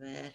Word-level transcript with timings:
ver. 0.00 0.34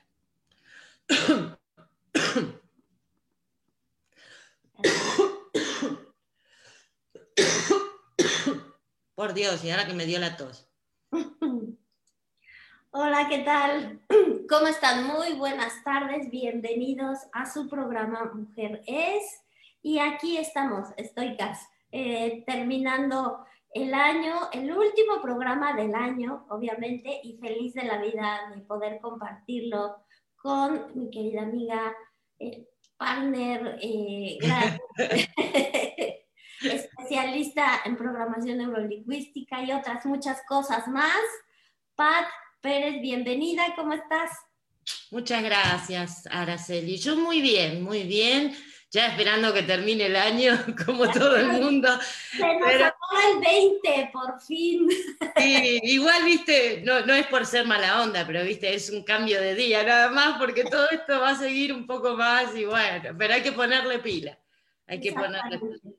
Por 9.15 9.33
Dios, 9.33 9.63
y 9.63 9.71
ahora 9.71 9.87
que 9.87 9.93
me 9.93 10.05
dio 10.05 10.19
la 10.19 10.37
tos. 10.37 10.69
Hola, 12.91 13.27
¿qué 13.27 13.39
tal? 13.39 14.01
¿Cómo 14.49 14.67
están? 14.67 15.07
Muy 15.07 15.33
buenas 15.33 15.83
tardes, 15.83 16.29
bienvenidos 16.29 17.17
a 17.33 17.51
su 17.51 17.67
programa 17.67 18.31
Mujer 18.33 18.83
es. 18.85 19.41
Y 19.81 19.99
aquí 19.99 20.37
estamos, 20.37 20.89
estoy 20.97 21.35
eh, 21.91 22.43
terminando 22.45 23.45
el 23.75 23.93
año, 23.93 24.49
el 24.53 24.71
último 24.71 25.21
programa 25.21 25.73
del 25.73 25.93
año, 25.93 26.45
obviamente, 26.49 27.19
y 27.23 27.37
feliz 27.37 27.73
de 27.73 27.83
la 27.83 27.97
vida 28.01 28.49
de 28.55 28.61
poder 28.61 29.01
compartirlo 29.01 29.97
con 30.37 30.93
mi 30.95 31.11
querida 31.11 31.41
amiga, 31.41 31.93
eh, 32.39 32.69
partner, 32.95 33.77
eh, 33.81 34.39
especialista 36.61 37.81
en 37.83 37.97
programación 37.97 38.59
neurolingüística 38.59 39.61
y 39.63 39.73
otras 39.73 40.05
muchas 40.05 40.41
cosas 40.47 40.87
más. 40.87 41.21
Pat 41.95 42.27
Pérez, 42.61 43.01
bienvenida, 43.01 43.63
¿cómo 43.75 43.91
estás? 43.91 44.31
Muchas 45.11 45.43
gracias, 45.43 46.25
Araceli. 46.31 46.95
Yo 46.95 47.17
muy 47.17 47.41
bien, 47.41 47.83
muy 47.83 48.03
bien. 48.03 48.55
Ya 48.95 49.07
esperando 49.07 49.53
que 49.53 49.63
termine 49.63 50.05
el 50.05 50.15
año, 50.15 50.53
como 50.85 51.11
todo 51.11 51.35
el 51.35 51.47
mundo. 51.47 51.89
Se 52.31 52.57
nos 52.57 52.69
acaba 52.75 52.94
el 53.19 53.39
20, 53.39 54.09
por 54.11 54.39
fin. 54.41 54.87
Sí, 55.37 55.79
igual, 55.83 56.23
viste, 56.25 56.81
no, 56.83 57.05
no 57.05 57.13
es 57.13 57.27
por 57.27 57.45
ser 57.45 57.65
mala 57.65 58.01
onda, 58.03 58.25
pero 58.25 58.43
viste, 58.43 58.73
es 58.73 58.89
un 58.89 59.03
cambio 59.03 59.41
de 59.41 59.55
día 59.55 59.83
nada 59.83 60.09
más, 60.11 60.37
porque 60.39 60.63
todo 60.63 60.89
esto 60.89 61.19
va 61.19 61.31
a 61.31 61.35
seguir 61.35 61.73
un 61.73 61.85
poco 61.85 62.15
más 62.15 62.55
y 62.55 62.65
bueno, 62.65 63.15
pero 63.17 63.33
hay 63.33 63.41
que 63.41 63.51
ponerle 63.51 63.99
pila. 63.99 64.39
Hay 64.87 64.99
que 64.99 65.11
ponerle 65.11 65.59
pila. 65.59 65.93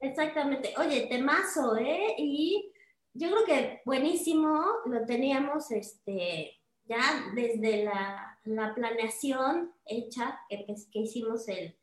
Exactamente. 0.00 0.74
Oye, 0.78 1.06
temazo, 1.08 1.76
¿eh? 1.76 2.14
Y 2.18 2.72
yo 3.14 3.30
creo 3.30 3.44
que 3.44 3.80
buenísimo, 3.84 4.62
lo 4.86 5.04
teníamos 5.06 5.70
este, 5.70 6.60
ya 6.84 7.00
desde 7.34 7.84
la, 7.84 8.38
planeación 8.74 9.72
hecha, 9.84 10.40
que, 10.48 10.64
pues, 10.66 10.88
que, 10.92 11.00
hicimos 11.00 11.48
el, 11.48 11.76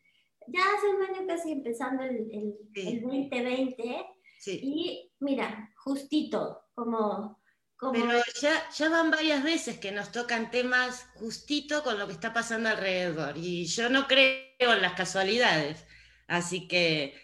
ya 0.48 0.62
hace 0.62 0.88
un 0.88 1.02
año 1.04 1.28
casi 1.28 1.52
empezando 1.52 2.04
el, 2.04 2.30
el, 2.76 3.02
2020. 3.02 4.06
Y 4.52 5.12
mira, 5.20 5.72
justito, 5.78 6.66
como... 6.74 7.42
como 7.78 7.94
Pero 7.94 8.22
ya, 8.42 8.70
ya 8.70 8.90
van 8.90 9.12
varias 9.12 9.44
veces 9.44 9.80
que 9.80 9.92
nos 9.92 10.12
tocan 10.12 10.52
temas 10.52 11.08
justito 11.16 11.84
con 11.84 11.98
lo 11.98 12.08
que 12.08 12.14
está 12.14 12.34
pasando 12.34 12.70
alrededor. 12.70 13.38
Y 13.38 13.66
yo 13.66 13.90
no 13.90 14.08
creo 14.08 14.44
en 14.60 14.82
las 14.82 14.94
casualidades. 14.94 15.86
Así 16.28 16.68
que 16.68 17.16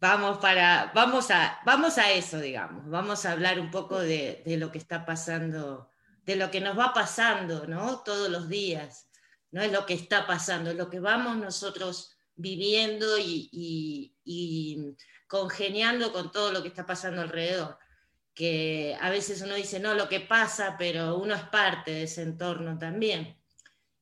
vamos, 0.00 0.38
para, 0.38 0.92
vamos, 0.94 1.30
a, 1.30 1.60
vamos 1.64 1.98
a 1.98 2.10
eso, 2.12 2.38
digamos, 2.38 2.88
vamos 2.88 3.24
a 3.24 3.32
hablar 3.32 3.60
un 3.60 3.70
poco 3.70 3.98
de, 3.98 4.42
lo 4.58 4.70
que 4.70 4.78
está 4.78 5.04
pasando, 5.04 5.90
de 6.24 6.36
lo 6.36 6.50
que 6.50 6.60
nos 6.60 6.78
va 6.78 6.92
pasando, 6.92 7.66
¿no? 7.66 8.00
Todos 8.00 8.30
los 8.30 8.48
días, 8.48 9.08
no 9.50 9.62
es 9.62 9.72
lo 9.72 9.86
que 9.86 9.94
está 9.94 10.26
pasando, 10.26 10.70
es 10.70 10.76
lo 10.76 10.90
que 10.90 11.00
vamos 11.00 11.36
nosotros 11.36 12.17
viviendo 12.38 13.18
y, 13.18 13.50
y, 14.24 14.96
congeniando 15.26 16.12
con 16.12 16.32
todo 16.32 16.52
lo 16.52 16.62
que 16.62 16.68
está 16.68 16.86
pasando 16.86 17.20
alrededor. 17.20 17.78
Que 18.34 18.96
a 19.00 19.10
veces 19.10 19.42
uno 19.42 19.54
dice, 19.54 19.80
no, 19.80 19.94
lo 19.94 20.08
que 20.08 20.20
pasa, 20.20 20.76
pero 20.78 21.18
uno 21.18 21.34
es 21.34 21.42
parte 21.42 21.90
de 21.90 22.02
ese 22.04 22.22
entorno 22.22 22.78
también. 22.78 23.36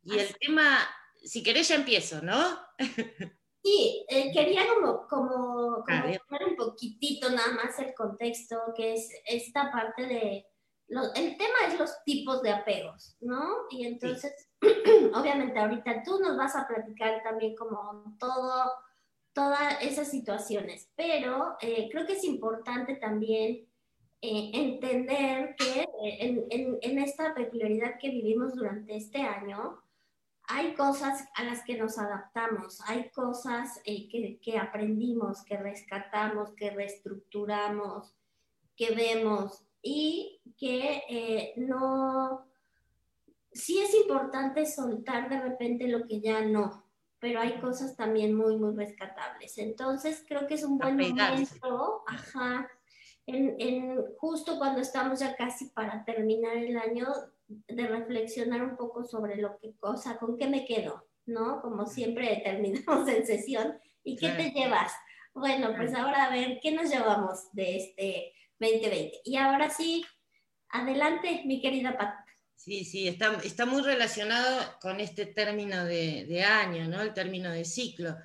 Y 0.04 0.18
el 0.18 0.36
tema, 0.38 0.78
si 1.24 1.42
querés 1.42 1.68
ya 1.68 1.74
empiezo, 1.74 2.22
¿no? 2.22 2.60
Sí, 3.66 4.06
eh, 4.08 4.30
quería 4.32 4.62
como, 4.72 5.08
como, 5.08 5.84
como 5.84 6.46
un 6.46 6.56
poquitito 6.56 7.28
nada 7.30 7.52
más 7.52 7.76
el 7.80 7.94
contexto, 7.94 8.56
que 8.76 8.94
es 8.94 9.10
esta 9.24 9.72
parte 9.72 10.06
de, 10.06 10.46
el 10.88 11.36
tema 11.36 11.54
es 11.66 11.78
los 11.78 12.04
tipos 12.04 12.42
de 12.42 12.50
apegos, 12.50 13.16
¿no? 13.20 13.66
Y 13.70 13.86
entonces, 13.86 14.48
obviamente 15.14 15.58
ahorita 15.58 16.02
tú 16.04 16.18
nos 16.20 16.36
vas 16.36 16.54
a 16.56 16.66
platicar 16.66 17.22
también 17.22 17.56
como 17.56 18.16
todo, 18.18 18.72
todas 19.32 19.82
esas 19.82 20.10
situaciones, 20.10 20.90
pero 20.96 21.56
eh, 21.60 21.88
creo 21.90 22.06
que 22.06 22.14
es 22.14 22.24
importante 22.24 22.96
también 22.96 23.66
eh, 24.22 24.50
entender 24.54 25.56
que 25.56 25.86
en, 26.02 26.46
en, 26.50 26.78
en 26.80 26.98
esta 26.98 27.34
peculiaridad 27.34 27.98
que 28.00 28.10
vivimos 28.10 28.54
durante 28.54 28.96
este 28.96 29.22
año, 29.22 29.82
hay 30.48 30.74
cosas 30.74 31.28
a 31.34 31.44
las 31.44 31.64
que 31.64 31.76
nos 31.76 31.98
adaptamos, 31.98 32.80
hay 32.86 33.10
cosas 33.10 33.80
eh, 33.84 34.08
que, 34.40 34.58
aprendimos, 34.58 35.44
que 35.44 35.56
rescatamos, 35.56 36.52
que 36.52 36.70
reestructuramos, 36.70 38.14
que 38.76 38.94
vemos 38.94 39.65
y 39.86 40.40
que 40.58 41.02
eh, 41.08 41.52
no, 41.58 42.44
sí 43.52 43.78
es 43.78 43.94
importante 43.94 44.66
soltar 44.66 45.28
de 45.28 45.40
repente 45.40 45.86
lo 45.86 46.04
que 46.08 46.20
ya 46.20 46.40
no, 46.40 46.84
pero 47.20 47.40
hay 47.40 47.60
cosas 47.60 47.94
también 47.94 48.34
muy, 48.34 48.56
muy 48.56 48.74
rescatables. 48.74 49.58
Entonces 49.58 50.24
creo 50.26 50.48
que 50.48 50.54
es 50.54 50.64
un 50.64 50.78
buen 50.78 50.96
momento, 50.96 52.02
ajá, 52.08 52.68
en, 53.26 53.54
en, 53.60 54.04
justo 54.18 54.58
cuando 54.58 54.80
estamos 54.80 55.20
ya 55.20 55.36
casi 55.36 55.66
para 55.66 56.04
terminar 56.04 56.56
el 56.56 56.76
año, 56.76 57.06
de 57.46 57.86
reflexionar 57.86 58.64
un 58.64 58.76
poco 58.76 59.04
sobre 59.04 59.36
lo 59.36 59.56
que 59.58 59.76
cosa, 59.76 60.18
con 60.18 60.36
qué 60.36 60.48
me 60.48 60.64
quedo, 60.64 61.06
¿no? 61.26 61.60
Como 61.62 61.86
siempre 61.86 62.40
terminamos 62.44 63.08
en 63.08 63.24
sesión. 63.24 63.78
¿Y 64.02 64.16
qué 64.16 64.30
te 64.30 64.50
llevas? 64.50 64.92
Bueno, 65.32 65.74
pues 65.76 65.94
ahora 65.94 66.24
a 66.24 66.30
ver, 66.30 66.58
¿qué 66.60 66.72
nos 66.72 66.90
llevamos 66.90 67.52
de 67.52 67.76
este 67.76 68.35
2020? 68.58 69.20
Y 69.24 69.36
ahora 69.36 69.70
sí, 69.70 70.04
adelante, 70.68 71.42
mi 71.44 71.60
querida 71.60 71.96
Pat. 71.96 72.14
Sí, 72.54 72.84
sí, 72.84 73.06
está, 73.06 73.34
está 73.44 73.66
muy 73.66 73.82
relacionado 73.82 74.78
con 74.80 75.00
este 75.00 75.26
término 75.26 75.84
de, 75.84 76.24
de 76.26 76.42
año, 76.42 76.88
¿no? 76.88 77.02
El 77.02 77.14
término 77.14 77.50
de 77.50 77.64
ciclo. 77.64 78.16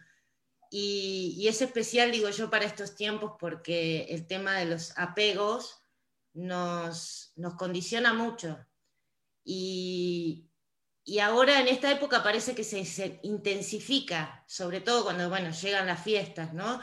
Y, 0.70 1.36
y, 1.38 1.48
es 1.50 1.62
especial, 1.62 2.12
digo 2.12 2.30
yo, 2.30 2.50
para 2.50 2.66
estos 2.66 2.96
tiempos 2.96 3.34
porque 3.38 4.04
el 4.10 4.26
tema 4.26 4.58
de 4.58 4.66
los 4.66 4.98
apegos 4.98 5.82
nos, 6.34 7.34
nos 7.36 7.56
condiciona 7.56 8.14
mucho. 8.14 8.58
Y, 9.44 10.48
ahora 11.22 11.60
en 11.60 11.68
esta 11.68 11.92
época 11.92 12.24
parece 12.24 12.56
que 12.56 12.64
se, 12.64 13.20
intensifica, 13.24 14.44
sobre 14.48 14.82
todo 14.82 15.04
cuando 15.04 15.30
bueno, 15.30 15.52
llegan 15.52 15.88
las 15.88 16.04
fiestas, 16.04 16.54
¿no? 16.54 16.80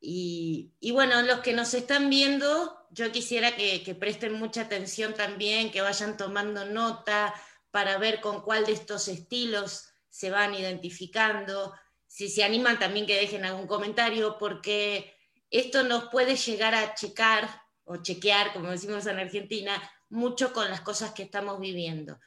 Y, 0.00 0.72
bueno, 0.92 1.22
los 1.22 1.40
que 1.40 1.52
nos 1.52 1.74
están 1.74 2.08
viendo, 2.08 2.86
yo 2.90 3.10
quisiera 3.10 3.56
que, 3.56 3.82
que, 3.82 3.94
presten 3.94 4.34
mucha 4.34 4.62
atención 4.62 5.14
también, 5.14 5.70
que 5.72 5.80
vayan 5.80 6.16
tomando 6.16 6.64
nota 6.64 7.34
para 7.70 7.98
ver 7.98 8.20
con 8.20 8.42
cuál 8.42 8.64
de 8.64 8.72
estos 8.72 9.08
estilos 9.08 9.88
se 10.08 10.30
van 10.30 10.54
identificando. 10.54 11.74
Si 12.06 12.28
se 12.28 12.44
animan 12.44 12.78
también 12.78 13.06
que 13.06 13.20
dejen 13.20 13.44
algún 13.44 13.66
comentario, 13.66 14.38
porque 14.38 15.14
esto 15.50 15.82
nos 15.82 16.04
puede 16.10 16.36
llegar 16.36 16.74
a 16.74 16.94
checar 16.94 17.48
o 17.84 17.96
chequear, 17.96 18.52
como 18.52 18.70
decimos 18.70 19.06
en 19.06 19.18
Argentina, 19.18 19.82
mucho 20.10 20.52
con 20.52 20.68
las 20.70 20.80
cosas 20.82 21.12
que 21.12 21.22
estamos 21.22 21.58
viviendo. 21.58 22.18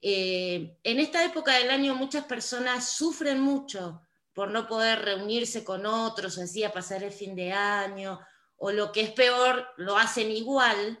Eh, 0.00 0.76
en 0.82 1.00
esta 1.00 1.24
época 1.24 1.54
del 1.54 1.70
año 1.70 1.94
muchas 1.94 2.24
personas 2.24 2.90
sufren 2.90 3.40
mucho 3.40 4.02
por 4.34 4.50
no 4.50 4.66
poder 4.66 5.00
reunirse 5.00 5.64
con 5.64 5.86
otros, 5.86 6.38
así 6.38 6.64
a 6.64 6.72
pasar 6.72 7.02
el 7.02 7.12
fin 7.12 7.34
de 7.34 7.52
año, 7.52 8.20
o 8.56 8.72
lo 8.72 8.92
que 8.92 9.02
es 9.02 9.10
peor, 9.10 9.66
lo 9.76 9.96
hacen 9.96 10.30
igual 10.30 10.98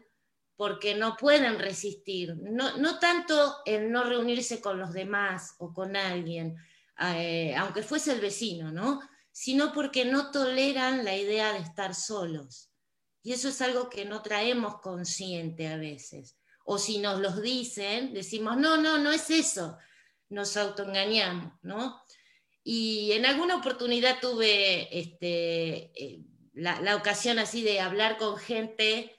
porque 0.56 0.94
no 0.94 1.16
pueden 1.16 1.58
resistir. 1.58 2.36
No, 2.36 2.76
no 2.76 2.98
tanto 2.98 3.56
el 3.66 3.90
no 3.90 4.04
reunirse 4.04 4.60
con 4.60 4.78
los 4.78 4.92
demás 4.92 5.56
o 5.58 5.72
con 5.72 5.96
alguien, 5.96 6.56
eh, 7.00 7.54
aunque 7.56 7.82
fuese 7.82 8.12
el 8.12 8.20
vecino, 8.20 8.70
¿no? 8.70 9.00
sino 9.34 9.72
porque 9.72 10.04
no 10.04 10.30
toleran 10.30 11.04
la 11.04 11.16
idea 11.16 11.52
de 11.52 11.58
estar 11.58 11.92
solos. 11.96 12.70
Y 13.20 13.32
eso 13.32 13.48
es 13.48 13.60
algo 13.60 13.90
que 13.90 14.04
no 14.04 14.22
traemos 14.22 14.80
consciente 14.80 15.66
a 15.66 15.76
veces. 15.76 16.36
O 16.64 16.78
si 16.78 16.98
nos 16.98 17.18
los 17.18 17.42
dicen, 17.42 18.14
decimos, 18.14 18.56
no, 18.56 18.76
no, 18.76 18.96
no 18.96 19.10
es 19.10 19.28
eso. 19.30 19.76
Nos 20.28 20.56
autoengañamos, 20.56 21.52
¿no? 21.62 22.00
Y 22.64 23.12
en 23.12 23.26
alguna 23.26 23.56
oportunidad 23.56 24.18
tuve 24.20 24.98
este, 24.98 25.92
eh, 25.94 26.24
la, 26.54 26.96
ocasión 26.96 27.38
así 27.38 27.62
de 27.62 27.80
hablar 27.80 28.16
con 28.16 28.36
gente 28.36 29.14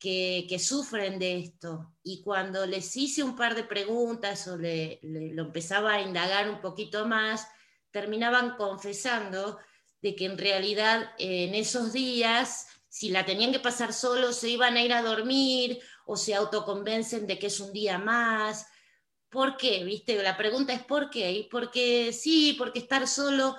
que, 0.00 0.58
sufren 0.58 1.18
de 1.18 1.38
esto. 1.38 1.94
Y 2.02 2.22
cuando 2.22 2.66
les 2.66 2.96
hice 2.96 3.22
un 3.22 3.36
par 3.36 3.54
de 3.54 3.64
preguntas 3.64 4.48
o 4.48 4.56
le, 4.56 4.98
lo 5.02 5.42
empezaba 5.42 5.94
a 5.94 6.02
indagar 6.02 6.48
un 6.48 6.60
poquito 6.60 7.06
más, 7.06 7.46
terminaban 7.90 8.56
confesando 8.56 9.58
de 10.00 10.16
que 10.16 10.24
en 10.24 10.38
realidad 10.38 11.12
en 11.18 11.54
esos 11.54 11.92
días 11.92 12.66
si 12.88 13.10
la 13.10 13.24
tenían 13.24 13.52
que 13.52 13.60
pasar 13.60 13.92
solo, 13.92 14.32
se 14.32 14.48
iban 14.48 14.76
a 14.76 14.82
ir 14.82 14.92
a 14.92 15.02
dormir 15.02 15.78
o 16.06 16.16
se 16.16 16.34
autoconvencen 16.34 17.26
de 17.26 17.38
que 17.38 17.48
es 17.48 17.60
un 17.60 17.72
día 17.72 17.98
más, 17.98 18.66
¿por 19.30 19.56
qué? 19.56 19.84
¿Viste? 19.84 20.22
La 20.22 20.36
pregunta 20.36 20.72
es 20.72 20.82
¿por 20.82 21.10
qué? 21.10 21.32
Y 21.32 21.42
porque 21.44 22.12
sí, 22.12 22.54
porque 22.58 22.78
estar 22.78 23.06
solo, 23.06 23.56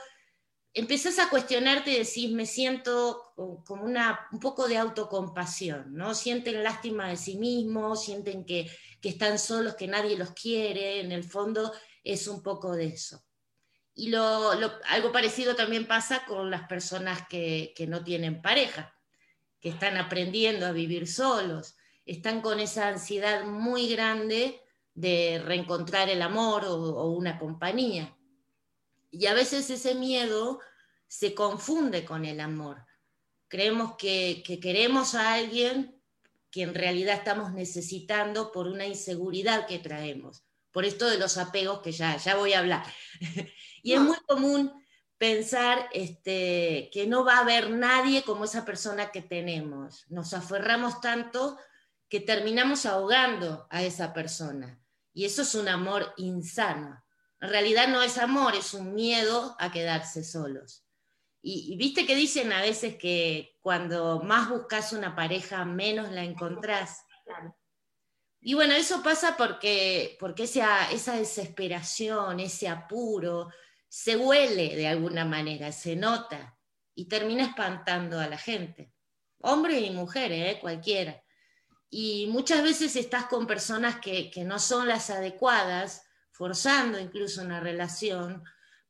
empezás 0.73 1.19
a 1.19 1.29
cuestionarte 1.29 1.91
y 1.91 1.97
decís, 1.99 2.31
me 2.31 2.45
siento 2.45 3.33
como 3.65 3.83
una, 3.83 4.27
un 4.31 4.39
poco 4.39 4.67
de 4.67 4.77
autocompasión, 4.77 5.93
¿no? 5.93 6.13
Sienten 6.13 6.63
lástima 6.63 7.09
de 7.09 7.17
sí 7.17 7.37
mismos, 7.37 8.03
sienten 8.03 8.45
que, 8.45 8.69
están 9.01 9.39
solos, 9.39 9.75
que 9.75 9.87
nadie 9.87 10.17
los 10.17 10.31
quiere, 10.31 10.99
en 10.99 11.11
el 11.11 11.23
fondo 11.23 11.71
es 12.03 12.27
un 12.27 12.43
poco 12.43 12.75
de 12.75 12.87
eso. 12.87 13.23
Y 13.93 14.09
lo, 14.09 14.51
algo 14.51 15.11
parecido 15.11 15.55
también 15.55 15.87
pasa 15.87 16.25
con 16.25 16.49
las 16.49 16.67
personas 16.67 17.27
que, 17.27 17.73
que 17.75 17.87
no 17.87 18.03
tienen 18.03 18.41
pareja, 18.41 18.95
que 19.59 19.69
están 19.69 19.97
aprendiendo 19.97 20.65
a 20.65 20.71
vivir 20.71 21.07
solos, 21.07 21.75
están 22.05 22.41
con 22.41 22.59
esa 22.59 22.87
ansiedad 22.87 23.43
muy 23.45 23.89
grande 23.89 24.61
de 24.99 25.41
reencontrar 25.45 26.09
el 26.09 26.21
amor 26.21 26.65
o, 26.65 27.09
una 27.11 27.39
compañía. 27.39 28.17
Y 29.09 29.27
a 29.27 29.33
veces 29.33 29.69
ese 29.69 29.95
miedo 29.95 30.59
se 31.07 31.33
confunde 31.33 32.03
con 32.03 32.25
el 32.25 32.41
amor. 32.41 32.85
Creemos 33.47 33.95
que, 33.95 34.43
queremos 34.61 35.15
a 35.15 35.35
alguien 35.35 35.95
que 36.51 36.63
en 36.63 36.73
realidad 36.73 37.15
estamos 37.15 37.53
necesitando 37.53 38.51
por 38.51 38.67
una 38.67 38.87
inseguridad 38.87 39.67
que 39.67 39.79
traemos, 39.79 40.43
por 40.71 40.83
esto 40.83 41.07
de 41.07 41.17
los 41.17 41.37
apegos 41.37 41.79
que 41.79 41.93
ya, 41.93 42.17
ya 42.17 42.35
voy 42.35 42.51
a 42.51 42.59
hablar. 42.59 42.85
y 43.81 43.93
es 43.93 44.01
muy 44.01 44.17
común 44.27 44.73
pensar 45.17 45.87
este, 45.93 46.89
que 46.91 47.07
no 47.07 47.23
va 47.23 47.37
a 47.37 47.41
haber 47.41 47.69
nadie 47.69 48.23
como 48.23 48.43
esa 48.43 48.65
persona 48.65 49.11
que 49.11 49.21
tenemos. 49.21 50.05
Nos 50.09 50.33
aferramos 50.33 50.99
tanto 50.99 51.57
que 52.09 52.19
terminamos 52.19 52.85
ahogando 52.85 53.65
a 53.69 53.83
esa 53.83 54.11
persona. 54.11 54.77
Y 55.13 55.25
eso 55.25 55.41
es 55.41 55.55
un 55.55 55.67
amor 55.67 56.13
insano. 56.17 57.03
En 57.41 57.49
realidad 57.49 57.87
no 57.87 58.01
es 58.01 58.17
amor, 58.17 58.55
es 58.55 58.73
un 58.73 58.93
miedo 58.93 59.55
a 59.59 59.71
quedarse 59.71 60.23
solos. 60.23 60.85
Y, 61.41 61.77
viste 61.77 62.05
que 62.05 62.15
dicen 62.15 62.51
a 62.51 62.61
veces 62.61 62.95
que 62.97 63.57
cuando 63.61 64.21
más 64.21 64.49
buscas 64.49 64.91
una 64.91 65.15
pareja, 65.15 65.63
menos 65.63 66.11
la 66.11 66.23
encontrás. 66.23 67.05
Y 68.41 68.53
bueno, 68.53 68.73
eso 68.73 69.01
pasa 69.01 69.37
porque, 69.37 70.17
porque 70.19 70.43
esa, 70.43 70.91
esa 70.91 71.15
desesperación, 71.15 72.39
ese 72.39 72.67
apuro, 72.67 73.49
se 73.87 74.17
huele 74.17 74.75
de 74.75 74.87
alguna 74.87 75.25
manera, 75.25 75.71
se 75.71 75.95
nota 75.95 76.57
y 76.93 77.07
termina 77.07 77.43
espantando 77.43 78.19
a 78.19 78.27
la 78.27 78.37
gente. 78.37 78.93
Hombre 79.39 79.79
y 79.79 79.91
mujer, 79.91 80.31
¿eh? 80.33 80.57
cualquiera 80.59 81.21
y 81.89 82.27
muchas 82.27 82.61
veces 82.61 82.95
estás 82.95 83.25
con 83.25 83.47
personas 83.47 83.99
que, 83.99 84.31
no 84.45 84.59
son 84.59 84.87
las 84.87 85.09
adecuadas, 85.09 86.03
forzando 86.31 86.99
incluso 86.99 87.41
una 87.41 87.59
relación 87.59 88.43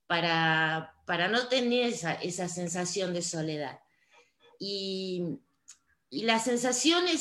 para, 0.06 0.94
no 1.32 1.48
tener 1.48 1.94
esa, 2.22 2.50
sensación 2.50 3.14
de 3.14 3.22
soledad. 3.22 3.80
Y, 4.60 5.40
la 6.12 6.40
sensación 6.40 7.06
eh, 7.08 7.20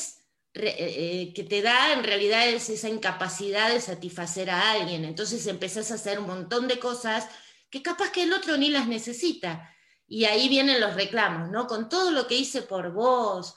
eh, 0.54 1.32
que 1.34 1.44
te 1.44 1.60
da 1.60 1.92
en 1.92 2.02
realidad 2.02 2.48
es 2.48 2.70
esa 2.70 2.88
incapacidad 2.88 3.70
de 3.70 3.82
satisfacer 3.82 4.48
a 4.48 4.70
alguien. 4.70 5.04
Entonces 5.04 5.46
empezás 5.46 5.90
a 5.90 5.96
hacer 5.96 6.18
un 6.18 6.26
montón 6.26 6.66
de 6.68 6.78
cosas 6.78 7.28
que 7.68 7.82
capaz 7.82 8.10
que 8.12 8.22
el 8.22 8.32
otro 8.32 8.56
ni 8.56 8.70
las 8.70 8.88
necesita. 8.88 9.74
Y 10.06 10.24
ahí 10.24 10.48
vienen 10.48 10.80
los 10.80 10.94
reclamos, 10.94 11.50
¿no? 11.50 11.66
Con 11.66 11.90
todo 11.90 12.10
lo 12.12 12.26
que 12.26 12.36
hice 12.36 12.62
por 12.62 12.92
vos, 12.92 13.54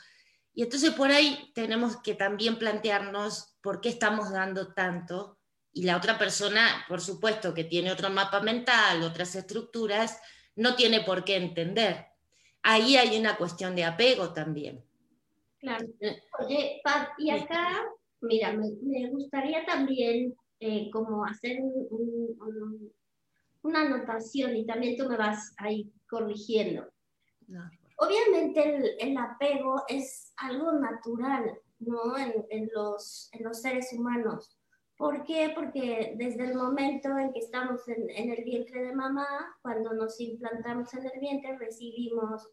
y 0.53 0.63
entonces 0.63 0.91
por 0.91 1.11
ahí 1.11 1.51
tenemos 1.53 1.97
que 2.01 2.13
también 2.13 2.57
plantearnos 2.57 3.55
por 3.61 3.79
qué 3.79 3.89
estamos 3.89 4.31
dando 4.31 4.73
tanto 4.73 5.37
y 5.73 5.83
la 5.83 5.95
otra 5.95 6.17
persona, 6.17 6.85
por 6.89 6.99
supuesto, 6.99 7.53
que 7.53 7.63
tiene 7.63 7.91
otro 7.91 8.09
mapa 8.09 8.41
mental, 8.41 9.03
otras 9.03 9.35
estructuras, 9.35 10.21
no 10.55 10.75
tiene 10.75 11.01
por 11.01 11.23
qué 11.23 11.37
entender. 11.37 12.07
Ahí 12.63 12.97
hay 12.97 13.17
una 13.17 13.37
cuestión 13.37 13.75
de 13.75 13.85
apego 13.85 14.33
también. 14.33 14.83
Claro. 15.59 15.87
Oye, 16.39 16.81
Pat, 16.83 17.09
y 17.17 17.29
acá, 17.29 17.85
mira, 18.19 18.51
me, 18.51 19.09
gustaría 19.09 19.65
también 19.65 20.35
eh, 20.59 20.89
como 20.91 21.23
hacer 21.23 21.59
una 23.61 23.81
anotación 23.81 24.57
y 24.57 24.65
también 24.65 24.97
tú 24.97 25.07
me 25.07 25.15
vas 25.15 25.53
ahí 25.57 25.89
corrigiendo. 26.09 26.91
No. 27.47 27.69
Obviamente 28.03 28.97
el, 28.99 29.15
apego 29.15 29.83
es 29.87 30.33
algo 30.37 30.71
natural, 30.71 31.55
¿no? 31.77 32.17
En, 32.17 32.67
los, 32.73 33.29
en 33.31 33.43
los 33.43 33.61
seres 33.61 33.93
humanos. 33.93 34.57
¿Por 34.97 35.23
qué? 35.23 35.51
Porque 35.53 36.15
desde 36.17 36.45
el 36.45 36.55
momento 36.55 37.15
en 37.15 37.31
que 37.31 37.39
estamos 37.39 37.87
en, 37.87 38.09
en, 38.09 38.31
el 38.31 38.43
vientre 38.43 38.85
de 38.85 38.95
mamá, 38.95 39.27
cuando 39.61 39.93
nos 39.93 40.19
implantamos 40.19 40.91
en 40.95 41.05
el 41.05 41.19
vientre, 41.19 41.59
recibimos 41.59 42.49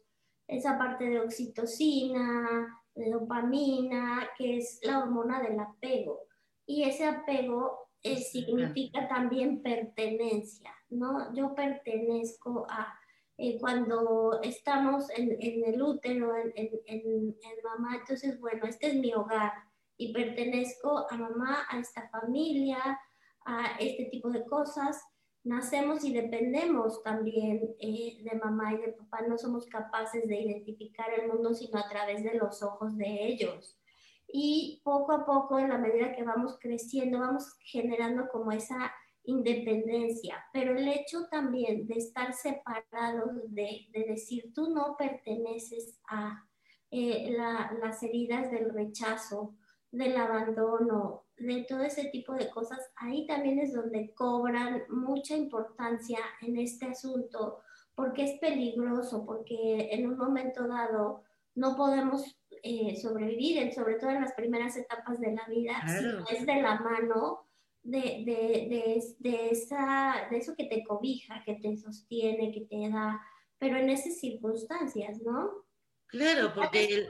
esa 0.47 0.77
parte 0.77 1.05
de 1.05 1.19
oxitocina, 1.19 2.83
de 2.93 3.09
dopamina, 3.09 4.29
que 4.37 4.57
es 4.57 4.79
la 4.83 4.99
hormona 4.99 5.41
del 5.41 5.59
apego. 5.59 6.27
Y 6.67 6.83
ese 6.83 7.05
apego 7.05 7.89
eh, 8.03 8.17
significa 8.17 9.07
también 9.07 9.63
pertenencia, 9.63 10.71
¿no? 10.89 11.33
Yo 11.33 11.55
pertenezco 11.55 12.67
a 12.69 12.98
eh, 13.41 13.57
cuando 13.57 14.41
estamos 14.43 15.09
en, 15.11 15.37
el 15.39 15.81
útero, 15.81 16.35
en, 16.35 16.51
en, 16.85 17.35
mamá, 17.63 17.95
entonces, 17.95 18.37
bueno, 18.37 18.65
este 18.65 18.87
es 18.87 18.95
mi 18.95 19.13
hogar 19.13 19.53
y 19.95 20.11
pertenezco 20.11 21.07
a 21.09 21.15
mamá, 21.15 21.65
a 21.69 21.79
esta 21.79 22.09
familia, 22.09 22.99
a 23.45 23.77
este 23.79 24.05
tipo 24.11 24.29
de 24.29 24.43
cosas. 24.43 25.01
Nacemos 25.45 26.03
y 26.03 26.11
dependemos 26.11 27.01
también 27.01 27.61
eh, 27.79 28.17
de 28.23 28.37
mamá 28.43 28.73
y 28.73 28.77
de 28.79 28.91
papá. 28.91 29.21
No 29.21 29.37
somos 29.37 29.67
capaces 29.67 30.27
de 30.27 30.37
identificar 30.37 31.07
el 31.17 31.29
mundo 31.29 31.53
sino 31.53 31.79
a 31.79 31.87
través 31.87 32.21
de 32.25 32.33
los 32.33 32.61
ojos 32.61 32.97
de 32.97 33.25
ellos. 33.25 33.79
Y 34.27 34.81
poco 34.83 35.13
a 35.13 35.25
poco, 35.25 35.57
en 35.59 35.69
la 35.69 35.77
medida 35.77 36.13
que 36.13 36.23
vamos 36.23 36.57
creciendo, 36.59 37.19
vamos 37.19 37.57
generando 37.61 38.27
como 38.27 38.51
esa 38.51 38.91
independencia, 39.29 40.43
pero 40.51 40.77
el 40.77 40.87
hecho 40.87 41.27
también 41.29 41.87
de 41.87 41.95
estar 41.95 42.33
separados, 42.33 43.31
de, 43.49 43.87
decir 44.07 44.51
tú 44.53 44.73
no 44.73 44.95
perteneces 44.97 45.99
a 46.09 46.45
eh, 46.91 47.31
las 47.31 48.01
heridas 48.03 48.51
del 48.51 48.73
rechazo, 48.73 49.55
del 49.91 50.17
abandono, 50.17 51.25
de 51.37 51.65
todo 51.67 51.83
ese 51.83 52.05
tipo 52.05 52.33
de 52.33 52.49
cosas, 52.49 52.79
ahí 52.95 53.25
también 53.25 53.59
es 53.59 53.73
donde 53.73 54.13
cobran 54.13 54.83
mucha 54.89 55.35
importancia 55.35 56.19
en 56.41 56.57
este 56.57 56.87
asunto, 56.87 57.59
porque 57.95 58.23
es 58.23 58.39
peligroso, 58.39 59.25
porque 59.25 59.89
en 59.91 60.07
un 60.07 60.17
momento 60.17 60.67
dado 60.67 61.23
no 61.55 61.75
podemos 61.75 62.39
eh, 62.63 62.95
sobrevivir, 62.95 63.73
sobre 63.73 63.95
todo 63.95 64.11
en 64.11 64.21
las 64.21 64.33
primeras 64.33 64.75
etapas 64.77 65.19
de 65.19 65.33
la 65.33 65.45
vida, 65.47 65.73
si 65.87 66.05
no 66.05 66.25
es 66.29 66.45
de 66.45 66.61
la 66.61 66.79
mano 66.79 67.48
de, 67.83 68.23
de, 68.25 69.15
de, 69.19 69.49
esa, 69.49 70.27
de 70.29 70.37
eso 70.37 70.55
que 70.55 70.65
te 70.65 70.83
cobija, 70.83 71.43
que 71.45 71.55
te 71.55 71.75
sostiene, 71.77 72.51
que 72.51 72.61
te 72.61 72.89
da, 72.89 73.21
pero 73.57 73.77
en 73.77 73.89
esas 73.89 74.19
circunstancias, 74.19 75.21
¿no? 75.21 75.65
Claro, 76.07 76.53
porque... 76.53 77.07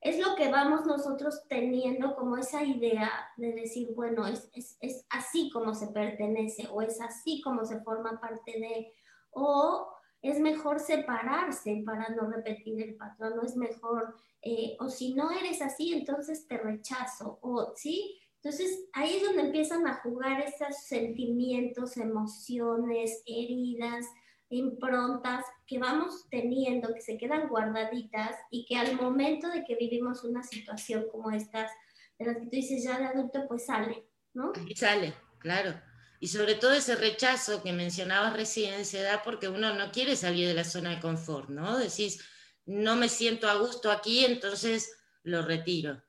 es 0.00 0.18
lo 0.18 0.34
que 0.36 0.50
vamos 0.50 0.84
nosotros 0.84 1.44
teniendo 1.48 2.14
como 2.14 2.36
esa 2.36 2.62
idea 2.62 3.10
de 3.38 3.52
decir, 3.52 3.88
bueno, 3.94 4.26
es, 4.26 4.50
es, 4.52 4.76
es, 4.80 5.06
así 5.08 5.50
como 5.50 5.74
se 5.74 5.86
pertenece 5.86 6.68
o 6.70 6.82
es 6.82 7.00
así 7.00 7.40
como 7.40 7.64
se 7.64 7.80
forma 7.80 8.20
parte 8.20 8.52
de, 8.52 8.92
o 9.30 9.88
es 10.24 10.40
mejor 10.40 10.80
separarse 10.80 11.82
para 11.84 12.08
no 12.08 12.30
repetir 12.30 12.82
el 12.82 12.96
patrón, 12.96 13.38
o 13.38 13.42
es 13.42 13.56
mejor, 13.56 14.14
eh, 14.40 14.74
o 14.80 14.88
si 14.88 15.12
no 15.12 15.30
eres 15.30 15.60
así, 15.60 15.92
entonces 15.92 16.46
te 16.48 16.56
rechazo, 16.56 17.38
o 17.42 17.72
sí, 17.76 18.18
entonces, 18.44 18.84
ahí 18.92 19.16
es 19.16 19.22
donde 19.22 19.40
empiezan 19.40 19.86
a 19.86 19.94
jugar 20.02 20.42
esos 20.42 20.76
sentimientos, 20.86 21.96
emociones, 21.96 23.22
heridas, 23.24 24.04
improntas 24.50 25.46
que 25.66 25.78
vamos 25.78 26.26
teniendo, 26.28 26.92
que 26.92 27.00
se 27.00 27.16
quedan 27.16 27.48
guardaditas 27.48 28.36
y 28.50 28.66
que 28.66 28.76
al 28.76 28.96
momento 28.96 29.48
de 29.48 29.64
que 29.64 29.76
vivimos 29.76 30.24
una 30.24 30.42
situación 30.42 31.06
como 31.10 31.30
estas, 31.30 31.70
de 32.18 32.26
las 32.26 32.36
que 32.36 32.42
tú 32.42 32.50
dices 32.50 32.84
ya 32.84 32.98
de 32.98 33.06
adulto, 33.06 33.46
pues 33.48 33.64
sale, 33.64 34.10
¿no? 34.34 34.52
Y 34.68 34.76
sale, 34.76 35.14
claro. 35.38 35.80
Y 36.20 36.28
sobre 36.28 36.54
todo 36.54 36.74
ese 36.74 36.96
rechazo 36.96 37.62
que 37.62 37.72
mencionabas 37.72 38.34
recién 38.34 38.84
se 38.84 39.00
da 39.00 39.22
porque 39.22 39.48
uno 39.48 39.72
no 39.72 39.90
quiere 39.90 40.16
salir 40.16 40.48
de 40.48 40.54
la 40.54 40.64
zona 40.64 40.90
de 40.90 41.00
confort, 41.00 41.48
¿no? 41.48 41.78
Decís, 41.78 42.22
no 42.66 42.94
me 42.94 43.08
siento 43.08 43.48
a 43.48 43.54
gusto 43.54 43.90
aquí, 43.90 44.26
entonces 44.26 44.94
lo 45.22 45.40
retiro. 45.40 46.02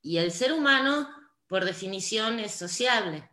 Y 0.00 0.18
el 0.18 0.30
ser 0.30 0.52
humano 0.52 1.08
por 1.46 1.64
definición 1.64 2.40
es 2.40 2.52
sociable, 2.52 3.28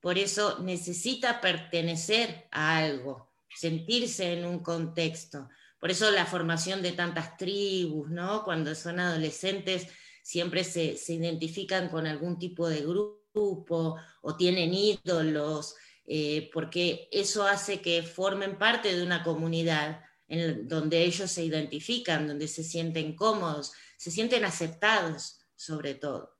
por 0.00 0.18
eso 0.18 0.58
necesita 0.60 1.40
pertenecer 1.40 2.46
a 2.50 2.78
algo, 2.78 3.32
sentirse 3.54 4.32
en 4.34 4.44
un 4.44 4.60
contexto. 4.60 5.48
Por 5.80 5.90
eso 5.90 6.10
la 6.10 6.26
formación 6.26 6.82
de 6.82 6.92
tantas 6.92 7.36
tribus, 7.36 8.08
¿no? 8.10 8.44
Cuando 8.44 8.74
son 8.74 9.00
adolescentes 9.00 9.88
siempre 10.22 10.64
se, 10.64 10.96
identifican 11.08 11.88
con 11.88 12.06
algún 12.06 12.38
tipo 12.38 12.68
de 12.68 12.80
grupo 12.80 13.96
o 14.22 14.36
tienen 14.36 14.74
ídolos, 14.74 15.74
eh, 16.06 16.50
porque 16.52 17.08
eso 17.12 17.46
hace 17.46 17.80
que 17.80 18.02
formen 18.02 18.58
parte 18.58 18.94
de 18.94 19.02
una 19.02 19.22
comunidad 19.22 20.02
en 20.28 20.66
donde 20.66 21.02
ellos 21.02 21.30
se 21.30 21.44
identifican, 21.44 22.26
donde 22.26 22.48
se 22.48 22.64
sienten 22.64 23.14
cómodos, 23.14 23.72
se 23.96 24.10
sienten 24.10 24.44
aceptados 24.44 25.40
sobre 25.54 25.94
todo. 25.94 26.35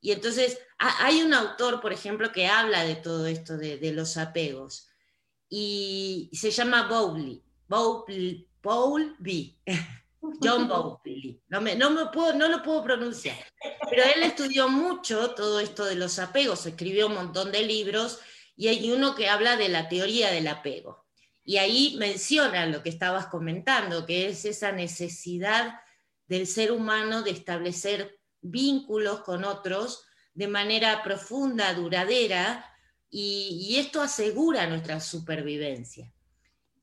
Y 0.00 0.12
entonces 0.12 0.58
hay 0.78 1.22
un 1.22 1.34
autor, 1.34 1.80
por 1.80 1.92
ejemplo, 1.92 2.30
que 2.32 2.46
habla 2.46 2.84
de 2.84 2.96
todo 2.96 3.26
esto 3.26 3.56
de, 3.56 3.92
los 3.92 4.16
apegos 4.16 4.88
y 5.48 6.30
se 6.32 6.50
llama 6.50 6.88
Bowley, 6.88 7.42
Bowley, 7.66 8.48
B. 9.18 9.58
John 10.42 10.68
Bowley. 10.68 11.40
No, 11.48 11.60
me, 11.60 11.74
no, 11.74 11.90
me 11.90 12.06
puedo, 12.06 12.34
no 12.34 12.48
lo 12.48 12.62
puedo 12.62 12.82
pronunciar. 12.82 13.36
Pero 13.88 14.02
él 14.02 14.22
estudió 14.22 14.68
mucho 14.68 15.30
todo 15.34 15.60
esto 15.60 15.84
de 15.84 15.94
los 15.94 16.18
apegos, 16.18 16.66
escribió 16.66 17.06
un 17.06 17.14
montón 17.14 17.52
de 17.52 17.62
libros 17.62 18.20
y 18.56 18.68
hay 18.68 18.90
uno 18.90 19.14
que 19.14 19.28
habla 19.28 19.56
de 19.56 19.68
la 19.68 19.88
teoría 19.88 20.30
del 20.30 20.48
apego. 20.48 21.06
Y 21.44 21.56
ahí 21.56 21.96
menciona 21.98 22.66
lo 22.66 22.82
que 22.82 22.90
estabas 22.90 23.26
comentando, 23.26 24.04
que 24.04 24.28
es 24.28 24.44
esa 24.44 24.72
necesidad 24.72 25.80
del 26.26 26.46
ser 26.46 26.72
humano 26.72 27.22
de 27.22 27.30
establecer 27.30 28.17
vínculos 28.40 29.20
con 29.20 29.44
otros 29.44 30.04
de 30.34 30.48
manera 30.48 31.02
profunda, 31.02 31.74
duradera, 31.74 32.64
y, 33.10 33.76
esto 33.78 34.02
asegura 34.02 34.66
nuestra 34.66 35.00
supervivencia. 35.00 36.12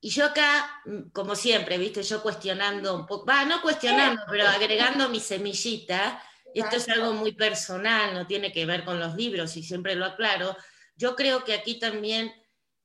Y 0.01 0.09
yo 0.09 0.25
acá, 0.25 0.81
mm, 0.85 1.09
como 1.11 1.35
siempre, 1.35 1.77
viste, 1.77 2.03
yo 2.03 2.21
cuestionando 2.21 2.95
un 2.95 3.05
poco, 3.05 3.25
va, 3.25 3.45
no 3.45 3.61
cuestionando, 3.61 4.21
pero 4.29 4.47
agregando 4.47 5.09
mi 5.09 5.19
semillita, 5.19 6.21
esto 6.53 6.77
es 6.77 6.89
algo 6.89 7.13
muy 7.13 7.33
personal, 7.33 8.13
no 8.13 8.25
tiene 8.27 8.51
que 8.51 8.65
ver 8.65 8.85
con 8.85 8.99
los 8.99 9.15
libros 9.15 9.55
y 9.57 9.63
siempre 9.63 9.95
lo 9.95 10.05
aclaro, 10.05 10.55
yo 10.95 11.15
creo 11.15 11.43
que 11.43 11.53
aquí 11.53 11.79
también 11.79 12.31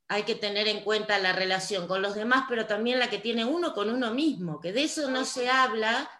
hay 0.08 0.24
que 0.24 0.34
tener 0.34 0.66
en 0.66 0.80
cuenta 0.80 1.18
la 1.20 1.32
relación 1.32 1.86
con 1.86 2.02
los 2.02 2.16
demás, 2.16 2.46
pero 2.48 2.66
también 2.66 2.98
la 2.98 3.08
que 3.08 3.18
tiene 3.18 3.44
uno 3.44 3.72
con 3.72 3.90
uno 3.90 4.12
mismo, 4.12 4.60
que 4.60 4.72
de 4.72 4.82
eso 4.82 5.08
no 5.08 5.24
se 5.24 5.48
habla. 5.48 6.10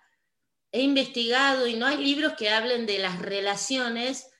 He 0.72 0.82
investigado 0.82 1.66
y 1.66 1.76
no 1.76 1.86
hay 1.86 1.98
libros 1.98 2.34
que 2.34 2.50
hablen 2.50 2.86
de 2.86 2.98
las 2.98 3.18
relaciones 3.20 4.30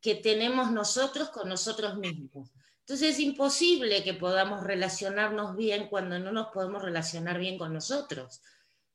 que 0.00 0.14
tenemos 0.14 0.70
nosotros 0.70 1.30
con 1.30 1.48
nosotros 1.48 1.96
mismos. 1.96 2.50
Entonces 2.80 3.14
es 3.14 3.20
imposible 3.20 4.02
que 4.02 4.14
podamos 4.14 4.64
relacionarnos 4.64 5.56
bien 5.56 5.88
cuando 5.88 6.18
no 6.18 6.32
nos 6.32 6.48
podemos 6.48 6.82
relacionar 6.82 7.38
bien 7.38 7.58
con 7.58 7.72
nosotros. 7.74 8.40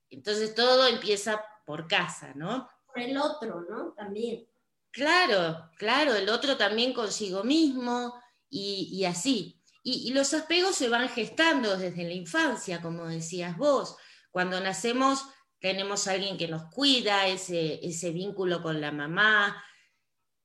Entonces 0.09 0.55
todo 0.55 0.87
empieza 0.87 1.43
por 1.65 1.87
casa, 1.87 2.33
¿no? 2.35 2.69
Por 2.85 2.99
el 2.99 3.17
otro, 3.17 3.65
¿no? 3.69 3.93
También. 3.93 4.47
Claro, 4.91 5.69
claro, 5.77 6.13
el 6.13 6.29
otro 6.29 6.55
también 6.55 6.93
consigo 6.93 7.43
mismo 7.43 8.13
y, 8.49 9.03
así. 9.05 9.59
Y, 9.81 10.13
los 10.13 10.33
apegos 10.33 10.75
se 10.75 10.87
van 10.87 11.09
gestando 11.09 11.75
desde 11.77 12.03
la 12.03 12.13
infancia, 12.13 12.81
como 12.81 13.07
decías 13.07 13.57
vos. 13.57 13.97
Cuando 14.31 14.59
nacemos 14.59 15.25
tenemos 15.63 16.07
alguien 16.07 16.37
que 16.37 16.49
nos 16.49 16.63
cuida, 16.73 17.25
ese, 17.25 17.79
ese 17.81 18.11
vínculo 18.11 18.61
con 18.61 18.81
la 18.81 18.91
mamá. 18.91 19.63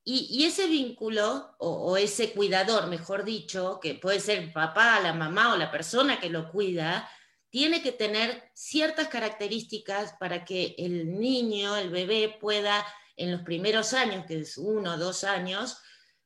Y, 0.04 0.44
ese 0.46 0.68
vínculo, 0.68 1.56
o, 1.58 1.70
o, 1.70 1.96
ese 1.96 2.32
cuidador, 2.32 2.86
mejor 2.86 3.24
dicho, 3.24 3.80
que 3.82 3.96
puede 3.96 4.20
ser 4.20 4.38
el 4.38 4.52
papá, 4.52 5.00
la 5.00 5.12
mamá 5.12 5.52
o 5.52 5.56
la 5.56 5.72
persona 5.72 6.20
que 6.20 6.30
lo 6.30 6.52
cuida, 6.52 7.10
tiene 7.50 7.82
que 7.82 7.90
tener 7.90 8.48
ciertas 8.54 9.08
características 9.08 10.14
para 10.20 10.44
que 10.44 10.76
el 10.78 11.18
niño, 11.18 11.76
el 11.76 11.90
bebé, 11.90 12.38
pueda 12.40 12.86
en 13.16 13.32
los 13.32 13.42
primeros 13.42 13.94
años, 13.94 14.24
que 14.24 14.38
es 14.38 14.56
uno 14.56 14.94
o 14.94 14.98
dos 14.98 15.24
años, 15.24 15.78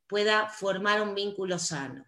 pueda 0.06 0.50
formar 0.50 1.00
un 1.00 1.14
vínculo 1.14 1.58
sano. 1.58 2.04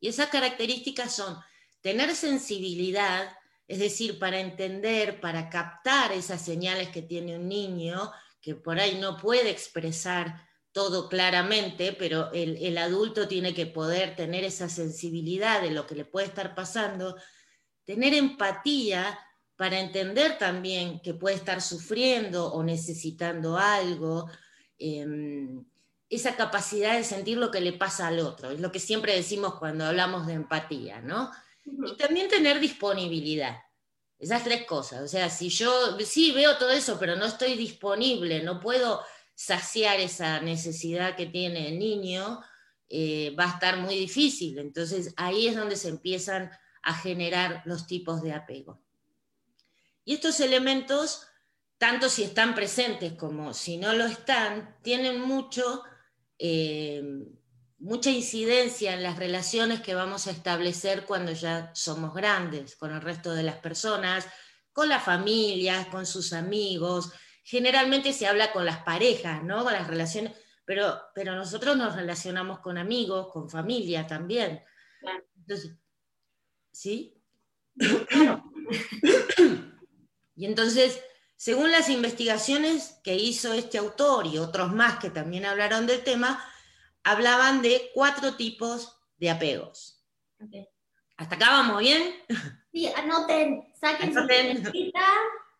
Y 0.00 0.08
esas 0.08 0.28
características 0.28 1.14
son 1.14 1.38
tener 1.82 2.16
sensibilidad, 2.16 3.37
es 3.68 3.78
decir, 3.78 4.18
para 4.18 4.40
entender, 4.40 5.20
para 5.20 5.50
captar 5.50 6.10
esas 6.12 6.42
señales 6.42 6.88
que 6.88 7.02
tiene 7.02 7.36
un 7.36 7.48
niño, 7.48 8.10
que 8.40 8.54
por 8.54 8.80
ahí 8.80 8.98
no 8.98 9.18
puede 9.18 9.50
expresar 9.50 10.48
todo 10.72 11.08
claramente, 11.08 11.92
pero 11.92 12.32
el, 12.32 12.78
adulto 12.78 13.28
tiene 13.28 13.52
que 13.52 13.66
poder 13.66 14.16
tener 14.16 14.44
esa 14.44 14.70
sensibilidad 14.70 15.60
de 15.60 15.70
lo 15.70 15.86
que 15.86 15.94
le 15.94 16.06
puede 16.06 16.26
estar 16.26 16.54
pasando, 16.54 17.16
tener 17.84 18.14
empatía 18.14 19.18
para 19.56 19.80
entender 19.80 20.38
también 20.38 21.00
que 21.00 21.14
puede 21.14 21.36
estar 21.36 21.60
sufriendo 21.60 22.52
o 22.52 22.62
necesitando 22.62 23.58
algo, 23.58 24.30
em, 24.78 25.64
esa 26.08 26.36
capacidad 26.36 26.96
de 26.96 27.04
sentir 27.04 27.36
lo 27.36 27.50
que 27.50 27.60
le 27.60 27.72
pasa 27.74 28.06
al 28.06 28.20
otro, 28.20 28.50
es 28.50 28.60
lo 28.60 28.72
que 28.72 28.78
siempre 28.78 29.14
decimos 29.14 29.56
cuando 29.56 29.84
hablamos 29.84 30.26
de 30.26 30.34
empatía, 30.34 31.02
¿no? 31.02 31.30
Y 31.86 31.96
también 31.96 32.28
tener 32.28 32.60
disponibilidad, 32.60 33.56
esas 34.18 34.44
tres 34.44 34.64
cosas, 34.66 35.02
o 35.02 35.08
sea, 35.08 35.30
si 35.30 35.48
yo 35.48 35.98
sí 36.00 36.32
veo 36.32 36.56
todo 36.58 36.70
eso, 36.70 36.98
pero 36.98 37.16
no 37.16 37.26
estoy 37.26 37.54
disponible, 37.54 38.42
no 38.42 38.60
puedo 38.60 39.02
saciar 39.34 40.00
esa 40.00 40.40
necesidad 40.40 41.14
que 41.14 41.26
tiene 41.26 41.68
el 41.68 41.78
niño, 41.78 42.40
eh, 42.88 43.34
va 43.38 43.44
a 43.44 43.54
estar 43.54 43.76
muy 43.76 43.94
difícil, 43.94 44.58
entonces 44.58 45.14
ahí 45.16 45.46
es 45.46 45.56
donde 45.56 45.76
se 45.76 45.88
empiezan 45.88 46.50
a 46.82 46.94
generar 46.94 47.62
los 47.64 47.86
tipos 47.86 48.22
de 48.22 48.32
apego. 48.32 48.82
Y 50.04 50.14
estos 50.14 50.40
elementos, 50.40 51.26
tanto 51.76 52.08
si 52.08 52.22
están 52.24 52.54
presentes 52.54 53.12
como 53.12 53.52
si 53.52 53.76
no 53.76 53.92
lo 53.92 54.06
están, 54.06 54.76
tienen 54.82 55.20
mucho, 55.20 55.84
eh, 56.38 57.02
mucha 57.78 58.10
incidencia 58.10 58.94
en 58.94 59.02
las 59.02 59.18
relaciones 59.18 59.80
que 59.80 59.94
vamos 59.94 60.26
a 60.26 60.32
establecer 60.32 61.04
cuando 61.04 61.32
ya 61.32 61.70
somos 61.74 62.14
grandes, 62.14 62.76
con 62.76 62.92
el 62.92 63.00
resto 63.00 63.32
de 63.32 63.44
las 63.44 63.56
personas, 63.56 64.26
con 64.72 64.88
las 64.88 65.04
familias, 65.04 65.86
con 65.86 66.04
sus 66.04 66.32
amigos. 66.32 67.12
Generalmente 67.44 68.12
se 68.12 68.26
habla 68.26 68.52
con 68.52 68.64
las 68.64 68.78
parejas, 68.78 69.42
¿no? 69.42 69.64
Con 69.64 69.72
las 69.72 69.86
relaciones, 69.86 70.32
pero, 70.64 71.00
pero 71.14 71.34
nosotros 71.34 71.76
nos 71.76 71.94
relacionamos 71.94 72.58
con 72.60 72.78
amigos, 72.78 73.32
con 73.32 73.48
familia 73.48 74.06
también. 74.06 74.62
Entonces, 75.36 75.76
¿sí? 76.72 77.14
Y 80.34 80.46
entonces, 80.46 81.00
según 81.36 81.72
las 81.72 81.88
investigaciones 81.88 83.00
que 83.02 83.16
hizo 83.16 83.52
este 83.54 83.78
autor 83.78 84.26
y 84.26 84.38
otros 84.38 84.72
más 84.72 84.98
que 84.98 85.10
también 85.10 85.44
hablaron 85.44 85.86
del 85.86 86.04
tema, 86.04 86.44
hablaban 87.10 87.62
de 87.62 87.90
cuatro 87.94 88.34
tipos 88.36 88.96
de 89.16 89.30
apegos. 89.30 90.04
¿Hasta 91.16 91.34
acá 91.34 91.50
vamos 91.50 91.80
bien? 91.80 92.14
Sí, 92.70 92.86
anoten, 92.86 93.72
saquen 93.74 94.16
anoten. 94.16 94.64
su 94.64 94.92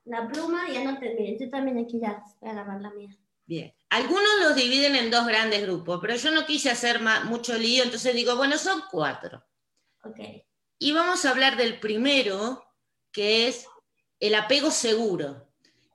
la 0.05 0.28
pluma 0.28 0.69
y 0.71 0.76
anoten. 0.76 1.17
Miren, 1.17 1.38
yo 1.38 1.50
también 1.50 1.78
aquí 1.78 2.00
ya 2.00 2.23
voy 2.40 2.50
a 2.50 2.52
grabar 2.52 2.81
la 2.81 2.90
mía. 2.90 3.17
Bien. 3.47 3.75
Algunos 3.88 4.28
los 4.43 4.55
dividen 4.55 4.95
en 4.95 5.11
dos 5.11 5.26
grandes 5.26 5.62
grupos, 5.62 5.99
pero 6.00 6.14
yo 6.17 6.31
no 6.31 6.45
quise 6.45 6.71
hacer 6.71 7.00
mucho 7.25 7.57
lío, 7.57 7.83
entonces 7.83 8.14
digo, 8.14 8.37
bueno, 8.37 8.59
son 8.59 8.83
cuatro. 8.90 9.43
Ok. 10.05 10.21
Y 10.78 10.93
vamos 10.93 11.25
a 11.25 11.31
hablar 11.31 11.57
del 11.57 11.81
primero, 11.81 12.62
que 13.11 13.49
es 13.49 13.67
el 14.21 14.35
apego 14.35 14.71
seguro. 14.71 15.49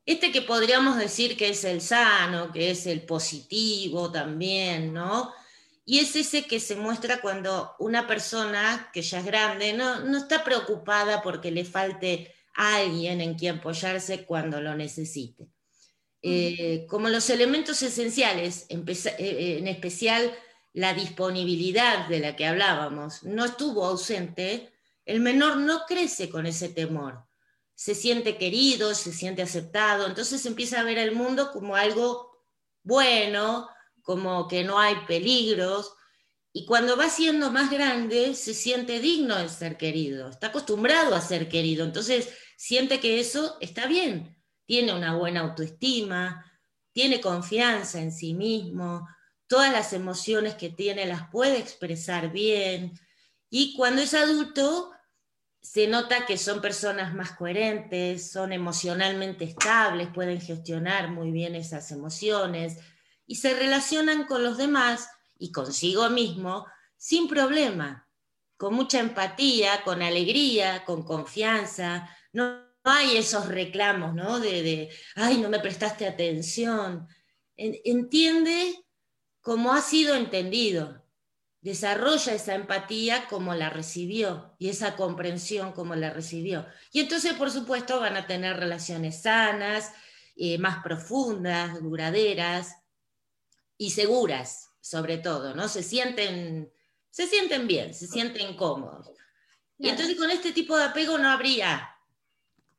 Este 0.06 0.32
que 0.32 0.42
podríamos 0.42 0.98
decir 0.98 1.38
que 1.38 1.50
es 1.50 1.64
el 1.64 1.80
sano, 1.80 2.52
que 2.52 2.72
es 2.72 2.88
el 2.88 3.06
positivo 3.06 4.12
también, 4.12 4.92
¿no? 4.92 5.32
Y 5.86 6.00
es 6.00 6.16
ese 6.16 6.44
que 6.44 6.60
se 6.60 6.76
muestra 6.76 7.20
cuando 7.22 7.76
una 7.80 8.08
persona 8.08 8.90
que 8.94 9.02
ya 9.02 9.20
es 9.20 9.26
grande 9.26 9.74
no, 9.74 10.00
no 10.00 10.18
está 10.18 10.44
preocupada 10.44 11.22
porque 11.22 11.52
le 11.52 11.66
falte 11.66 12.34
alguien 12.54 13.20
en 13.20 13.36
quien 13.36 13.58
apoyarse 13.58 14.26
cuando 14.26 14.62
lo 14.62 14.76
necesite. 14.76 15.48
Eh, 16.22 16.86
como 16.88 17.10
los 17.10 17.30
elementos 17.30 17.82
esenciales, 17.82 18.66
eh, 18.70 19.58
en 19.60 19.68
especial 19.68 20.34
la 20.72 20.94
disponibilidad 20.94 22.08
de 22.08 22.20
la 22.20 22.36
que 22.36 22.46
hablábamos, 22.46 23.24
no 23.24 23.44
estuvo 23.44 23.86
ausente, 23.86 24.72
el 25.06 25.20
menor 25.20 25.58
no 25.58 25.84
crece 25.86 26.30
con 26.30 26.46
ese 26.46 26.70
temor 26.70 27.26
se 27.76 27.96
siente 27.96 28.38
querido, 28.38 28.94
se 28.94 29.12
siente 29.12 29.42
aceptado, 29.42 30.08
entonces 30.08 30.46
empieza 30.46 30.80
a 30.80 30.84
ver 30.84 30.98
el 30.98 31.14
mundo 31.14 31.52
como 31.52 31.76
algo 31.76 32.32
bueno, 32.84 33.70
como 34.04 34.48
que 34.48 34.64
no 34.64 34.78
hay 34.78 34.96
peligros, 35.08 35.94
y 36.52 36.66
cuando 36.68 36.96
va 36.96 37.10
siendo 37.10 37.50
más 37.52 37.72
grande 37.72 38.36
se 38.36 38.54
siente 38.54 39.00
digno 39.00 39.36
de 39.38 39.50
ser 39.50 39.76
querido, 39.76 40.30
está 40.30 40.48
acostumbrado 40.48 41.16
a 41.16 41.22
ser 41.22 41.50
querido, 41.50 41.84
entonces 41.84 42.30
siente 42.58 43.00
que 43.00 43.20
eso 43.20 43.58
está 43.60 43.88
bien, 43.88 44.38
tiene 44.66 44.94
una 44.94 45.16
buena 45.16 45.40
autoestima, 45.40 46.46
tiene 46.92 47.22
confianza 47.22 48.02
en 48.02 48.12
sí 48.12 48.36
mismo, 48.36 49.08
todas 49.48 49.72
las 49.72 49.94
emociones 49.94 50.54
que 50.54 50.70
tiene 50.70 51.08
las 51.08 51.30
puede 51.32 51.58
expresar 51.58 52.32
bien, 52.32 52.94
y 53.50 53.76
cuando 53.76 54.02
es 54.02 54.14
adulto 54.14 54.92
se 55.60 55.88
nota 55.88 56.26
que 56.26 56.38
son 56.38 56.62
personas 56.62 57.16
más 57.16 57.32
coherentes, 57.32 58.30
son 58.30 58.52
emocionalmente 58.52 59.46
estables, 59.46 60.10
pueden 60.14 60.42
gestionar 60.42 61.10
muy 61.10 61.32
bien 61.32 61.56
esas 61.56 61.90
emociones 61.92 62.78
y 63.34 63.36
se 63.36 63.56
relacionan 63.56 64.26
con 64.26 64.44
los 64.44 64.60
demás 64.60 65.10
y 65.40 65.52
consigo 65.52 66.08
mismo 66.12 66.68
sin 66.98 67.28
problema, 67.28 68.08
con 68.58 68.76
mucha 68.76 69.00
empatía, 69.00 69.84
con 69.84 70.04
alegría, 70.04 70.86
con 70.86 71.02
confianza. 71.02 72.08
No, 72.32 72.62
hay 72.84 73.18
esos 73.18 73.48
reclamos, 73.48 74.14
¿no? 74.14 74.40
De, 74.40 74.88
ay, 75.16 75.40
no 75.40 75.50
me 75.50 75.60
prestaste 75.60 76.06
atención. 76.06 77.08
entiende 77.58 78.86
como 79.42 79.74
ha 79.74 79.82
sido 79.82 80.14
entendido. 80.14 81.04
Desarrolla 81.60 82.36
esa 82.36 82.54
empatía 82.54 83.26
como 83.30 83.56
la 83.56 83.72
recibió 83.72 84.54
y 84.60 84.70
esa 84.70 84.96
comprensión 84.96 85.72
como 85.72 85.96
la 85.96 86.12
recibió. 86.12 86.68
Y 86.92 87.00
entonces, 87.00 87.34
por 87.34 87.50
supuesto, 87.50 88.00
van 88.00 88.16
a 88.16 88.28
tener 88.28 88.58
relaciones 88.58 89.24
sanas, 89.24 89.92
eh, 90.36 90.60
más 90.60 90.84
profundas, 90.84 91.82
duraderas 91.82 92.83
y 93.84 93.90
seguras, 93.90 94.74
sobre 94.80 95.18
todo, 95.18 95.54
¿no? 95.54 95.68
Se 95.68 95.84
sienten, 95.84 96.72
se 97.10 97.28
sienten 97.28 97.68
bien, 97.68 97.94
se 97.94 98.08
sienten 98.08 98.56
cómodos. 98.56 99.12
Y 99.78 99.90
entonces 99.90 100.16
con 100.16 100.32
este 100.32 100.54
tipo 100.54 100.78
de 100.78 100.86
apego 100.86 101.18
no 101.18 101.30
habría 101.30 101.90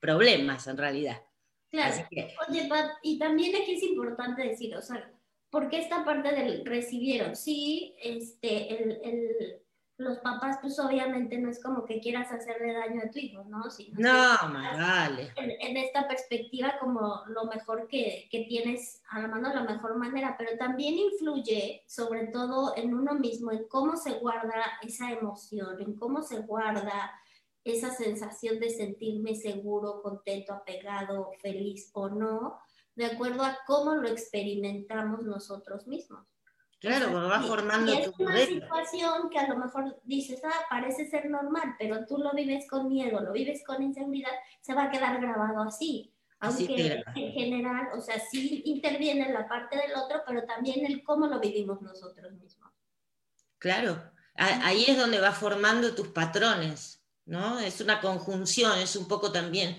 problemas 0.00 0.66
en 0.66 0.78
realidad. 0.78 1.20
Claro. 1.68 2.08
Oye, 2.48 2.70
y 3.02 3.18
también 3.18 3.54
aquí 3.54 3.74
es 3.74 3.82
importante 3.82 4.48
decir, 4.48 4.74
o 4.74 4.80
sea, 4.80 5.12
porque 5.50 5.78
esta 5.78 6.06
parte 6.06 6.34
del 6.34 6.64
recibieron, 6.64 7.36
sí, 7.36 7.94
este, 8.02 8.82
el, 8.82 9.60
los 9.96 10.18
papás, 10.18 10.58
pues 10.60 10.78
obviamente 10.80 11.38
no 11.38 11.48
es 11.48 11.62
como 11.62 11.84
que 11.84 12.00
quieras 12.00 12.32
hacerle 12.32 12.72
daño 12.72 13.02
a 13.04 13.10
tu 13.10 13.18
hijo, 13.20 13.44
¿no? 13.44 13.62
no, 13.96 14.48
más 14.48 14.78
vale. 14.78 15.32
En, 15.36 15.76
esta 15.76 16.08
perspectiva 16.08 16.74
como 16.80 17.22
lo 17.28 17.44
mejor 17.44 17.86
que, 17.86 18.26
que, 18.30 18.44
tienes 18.48 19.02
a 19.10 19.20
la 19.20 19.28
mano, 19.28 19.54
la 19.54 19.62
mejor 19.62 19.96
manera, 19.96 20.34
pero 20.36 20.56
también 20.58 20.94
influye 20.94 21.84
sobre 21.86 22.26
todo 22.28 22.76
en 22.76 22.92
uno 22.92 23.14
mismo, 23.14 23.52
en 23.52 23.68
cómo 23.68 23.96
se 23.96 24.14
guarda 24.14 24.64
esa 24.82 25.12
emoción, 25.12 25.80
en 25.80 25.94
cómo 25.94 26.22
se 26.22 26.40
guarda 26.40 27.12
esa 27.62 27.90
sensación 27.90 28.58
de 28.58 28.70
sentirme 28.70 29.36
seguro, 29.36 30.02
contento, 30.02 30.52
apegado, 30.52 31.30
feliz 31.40 31.90
o 31.94 32.08
no, 32.08 32.58
de 32.96 33.06
acuerdo 33.06 33.42
a 33.42 33.58
cómo 33.66 33.94
lo 33.94 34.08
experimentamos 34.08 35.22
nosotros 35.22 35.86
mismos. 35.86 36.33
Claro, 36.84 37.16
o 37.16 37.28
va 37.30 37.40
formando 37.40 37.94
y 37.94 37.96
es 37.96 38.10
una 38.18 38.44
situación 38.44 39.30
que 39.30 39.38
a 39.38 39.48
lo 39.48 39.56
mejor 39.56 39.98
dices, 40.04 40.42
ah, 40.44 40.66
parece 40.68 41.08
ser 41.08 41.30
normal, 41.30 41.76
pero 41.78 42.04
tú 42.04 42.18
lo 42.18 42.32
vives 42.32 42.66
con 42.68 42.88
miedo, 42.88 43.22
lo 43.22 43.32
vives 43.32 43.62
con 43.66 43.82
inseguridad, 43.82 44.32
se 44.60 44.74
va 44.74 44.84
a 44.84 44.90
quedar 44.90 45.18
grabado 45.18 45.62
así. 45.62 46.12
Aunque 46.40 47.02
en 47.14 47.32
general, 47.32 47.88
o 47.96 48.02
sea, 48.02 48.20
sí 48.20 48.62
interviene 48.66 49.32
la 49.32 49.48
parte 49.48 49.78
del 49.78 49.96
otro, 49.96 50.22
pero 50.26 50.44
también 50.44 50.84
el 50.84 51.02
cómo 51.02 51.26
lo 51.26 51.40
vivimos 51.40 51.80
nosotros 51.80 52.30
mismos. 52.34 52.70
Claro, 53.56 54.02
ahí 54.36 54.84
es 54.86 54.98
donde 54.98 55.20
va 55.20 55.32
formando 55.32 55.94
tus 55.94 56.08
patrones, 56.08 57.02
¿no? 57.24 57.60
Es 57.60 57.80
una 57.80 58.02
conjunción, 58.02 58.78
es 58.78 58.94
un 58.94 59.08
poco 59.08 59.32
también 59.32 59.78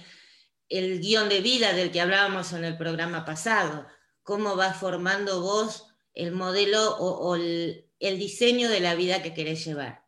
el 0.69 1.01
guion 1.01 1.29
de 1.29 1.41
vida 1.41 1.73
del 1.73 1.91
que 1.91 2.01
hablábamos 2.01 2.51
en 2.53 2.65
el 2.65 2.77
programa 2.77 3.25
pasado, 3.25 3.85
cómo 4.23 4.55
vas 4.55 4.77
formando 4.77 5.41
vos 5.41 5.94
el 6.15 6.31
modelo 6.31 6.95
o, 6.97 7.35
el, 7.35 7.83
diseño 7.99 8.69
de 8.69 8.79
la 8.79 8.95
vida 8.95 9.21
que 9.21 9.33
querés 9.33 9.65
llevar. 9.65 10.05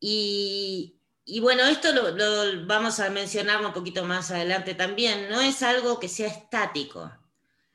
Y, 0.00 0.98
bueno, 1.40 1.64
esto 1.64 1.92
lo, 1.92 2.66
vamos 2.66 3.00
a 3.00 3.08
mencionar 3.10 3.64
un 3.64 3.72
poquito 3.72 4.04
más 4.04 4.30
adelante 4.30 4.74
también, 4.74 5.30
no 5.30 5.40
es 5.40 5.62
algo 5.62 6.00
que 6.00 6.08
sea 6.08 6.26
estático. 6.28 7.10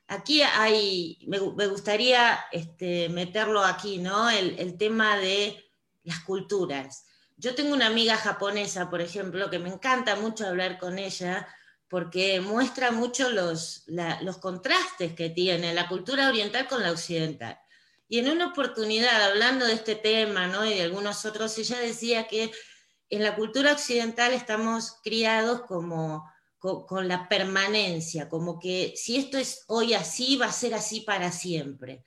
Aquí 0.08 0.42
hay, 0.42 1.18
me, 1.26 1.38
gustaría 1.38 2.38
este, 2.52 3.08
meterlo 3.08 3.64
aquí, 3.64 3.98
¿no? 3.98 4.30
El, 4.30 4.58
el 4.58 4.76
tema 4.76 5.16
de 5.16 5.64
las 6.04 6.20
culturas. 6.20 7.06
Yo 7.36 7.54
tengo 7.54 7.74
una 7.74 7.86
amiga 7.86 8.16
japonesa, 8.16 8.88
por 8.88 9.00
ejemplo, 9.00 9.50
que 9.50 9.58
me 9.58 9.68
encanta 9.68 10.16
mucho 10.16 10.46
hablar 10.46 10.78
con 10.78 10.98
ella 10.98 11.48
porque 11.88 12.40
muestra 12.40 12.90
mucho 12.90 13.30
los, 13.30 13.84
los 14.22 14.38
contrastes 14.38 15.14
que 15.14 15.30
tiene 15.30 15.74
la 15.74 15.88
cultura 15.88 16.28
oriental 16.28 16.66
con 16.66 16.82
la 16.82 16.90
occidental. 16.90 17.58
Y 18.08 18.18
en 18.18 18.30
una 18.30 18.48
oportunidad, 18.48 19.30
hablando 19.30 19.66
de 19.66 19.74
este 19.74 19.96
tema 19.96 20.46
¿no? 20.46 20.64
y 20.64 20.74
de 20.74 20.82
algunos 20.82 21.24
otros, 21.24 21.56
ella 21.58 21.78
decía 21.78 22.28
que 22.28 22.52
en 23.08 23.22
la 23.22 23.36
cultura 23.36 23.72
occidental 23.72 24.32
estamos 24.32 24.98
criados 25.02 25.62
como 25.62 26.24
con, 26.58 27.06
la 27.06 27.28
permanencia, 27.28 28.28
como 28.28 28.58
que 28.58 28.92
si 28.96 29.16
esto 29.16 29.38
es 29.38 29.64
hoy 29.68 29.94
así, 29.94 30.36
va 30.36 30.46
a 30.46 30.52
ser 30.52 30.74
así 30.74 31.02
para 31.02 31.30
siempre. 31.30 32.04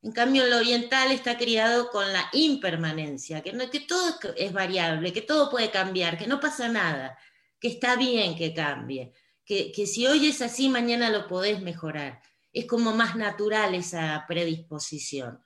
En 0.00 0.12
cambio, 0.12 0.44
el 0.44 0.52
oriental 0.52 1.10
está 1.10 1.36
criado 1.36 1.90
con 1.90 2.10
la 2.12 2.28
impermanencia, 2.32 3.42
que, 3.42 3.52
no, 3.52 3.68
que 3.68 3.80
todo 3.80 4.18
es 4.36 4.52
variable, 4.52 5.12
que 5.12 5.22
todo 5.22 5.50
puede 5.50 5.70
cambiar, 5.70 6.16
que 6.16 6.26
no 6.26 6.40
pasa 6.40 6.68
nada, 6.68 7.18
que 7.60 7.68
está 7.68 7.96
bien 7.96 8.36
que 8.36 8.54
cambie, 8.54 9.12
que, 9.44 9.72
que 9.72 9.86
si 9.86 10.06
hoy 10.06 10.26
es 10.26 10.42
así, 10.42 10.68
mañana 10.68 11.10
lo 11.10 11.26
podés 11.26 11.60
mejorar. 11.60 12.22
Es 12.52 12.66
como 12.66 12.94
más 12.94 13.16
natural 13.16 13.74
esa 13.74 14.24
predisposición. 14.26 15.42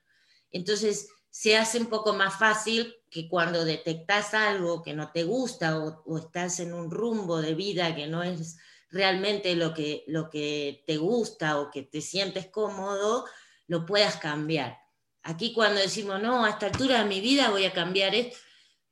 Entonces, 0.50 1.08
se 1.32 1.56
hace 1.56 1.78
un 1.78 1.86
poco 1.86 2.12
más 2.12 2.38
fácil 2.38 2.94
que 3.10 3.26
cuando 3.26 3.64
detectas 3.64 4.34
algo 4.34 4.82
que 4.82 4.92
no 4.92 5.10
te 5.12 5.24
gusta 5.24 5.78
o, 5.78 6.18
estás 6.18 6.60
en 6.60 6.74
un 6.74 6.90
rumbo 6.90 7.40
de 7.40 7.54
vida 7.54 7.94
que 7.94 8.06
no 8.06 8.22
es 8.22 8.58
realmente 8.90 9.56
lo 9.56 9.72
que, 9.72 10.04
lo 10.08 10.28
que 10.28 10.84
te 10.86 10.98
gusta 10.98 11.58
o 11.58 11.70
que 11.70 11.82
te 11.82 12.02
sientes 12.02 12.48
cómodo, 12.48 13.24
lo 13.66 13.86
puedas 13.86 14.16
cambiar. 14.16 14.78
Aquí 15.22 15.54
cuando 15.54 15.80
decimos, 15.80 16.20
no, 16.20 16.44
a 16.44 16.50
esta 16.50 16.66
altura 16.66 16.98
de 16.98 17.08
mi 17.08 17.22
vida 17.22 17.48
voy 17.48 17.64
a 17.64 17.72
cambiar 17.72 18.14
esto, 18.14 18.36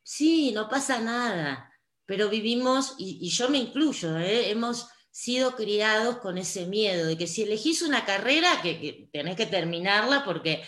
sí, 0.02 0.52
no 0.52 0.66
pasa 0.66 0.98
nada, 0.98 1.69
pero 2.10 2.28
vivimos, 2.28 2.96
y, 2.98 3.28
yo 3.28 3.48
me 3.48 3.58
incluyo, 3.58 4.18
¿eh? 4.18 4.50
hemos 4.50 4.90
sido 5.12 5.54
criados 5.54 6.18
con 6.18 6.38
ese 6.38 6.66
miedo 6.66 7.06
de 7.06 7.16
que 7.16 7.28
si 7.28 7.44
elegís 7.44 7.82
una 7.82 8.04
carrera, 8.04 8.60
que, 8.60 9.08
tenés 9.12 9.36
que 9.36 9.46
terminarla 9.46 10.24
porque 10.24 10.60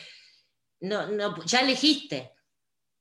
no, 0.82 1.08
no, 1.08 1.44
ya 1.44 1.62
elegiste. 1.62 2.30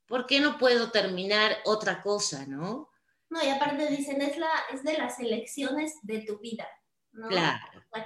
¿Por 0.07 0.25
qué 0.25 0.39
no 0.39 0.57
puedo 0.57 0.89
terminar 0.89 1.57
otra 1.65 2.01
cosa, 2.01 2.47
no? 2.47 2.89
No, 3.29 3.43
y 3.43 3.47
aparte 3.47 3.85
dicen, 3.91 4.19
es, 4.23 4.35
la, 4.39 4.49
es 4.73 4.81
de 4.81 4.97
las 4.97 5.19
elecciones 5.19 5.99
de 6.01 6.21
tu 6.21 6.39
vida, 6.39 6.67
¿no? 7.11 7.27
Claro. 7.27 7.59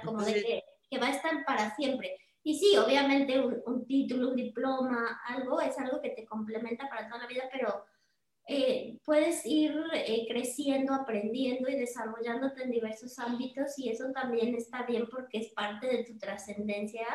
como 0.04 0.20
de 0.20 0.34
que, 0.34 0.64
que 0.90 0.98
va 0.98 1.06
a 1.06 1.12
estar 1.12 1.46
para 1.46 1.74
siempre. 1.76 2.20
Y 2.42 2.58
sí, 2.58 2.76
obviamente 2.76 3.40
un, 3.40 3.86
título, 3.86 4.28
un 4.28 4.36
diploma, 4.36 5.18
algo 5.28 5.62
es 5.62 5.78
algo 5.78 6.02
que 6.02 6.10
te 6.10 6.26
complementa 6.26 6.90
para 6.90 7.08
toda 7.08 7.22
la 7.22 7.26
vida, 7.26 7.48
pero 7.50 7.86
eh, 8.48 8.98
puedes 9.04 9.44
ir 9.44 9.74
eh, 9.92 10.24
creciendo, 10.28 10.94
aprendiendo 10.94 11.68
y 11.68 11.76
desarrollándote 11.76 12.62
en 12.62 12.70
diversos 12.70 13.18
ámbitos 13.18 13.76
y 13.78 13.90
eso 13.90 14.12
también 14.12 14.54
está 14.54 14.84
bien 14.84 15.08
porque 15.10 15.38
es 15.38 15.48
parte 15.52 15.88
de 15.88 16.04
tu 16.04 16.16
trascendencia 16.16 17.06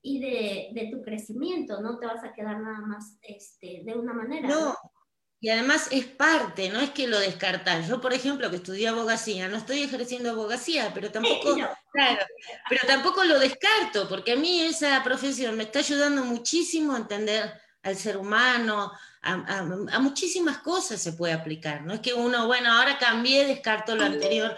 y 0.00 0.20
de, 0.20 0.80
de, 0.80 0.90
tu 0.92 1.02
crecimiento, 1.02 1.80
no 1.80 1.98
te 1.98 2.06
vas 2.06 2.22
a 2.22 2.32
quedar 2.32 2.60
nada 2.60 2.80
más 2.80 3.18
este, 3.22 3.82
de 3.84 3.94
una 3.94 4.12
manera. 4.12 4.46
No, 4.46 4.76
y 5.40 5.50
además 5.50 5.88
es 5.92 6.06
parte, 6.06 6.68
no 6.68 6.80
es 6.80 6.90
que 6.90 7.06
lo 7.06 7.18
descartas. 7.18 7.86
Yo, 7.88 8.00
por 8.00 8.12
ejemplo, 8.12 8.50
que 8.50 8.56
estudié 8.56 8.88
abogacía, 8.88 9.48
no 9.48 9.56
estoy 9.56 9.82
ejerciendo 9.82 10.30
abogacía, 10.30 10.92
pero 10.92 11.12
tampoco, 11.12 11.54
claro, 11.92 12.24
pero 12.68 12.80
tampoco 12.86 13.22
lo 13.22 13.38
descarto, 13.38 14.08
porque 14.08 14.32
a 14.32 14.36
mí 14.36 14.62
esa 14.62 15.02
profesión 15.04 15.56
me 15.56 15.64
está 15.64 15.78
ayudando 15.78 16.24
muchísimo 16.24 16.94
a 16.94 16.98
entender 16.98 17.52
al 17.88 17.96
ser 17.96 18.16
humano, 18.16 18.92
a, 19.22 19.98
muchísimas 20.00 20.58
cosas 20.58 21.00
se 21.00 21.12
puede 21.12 21.32
aplicar. 21.32 21.82
No 21.82 21.94
es 21.94 22.00
que 22.00 22.14
uno, 22.14 22.46
bueno, 22.46 22.72
ahora 22.72 22.98
cambié, 22.98 23.46
descarto 23.46 23.96
lo 23.96 24.04
anterior. 24.04 24.56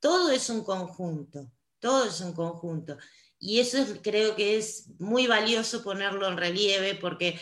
Todo 0.00 0.30
es 0.30 0.48
un 0.48 0.64
conjunto, 0.64 1.50
todo 1.78 2.06
es 2.06 2.20
un 2.20 2.32
conjunto. 2.32 2.96
Y 3.38 3.60
eso 3.60 3.78
creo 4.02 4.34
que 4.34 4.58
es 4.58 4.88
muy 4.98 5.26
valioso 5.26 5.82
ponerlo 5.82 6.26
en 6.28 6.36
relieve 6.36 6.94
porque 6.94 7.40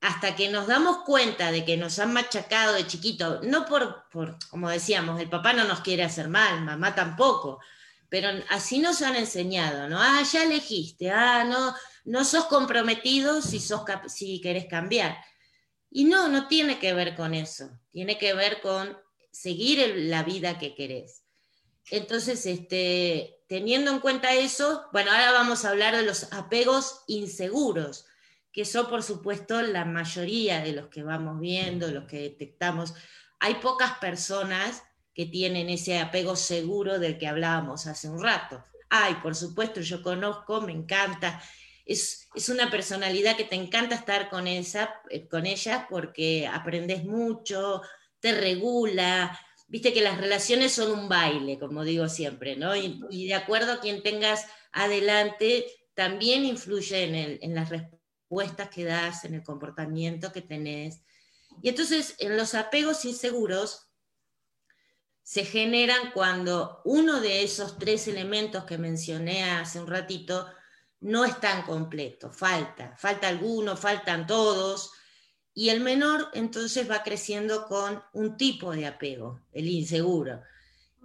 hasta 0.00 0.34
que 0.34 0.48
nos 0.48 0.66
damos 0.66 0.98
cuenta 1.04 1.52
de 1.52 1.64
que 1.64 1.76
nos 1.76 1.98
han 1.98 2.12
machacado 2.12 2.74
de 2.74 2.86
chiquito, 2.86 3.40
no 3.44 3.66
por, 3.66 4.08
como 4.50 4.68
decíamos, 4.68 5.20
el 5.20 5.30
papá 5.30 5.52
no 5.52 5.64
nos 5.64 5.80
quiere 5.80 6.02
hacer 6.02 6.28
mal, 6.28 6.62
mamá 6.62 6.94
tampoco, 6.94 7.60
pero 8.08 8.28
así 8.50 8.80
nos 8.80 9.00
han 9.00 9.14
enseñado, 9.14 9.88
¿no? 9.88 9.98
Ah, 10.00 10.22
ya 10.30 10.42
elegiste, 10.42 11.10
ah, 11.10 11.44
no, 11.44 11.72
no 12.04 12.24
sos 12.24 12.46
comprometido 12.46 13.42
si, 13.42 13.60
sos 13.60 13.82
si 14.08 14.40
querés 14.40 14.66
cambiar. 14.66 15.16
Y 15.90 16.04
no, 16.04 16.28
no 16.28 16.48
tiene 16.48 16.78
que 16.78 16.94
ver 16.94 17.14
con 17.14 17.34
eso, 17.34 17.70
tiene 17.90 18.18
que 18.18 18.34
ver 18.34 18.60
con 18.60 18.96
seguir 19.30 19.94
la 19.96 20.22
vida 20.22 20.58
que 20.58 20.74
querés. 20.74 21.24
Entonces, 21.90 22.46
este, 22.46 23.42
teniendo 23.48 23.90
en 23.90 24.00
cuenta 24.00 24.32
eso, 24.34 24.86
bueno, 24.92 25.10
ahora 25.10 25.32
vamos 25.32 25.64
a 25.64 25.70
hablar 25.70 25.96
de 25.96 26.02
los 26.02 26.32
apegos 26.32 27.02
inseguros 27.06 28.06
que 28.52 28.64
son 28.64 28.86
por 28.86 29.02
supuesto 29.02 29.60
la 29.62 29.84
mayoría 29.84 30.60
de 30.62 30.72
los 30.72 30.88
que 30.88 31.02
vamos 31.02 31.40
viendo, 31.40 31.90
los 31.90 32.04
que 32.04 32.18
detectamos. 32.18 32.94
Hay 33.40 33.54
pocas 33.54 33.98
personas 33.98 34.82
que 35.14 35.26
tienen 35.26 35.70
ese 35.70 35.98
apego 35.98 36.36
seguro 36.36 36.98
del 36.98 37.18
que 37.18 37.26
hablábamos 37.26 37.86
hace 37.86 38.08
un 38.08 38.22
rato. 38.22 38.62
Ay, 38.90 39.14
por 39.22 39.34
supuesto, 39.34 39.80
yo 39.80 40.02
conozco, 40.02 40.60
me 40.60 40.72
encanta 40.72 41.42
es, 41.84 42.28
una 42.48 42.70
personalidad 42.70 43.36
que 43.36 43.44
te 43.44 43.56
encanta 43.56 43.94
estar 43.94 44.30
con, 44.30 44.46
esa, 44.46 44.94
eh, 45.10 45.28
con 45.28 45.46
ella 45.46 45.86
porque 45.88 46.46
aprendes 46.46 47.04
mucho, 47.04 47.82
te 48.20 48.32
regula, 48.32 49.38
viste 49.68 49.92
que 49.92 50.00
las 50.00 50.18
relaciones 50.18 50.72
son 50.72 50.92
un 50.98 51.08
baile, 51.08 51.58
como 51.58 51.84
digo 51.84 52.08
siempre, 52.08 52.56
¿no? 52.56 52.74
Y, 52.76 53.26
de 53.26 53.34
acuerdo 53.34 53.72
a 53.72 53.80
quien 53.80 54.02
tengas 54.02 54.46
adelante, 54.72 55.66
también 55.94 56.44
influye 56.44 57.04
en, 57.04 57.38
en 57.42 57.54
las 57.54 57.68
respuestas 57.68 58.68
que 58.68 58.84
das, 58.84 59.24
en 59.24 59.34
el 59.34 59.42
comportamiento 59.42 60.32
que 60.32 60.42
tenés. 60.42 61.02
Y 61.62 61.68
entonces, 61.68 62.14
en 62.18 62.36
los 62.36 62.54
apegos 62.54 63.04
inseguros, 63.04 63.88
se 65.22 65.44
generan 65.44 66.12
cuando 66.12 66.80
uno 66.84 67.20
de 67.20 67.42
esos 67.44 67.78
tres 67.78 68.08
elementos 68.08 68.64
que 68.64 68.78
mencioné 68.78 69.44
hace 69.44 69.80
un 69.80 69.86
ratito 69.86 70.46
no 71.02 71.24
están 71.24 71.62
completos, 71.62 72.34
falta, 72.34 72.96
falta 72.96 73.28
alguno, 73.28 73.76
faltan 73.76 74.26
todos, 74.26 74.92
y 75.52 75.68
el 75.68 75.80
menor 75.80 76.30
entonces 76.32 76.88
va 76.90 77.02
creciendo 77.02 77.66
con 77.66 78.02
un 78.12 78.36
tipo 78.36 78.70
de 78.72 78.86
apego, 78.86 79.40
el 79.52 79.66
inseguro, 79.66 80.40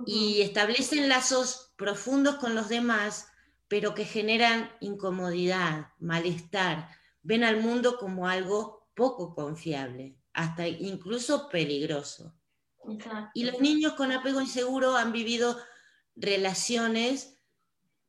y 0.06 0.42
establecen 0.42 1.10
lazos 1.10 1.74
profundos 1.76 2.36
con 2.36 2.54
los 2.54 2.70
demás, 2.70 3.28
pero 3.68 3.96
que 3.96 4.06
generan 4.06 4.72
incomodidad, 4.80 5.88
malestar, 6.00 6.90
ven 7.24 7.44
al 7.44 7.60
mundo 7.60 7.98
como 7.98 8.28
algo 8.28 8.88
poco 8.94 9.34
confiable, 9.34 10.16
hasta 10.32 10.68
incluso 10.68 11.50
peligroso. 11.50 12.34
Y 13.34 13.46
los 13.46 13.60
niños 13.60 13.94
con 13.94 14.12
apego 14.12 14.40
inseguro 14.40 14.96
han 14.96 15.12
vivido 15.12 15.58
relaciones 16.16 17.37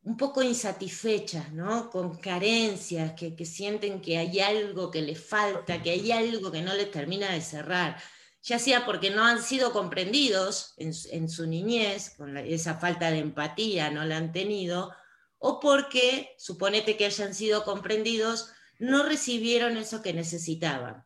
un 0.02 0.16
poco 0.16 0.42
insatisfechas, 0.42 1.52
¿no? 1.52 1.90
Con 1.90 2.16
carencias, 2.18 3.12
que, 3.12 3.44
sienten 3.44 4.00
que 4.00 4.18
hay 4.18 4.40
algo 4.40 4.90
que 4.90 5.02
les 5.02 5.22
falta, 5.22 5.82
que 5.82 5.90
hay 5.90 6.12
algo 6.12 6.50
que 6.50 6.62
no 6.62 6.74
les 6.74 6.90
termina 6.90 7.30
de 7.32 7.40
cerrar, 7.40 8.00
ya 8.42 8.58
sea 8.58 8.86
porque 8.86 9.10
no 9.10 9.24
han 9.24 9.42
sido 9.42 9.72
comprendidos 9.72 10.74
en, 10.78 11.28
su 11.28 11.46
niñez, 11.46 12.14
con 12.16 12.36
esa 12.36 12.76
falta 12.78 13.10
de 13.10 13.18
empatía 13.18 13.90
no 13.90 14.04
la 14.04 14.16
han 14.16 14.32
tenido, 14.32 14.92
o 15.38 15.60
porque, 15.60 16.34
suponete 16.38 16.96
que 16.96 17.06
hayan 17.06 17.34
sido 17.34 17.64
comprendidos, 17.64 18.50
no 18.78 19.02
recibieron 19.02 19.76
eso 19.76 20.02
que 20.02 20.12
necesitaban. 20.12 21.04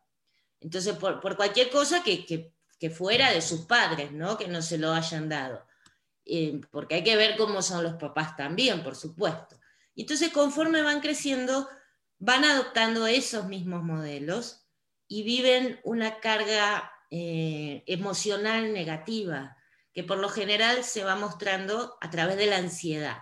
Entonces, 0.60 0.94
por, 0.96 1.36
cualquier 1.36 1.70
cosa 1.70 2.02
que, 2.02 2.24
que, 2.24 2.90
fuera 2.90 3.30
de 3.30 3.40
sus 3.40 3.62
padres, 3.62 4.12
¿no? 4.12 4.36
Que 4.36 4.48
no 4.48 4.60
se 4.60 4.76
lo 4.76 4.92
hayan 4.92 5.28
dado. 5.28 5.64
Eh, 6.24 6.60
porque 6.70 6.96
hay 6.96 7.04
que 7.04 7.16
ver 7.16 7.36
cómo 7.36 7.62
son 7.62 7.82
los 7.82 7.94
papás 7.94 8.36
también, 8.36 8.82
por 8.82 8.96
supuesto. 8.96 9.58
Entonces, 9.96 10.30
conforme 10.32 10.82
van 10.82 11.00
creciendo, 11.00 11.68
van 12.18 12.44
adoptando 12.44 13.06
esos 13.06 13.46
mismos 13.46 13.82
modelos 13.82 14.66
y 15.08 15.24
viven 15.24 15.80
una 15.84 16.20
carga 16.20 16.92
eh, 17.10 17.82
emocional 17.86 18.72
negativa, 18.72 19.56
que 19.92 20.04
por 20.04 20.18
lo 20.18 20.28
general 20.28 20.84
se 20.84 21.04
va 21.04 21.16
mostrando 21.16 21.98
a 22.00 22.10
través 22.10 22.36
de 22.36 22.46
la 22.46 22.56
ansiedad. 22.56 23.18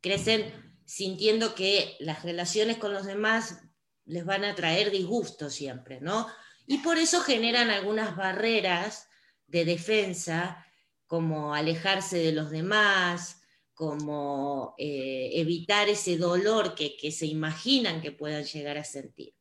Crecen 0.00 0.78
sintiendo 0.84 1.54
que 1.54 1.96
las 2.00 2.22
relaciones 2.22 2.76
con 2.78 2.92
los 2.92 3.06
demás 3.06 3.62
les 4.04 4.24
van 4.24 4.44
a 4.44 4.54
traer 4.54 4.90
disgusto 4.90 5.50
siempre, 5.50 6.00
¿no? 6.00 6.28
Y 6.66 6.78
por 6.78 6.98
eso 6.98 7.20
generan 7.20 7.70
algunas 7.70 8.16
barreras 8.16 9.08
de 9.46 9.64
defensa 9.64 10.66
como 11.10 11.56
alejarse 11.56 12.18
de 12.18 12.30
los 12.30 12.50
demás, 12.50 13.42
como 13.74 14.76
eh, 14.78 15.30
evitar 15.32 15.88
ese 15.88 16.16
dolor 16.16 16.76
que, 16.76 17.10
se 17.10 17.26
imaginan 17.26 18.00
que 18.00 18.12
puedan 18.12 18.44
llegar 18.44 18.78
a 18.78 18.84
sentir. 18.84 19.34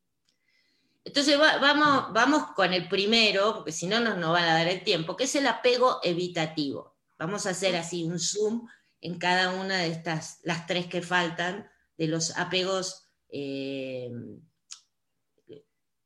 Entonces 1.03 1.37
vamos, 1.37 2.11
vamos 2.11 2.53
con 2.55 2.73
el 2.73 2.89
primero, 2.89 3.53
porque 3.53 3.71
si 3.71 3.85
no 3.85 3.99
nos 3.99 4.17
no 4.17 4.31
van 4.31 4.45
a 4.45 4.55
dar 4.55 4.67
el 4.67 4.83
tiempo, 4.83 5.15
que 5.15 5.25
es 5.25 5.35
el 5.35 5.45
apego 5.45 5.99
evitativo. 6.01 6.97
Vamos 7.19 7.45
a 7.45 7.51
hacer 7.51 7.75
así 7.75 8.03
un 8.03 8.19
zoom 8.19 8.67
en 8.99 9.19
cada 9.19 9.53
una 9.53 9.77
de 9.77 9.89
estas, 9.89 10.39
las 10.41 10.65
tres 10.65 10.87
que 10.87 11.03
faltan, 11.03 11.69
de 11.99 12.07
los 12.07 12.35
apegos, 12.35 13.11
eh, 13.29 14.09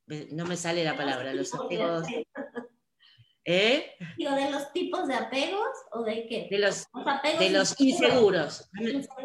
no 0.07 0.45
me 0.45 0.57
sale 0.57 0.83
la 0.83 0.97
palabra, 0.97 1.33
los 1.33 1.53
apegos 1.53 2.05
¿Eh? 3.45 3.95
¿de 4.17 4.51
los 4.51 4.71
tipos 4.71 5.07
de 5.07 5.15
apegos 5.15 5.67
o 5.91 6.03
de 6.03 6.25
qué? 6.27 6.47
De 6.49 6.59
los, 6.59 6.87
de 7.39 7.49
los 7.49 7.79
inseguros. 7.79 8.69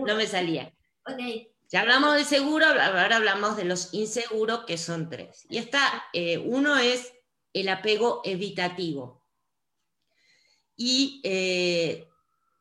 No 0.05 0.17
me, 0.17 0.27
salía. 0.27 0.73
Okay. 1.07 1.53
Ya 1.71 1.83
hablamos 1.83 2.17
de 2.17 2.25
seguro, 2.25 2.67
ahora 2.67 3.17
hablamos 3.17 3.57
de 3.57 3.65
los 3.65 3.95
inseguros, 3.95 4.65
que 4.65 4.77
son 4.77 5.09
tres. 5.09 5.47
Y 5.49 5.59
está, 5.59 6.05
eh, 6.13 6.39
uno 6.39 6.79
es 6.79 7.13
el 7.53 7.69
apego 7.69 8.21
evitativo. 8.25 9.25
Y 10.77 11.21
eh, 11.25 12.09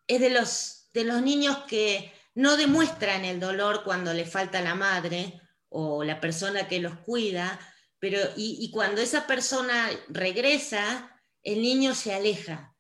es 0.08 0.20
de 0.20 0.30
los, 0.30 0.90
de 0.94 1.06
los 1.06 1.22
niños 1.22 1.58
que 1.68 2.14
no 2.36 2.56
demuestran 2.56 3.26
el 3.26 3.40
dolor 3.40 3.84
cuando 3.84 4.14
le 4.14 4.26
falta 4.26 4.62
la 4.62 4.76
madre 4.76 5.42
o 5.70 6.04
la 6.04 6.20
persona 6.20 6.68
que 6.68 6.80
los 6.80 6.98
cuida, 7.00 7.60
pero 8.00 8.20
y, 8.36 8.58
y 8.62 8.72
cuando 8.72 9.02
esa 9.02 9.26
persona 9.26 9.90
regresa, 10.08 11.17
el 11.48 11.62
niño 11.62 11.96
se 11.96 12.14
aleja, 12.14 12.76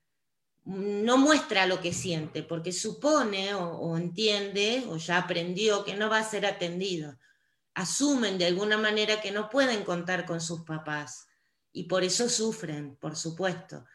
no 0.65 1.17
muestra 1.17 1.65
lo 1.67 1.79
que 1.79 1.93
siente, 1.93 2.43
porque 2.43 2.73
supone 2.73 3.53
o, 3.53 3.95
entiende 3.95 4.83
o 4.89 4.97
ya 4.97 5.19
aprendió 5.19 5.85
que 5.85 5.95
no 5.95 6.09
va 6.09 6.17
a 6.17 6.29
ser 6.29 6.45
atendido. 6.45 7.17
Asumen 7.75 8.37
de 8.37 8.45
alguna 8.45 8.77
manera 8.77 9.21
que 9.21 9.31
no 9.31 9.49
pueden 9.49 9.85
contar 9.85 10.25
con 10.25 10.41
sus 10.41 10.63
papás 10.63 11.27
y 11.71 11.85
por 11.85 12.03
eso 12.03 12.27
sufren, 12.27 12.97
por 12.97 13.15
supuesto. 13.15 13.85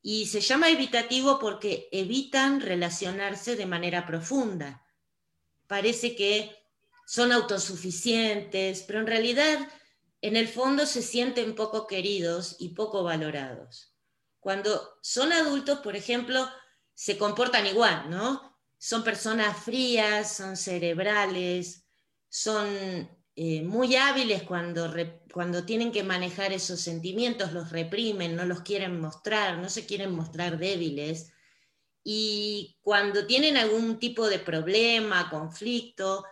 Y 0.00 0.24
se 0.24 0.40
llama 0.40 0.70
evitativo 0.70 1.38
porque 1.38 1.90
evitan 1.92 2.62
relacionarse 2.62 3.56
de 3.56 3.66
manera 3.66 4.06
profunda. 4.06 4.86
Parece 5.66 6.16
que 6.16 6.56
son 7.06 7.30
autosuficientes, 7.30 8.84
pero 8.84 9.00
en 9.00 9.06
realidad 9.06 9.68
en 10.22 10.36
el 10.36 10.48
fondo 10.48 10.86
se 10.86 11.02
sienten 11.02 11.54
poco 11.54 11.86
queridos 11.86 12.56
y 12.58 12.70
poco 12.70 13.02
valorados. 13.02 13.87
Cuando 14.40 14.98
son 15.02 15.32
adultos, 15.32 15.80
por 15.80 15.96
ejemplo, 15.96 16.48
se 16.94 17.18
comportan 17.18 17.66
igual, 17.66 18.10
¿no? 18.10 18.58
Son 18.78 19.02
personas 19.02 19.56
frías, 19.56 20.36
son 20.36 20.56
cerebrales, 20.56 21.86
son 22.28 22.68
eh, 23.34 23.62
muy 23.62 23.94
hábiles 23.94 24.42
cuando, 24.42 24.92
cuando 25.32 25.64
tienen 25.64 25.92
que 25.92 26.02
manejar 26.02 26.52
esos 26.52 26.80
sentimientos, 26.80 27.52
los 27.52 27.70
reprimen, 27.70 28.34
no 28.34 28.44
los 28.44 28.62
quieren 28.62 29.00
mostrar, 29.00 29.58
no 29.58 29.68
se 29.68 29.86
quieren 29.86 30.12
mostrar 30.12 30.58
débiles. 30.58 31.32
Y 32.02 32.78
cuando 32.80 33.26
tienen 33.26 33.56
algún 33.56 33.98
tipo 33.98 34.28
de 34.28 34.38
problema, 34.38 35.30
conflicto, 35.30 36.24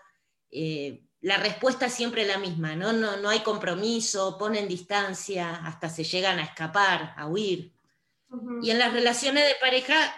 eh, 0.51 1.05
la 1.21 1.37
respuesta 1.37 1.87
es 1.87 1.93
siempre 1.93 2.27
la 2.27 2.39
misma, 2.39 2.75
¿no? 2.75 2.93
¿no? 2.93 3.17
No 3.19 3.29
hay 3.29 3.41
compromiso, 3.41 4.39
ponen 4.39 4.67
distancia, 4.67 5.57
hasta 5.65 5.89
se 5.89 6.05
llegan 6.05 6.39
a 6.39 6.45
escapar, 6.45 7.15
a 7.17 7.27
huir. 7.27 7.76
Y 8.63 8.71
en 8.71 8.79
las 8.79 8.93
relaciones 8.93 9.47
de 9.47 9.55
pareja 9.61 10.15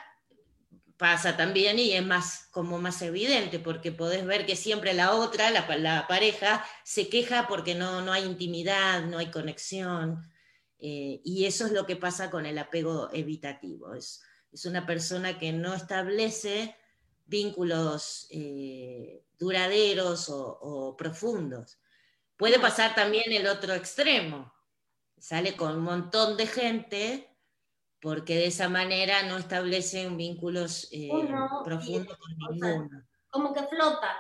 pasa 0.99 1.37
también 1.37 1.79
y 1.79 1.93
es 1.93 2.05
más 2.05 2.49
como 2.51 2.79
más 2.79 3.01
evidente 3.03 3.61
porque 3.61 3.93
podés 3.93 4.27
ver 4.27 4.45
que 4.45 4.57
siempre 4.57 4.93
la 4.93 5.15
otra, 5.15 5.51
la, 5.51 6.07
pareja, 6.09 6.65
se 6.85 7.09
queja 7.09 7.47
porque 7.49 7.75
no, 7.77 8.03
no, 8.03 8.13
hay 8.13 8.25
intimidad, 8.25 9.05
no 9.05 9.19
hay 9.19 9.31
conexión. 9.31 10.29
Eh, 10.81 11.21
y 11.25 11.47
eso 11.47 11.67
es 11.67 11.73
lo 11.73 11.87
que 11.87 11.97
pasa 11.97 12.31
con 12.31 12.47
el 12.47 12.59
apego 12.59 13.09
evitativo. 13.13 13.95
Es, 13.95 14.23
es 14.53 14.65
una 14.67 14.87
persona 14.87 15.39
que 15.39 15.53
no 15.53 15.73
establece 15.75 16.77
vínculos 17.27 18.27
eh, 18.31 19.23
duraderos 19.39 20.29
o, 20.29 20.59
o, 20.61 20.97
profundos. 20.97 21.79
Puede 22.37 22.59
pasar 22.59 22.95
también 22.95 23.31
el 23.33 23.47
otro 23.47 23.75
extremo. 23.75 24.53
Sale 25.19 25.57
con 25.57 25.77
un 25.77 25.83
montón 25.83 26.37
de 26.37 26.47
gente 26.47 27.38
porque 28.01 28.37
de 28.37 28.47
esa 28.47 28.69
manera 28.69 29.23
no 29.25 29.39
establecen 29.39 30.17
vínculos 30.17 30.89
eh, 30.93 31.09
profundos 31.65 32.17
con 32.17 32.37
ninguno. 32.37 33.05
como 33.31 33.53
que 33.53 33.63
flota, 33.65 34.17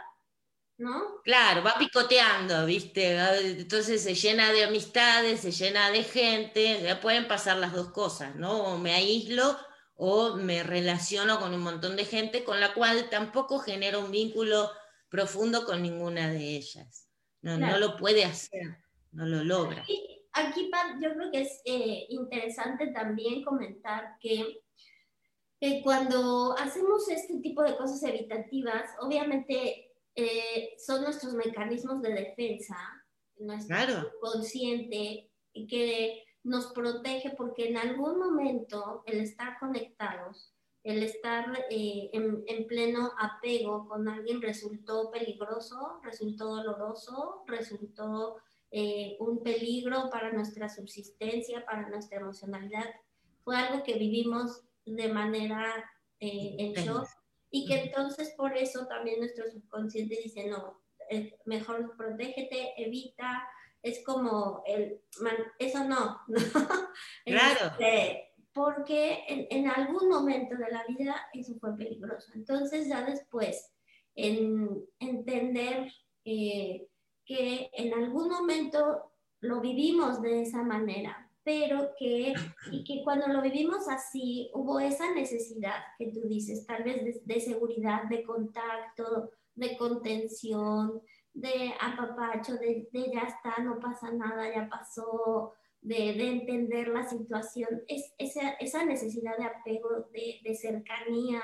¿no? 0.78 1.20
Claro, 1.22 1.62
va 1.62 1.76
picoteando, 1.78 2.66
¿viste? 2.66 3.16
Entonces 3.60 4.02
se 4.02 4.14
llena 4.14 4.52
de 4.52 4.64
amistades, 4.64 5.40
se 5.40 5.52
llena 5.52 5.90
de 5.90 6.02
gente, 6.02 6.82
ya 6.82 7.00
pueden 7.00 7.28
pasar 7.28 7.58
las 7.58 7.72
dos 7.72 7.90
cosas, 7.90 8.34
¿no? 8.34 8.64
O 8.64 8.78
me 8.78 8.94
aíslo 8.94 9.56
o 9.94 10.36
me 10.36 10.62
relaciono 10.62 11.40
con 11.40 11.54
un 11.54 11.60
montón 11.60 11.96
de 11.96 12.04
gente 12.04 12.44
con 12.44 12.60
la 12.60 12.74
cual 12.74 13.08
tampoco 13.10 13.58
genero 13.58 14.00
un 14.00 14.10
vínculo 14.10 14.70
profundo 15.08 15.64
con 15.64 15.82
ninguna 15.82 16.28
de 16.28 16.56
ellas. 16.56 17.08
No, 17.40 17.56
no 17.56 17.78
lo 17.78 17.96
puede 17.96 18.24
hacer, 18.24 18.78
no 19.12 19.24
lo 19.24 19.44
logra 19.44 19.84
aquí 20.46 20.70
yo 21.00 21.12
creo 21.14 21.30
que 21.30 21.42
es 21.42 21.60
eh, 21.64 22.06
interesante 22.08 22.88
también 22.88 23.44
comentar 23.44 24.16
que, 24.20 24.62
cuando 25.82 26.54
hacemos 26.56 27.08
este 27.08 27.40
tipo 27.40 27.62
de 27.62 27.76
cosas 27.76 28.00
evitativas, 28.04 28.90
obviamente 29.00 29.92
eh, 30.14 30.74
son 30.78 31.02
nuestros 31.02 31.34
mecanismos 31.34 32.00
de 32.00 32.12
defensa, 32.12 32.76
nuestro 33.38 33.76
claro. 33.76 34.12
consciente, 34.20 35.30
que 35.68 36.24
nos 36.44 36.72
protege 36.72 37.30
porque 37.36 37.68
en 37.68 37.76
algún 37.76 38.18
momento 38.18 39.02
el 39.06 39.20
estar 39.20 39.58
conectados, 39.58 40.54
el 40.84 41.02
estar 41.02 41.44
eh, 41.70 42.10
en, 42.12 42.66
pleno 42.66 43.12
apego 43.18 43.88
con 43.88 44.08
alguien 44.08 44.40
resultó 44.40 45.10
peligroso, 45.10 46.00
resultó 46.02 46.46
doloroso, 46.46 47.42
resultó 47.46 48.36
eh, 48.70 49.16
un 49.20 49.42
peligro 49.42 50.10
para 50.10 50.32
nuestra 50.32 50.68
subsistencia, 50.68 51.64
para 51.64 51.88
nuestra 51.88 52.18
emocionalidad. 52.20 52.84
Fue 53.44 53.56
algo 53.56 53.82
que 53.82 53.94
vivimos 53.94 54.64
de 54.84 55.08
manera 55.08 55.72
eh, 56.20 56.56
en 56.58 56.72
shock 56.72 57.06
y 57.50 57.66
que 57.66 57.80
entonces 57.80 58.34
por 58.36 58.56
eso 58.56 58.86
también 58.86 59.20
nuestro 59.20 59.50
subconsciente 59.50 60.18
dice, 60.22 60.48
no, 60.48 60.82
mejor 61.46 61.96
protégete, 61.96 62.74
evita, 62.76 63.48
es 63.82 64.04
como 64.04 64.62
el, 64.66 65.00
eso 65.58 65.84
no, 65.84 66.20
Claro. 67.24 67.66
Este, 67.78 68.28
porque 68.52 69.24
en, 69.28 69.68
algún 69.68 70.08
momento 70.08 70.56
de 70.56 70.70
la 70.70 70.84
vida 70.88 71.14
eso 71.32 71.54
fue 71.60 71.76
peligroso. 71.76 72.32
Entonces 72.34 72.88
ya 72.88 73.04
después, 73.04 73.72
en 74.16 74.84
entender 74.98 75.92
eh, 76.24 76.88
que 77.28 77.68
en 77.74 77.92
algún 77.92 78.30
momento 78.30 79.12
lo 79.40 79.60
vivimos 79.60 80.22
de 80.22 80.42
esa 80.42 80.62
manera, 80.62 81.30
pero 81.44 81.90
que, 81.98 82.32
y 82.72 82.84
que 82.84 83.04
cuando 83.04 83.28
lo 83.28 83.42
vivimos 83.42 83.86
así, 83.88 84.50
hubo 84.54 84.80
esa 84.80 85.14
necesidad 85.14 85.76
que 85.98 86.10
tú 86.10 86.22
dices, 86.26 86.66
tal 86.66 86.84
vez 86.84 87.24
de 87.24 87.40
seguridad, 87.40 88.04
de 88.04 88.24
contacto, 88.24 89.30
de 89.54 89.76
contención, 89.76 91.02
de 91.34 91.74
apapacho, 91.80 92.54
de, 92.54 92.88
de, 92.90 93.12
ya 93.12 93.20
está, 93.20 93.62
no 93.62 93.78
pasa 93.78 94.10
nada, 94.10 94.52
ya 94.52 94.66
pasó, 94.68 95.52
de, 95.82 96.14
de 96.14 96.28
entender 96.30 96.88
la 96.88 97.06
situación, 97.06 97.82
es 97.88 98.14
esa, 98.16 98.52
esa 98.52 98.84
necesidad 98.86 99.36
de 99.36 99.44
apego, 99.44 100.08
de, 100.12 100.40
de 100.42 100.54
cercanía 100.54 101.42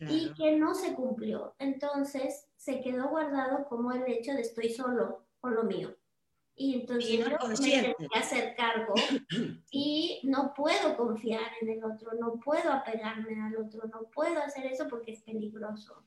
y 0.00 0.34
que 0.34 0.56
no 0.56 0.74
se 0.74 0.94
cumplió. 0.94 1.54
Entonces 1.58 2.45
se 2.56 2.80
quedó 2.80 3.08
guardado 3.08 3.68
como 3.68 3.92
el 3.92 4.04
hecho 4.06 4.32
de 4.32 4.42
estoy 4.42 4.70
solo 4.70 5.26
con 5.40 5.54
lo 5.54 5.64
mío. 5.64 5.96
Y 6.54 6.80
entonces 6.80 7.10
yo 7.10 7.28
me 7.28 7.36
tengo 7.36 7.96
que 8.10 8.18
hacer 8.18 8.56
cargo 8.56 8.94
y 9.70 10.20
no 10.24 10.54
puedo 10.54 10.96
confiar 10.96 11.52
en 11.60 11.68
el 11.68 11.84
otro, 11.84 12.12
no 12.18 12.40
puedo 12.40 12.72
apegarme 12.72 13.42
al 13.42 13.56
otro, 13.56 13.82
no 13.88 14.08
puedo 14.10 14.40
hacer 14.40 14.64
eso 14.66 14.88
porque 14.88 15.12
es 15.12 15.22
peligroso 15.22 16.06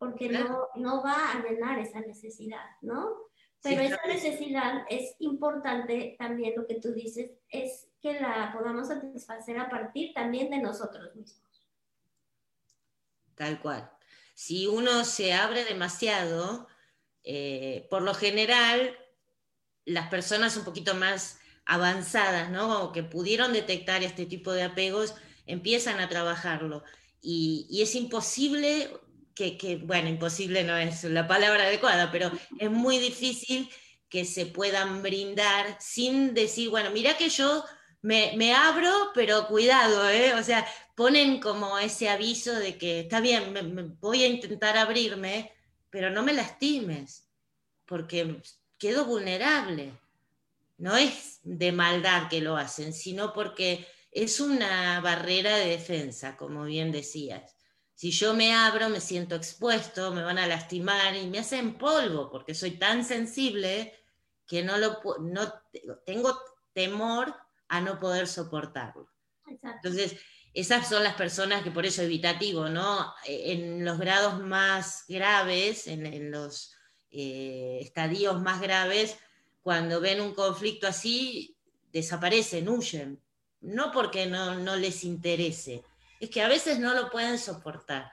porque 0.00 0.30
no, 0.30 0.68
no 0.76 1.02
va 1.02 1.32
a 1.32 1.42
llenar 1.42 1.78
esa 1.78 2.00
necesidad, 2.00 2.64
¿no? 2.80 3.18
Pero 3.62 3.82
esa 3.82 4.00
necesidad 4.06 4.86
es 4.88 5.14
importante 5.18 6.16
también 6.18 6.54
lo 6.56 6.66
que 6.66 6.80
tú 6.80 6.94
dices, 6.94 7.32
es 7.50 7.86
que 8.00 8.18
la 8.18 8.50
podamos 8.50 8.88
satisfacer 8.88 9.58
a 9.58 9.68
partir 9.68 10.14
también 10.14 10.48
de 10.50 10.58
nosotros 10.58 11.14
mismos. 11.14 11.68
Tal 13.34 13.60
cual. 13.60 13.92
Si 14.42 14.66
uno 14.66 15.04
se 15.04 15.34
abre 15.34 15.66
demasiado, 15.66 16.66
eh, 17.24 17.86
por 17.90 18.00
lo 18.00 18.14
general, 18.14 18.96
las 19.84 20.08
personas 20.08 20.56
un 20.56 20.64
poquito 20.64 20.94
más 20.94 21.40
avanzadas, 21.66 22.48
¿no? 22.48 22.84
O 22.84 22.90
que 22.90 23.02
pudieron 23.02 23.52
detectar 23.52 24.02
este 24.02 24.24
tipo 24.24 24.52
de 24.52 24.62
apegos, 24.62 25.14
empiezan 25.44 26.00
a 26.00 26.08
trabajarlo. 26.08 26.82
Y, 27.20 27.66
y 27.68 27.82
es 27.82 27.94
imposible 27.94 28.90
que, 29.34 29.78
bueno, 29.84 30.08
imposible 30.08 30.64
no 30.64 30.74
es 30.78 31.04
la 31.04 31.28
palabra 31.28 31.64
adecuada, 31.64 32.10
pero 32.10 32.32
es 32.58 32.70
muy 32.70 32.96
difícil 32.96 33.68
que 34.08 34.24
se 34.24 34.46
puedan 34.46 35.02
brindar 35.02 35.76
sin 35.80 36.32
decir, 36.32 36.70
bueno, 36.70 36.90
mira 36.92 37.18
que 37.18 37.28
yo 37.28 37.62
me, 38.02 38.54
abro, 38.54 38.90
pero 39.14 39.46
cuidado, 39.46 40.08
¿eh? 40.08 40.34
o 40.34 40.42
sea, 40.42 40.66
ponen 40.94 41.40
como 41.40 41.78
ese 41.78 42.08
aviso 42.08 42.54
de 42.54 42.78
que 42.78 43.00
está 43.00 43.20
bien, 43.20 43.96
voy 44.00 44.22
a 44.22 44.26
intentar 44.26 44.76
abrirme, 44.76 45.52
pero 45.90 46.10
no 46.10 46.22
me 46.22 46.32
lastimes, 46.32 47.28
porque 47.84 48.42
quedo 48.78 49.04
vulnerable. 49.04 49.92
No 50.78 50.96
es 50.96 51.40
de 51.42 51.72
maldad 51.72 52.28
que 52.28 52.40
lo 52.40 52.56
hacen, 52.56 52.94
sino 52.94 53.34
porque 53.34 53.86
es 54.10 54.40
una 54.40 55.00
barrera 55.00 55.56
de 55.56 55.68
defensa, 55.68 56.36
como 56.36 56.64
bien 56.64 56.90
decías. 56.90 57.54
Si 57.94 58.12
yo 58.12 58.32
me 58.32 58.54
abro, 58.54 58.88
me 58.88 59.00
siento 59.00 59.34
expuesto, 59.34 60.10
me 60.12 60.22
van 60.22 60.38
a 60.38 60.46
lastimar 60.46 61.14
y 61.16 61.26
me 61.26 61.40
hacen 61.40 61.76
polvo 61.76 62.30
porque 62.30 62.54
soy 62.54 62.78
tan 62.78 63.04
sensible 63.04 63.92
que 64.46 64.62
no 64.62 64.78
lo 64.78 65.00
no 65.20 65.52
tengo 66.06 66.40
temor 66.72 67.34
a 67.70 67.80
no 67.80 67.98
poder 67.98 68.26
soportarlo. 68.26 69.08
Entonces, 69.46 70.16
esas 70.52 70.88
son 70.88 71.04
las 71.04 71.14
personas 71.14 71.62
que 71.62 71.70
por 71.70 71.86
eso 71.86 72.02
evitativo, 72.02 72.68
¿no? 72.68 73.14
E, 73.24 73.52
en 73.52 73.84
los 73.84 73.98
grados 73.98 74.40
más 74.40 75.04
graves, 75.08 75.86
en, 75.86 76.30
los 76.30 76.74
eh, 77.12 77.78
estadios 77.80 78.42
más 78.42 78.60
graves, 78.60 79.16
cuando 79.62 80.00
ven 80.00 80.20
un 80.20 80.34
conflicto 80.34 80.88
así, 80.88 81.56
desaparecen, 81.92 82.68
huyen. 82.68 83.22
No 83.60 83.92
porque 83.92 84.26
no, 84.26 84.58
no 84.58 84.74
les 84.76 85.04
interese, 85.04 85.84
es 86.18 86.28
que 86.28 86.42
a 86.42 86.48
veces 86.48 86.78
no 86.80 86.92
lo 86.94 87.10
pueden 87.10 87.38
soportar. 87.38 88.12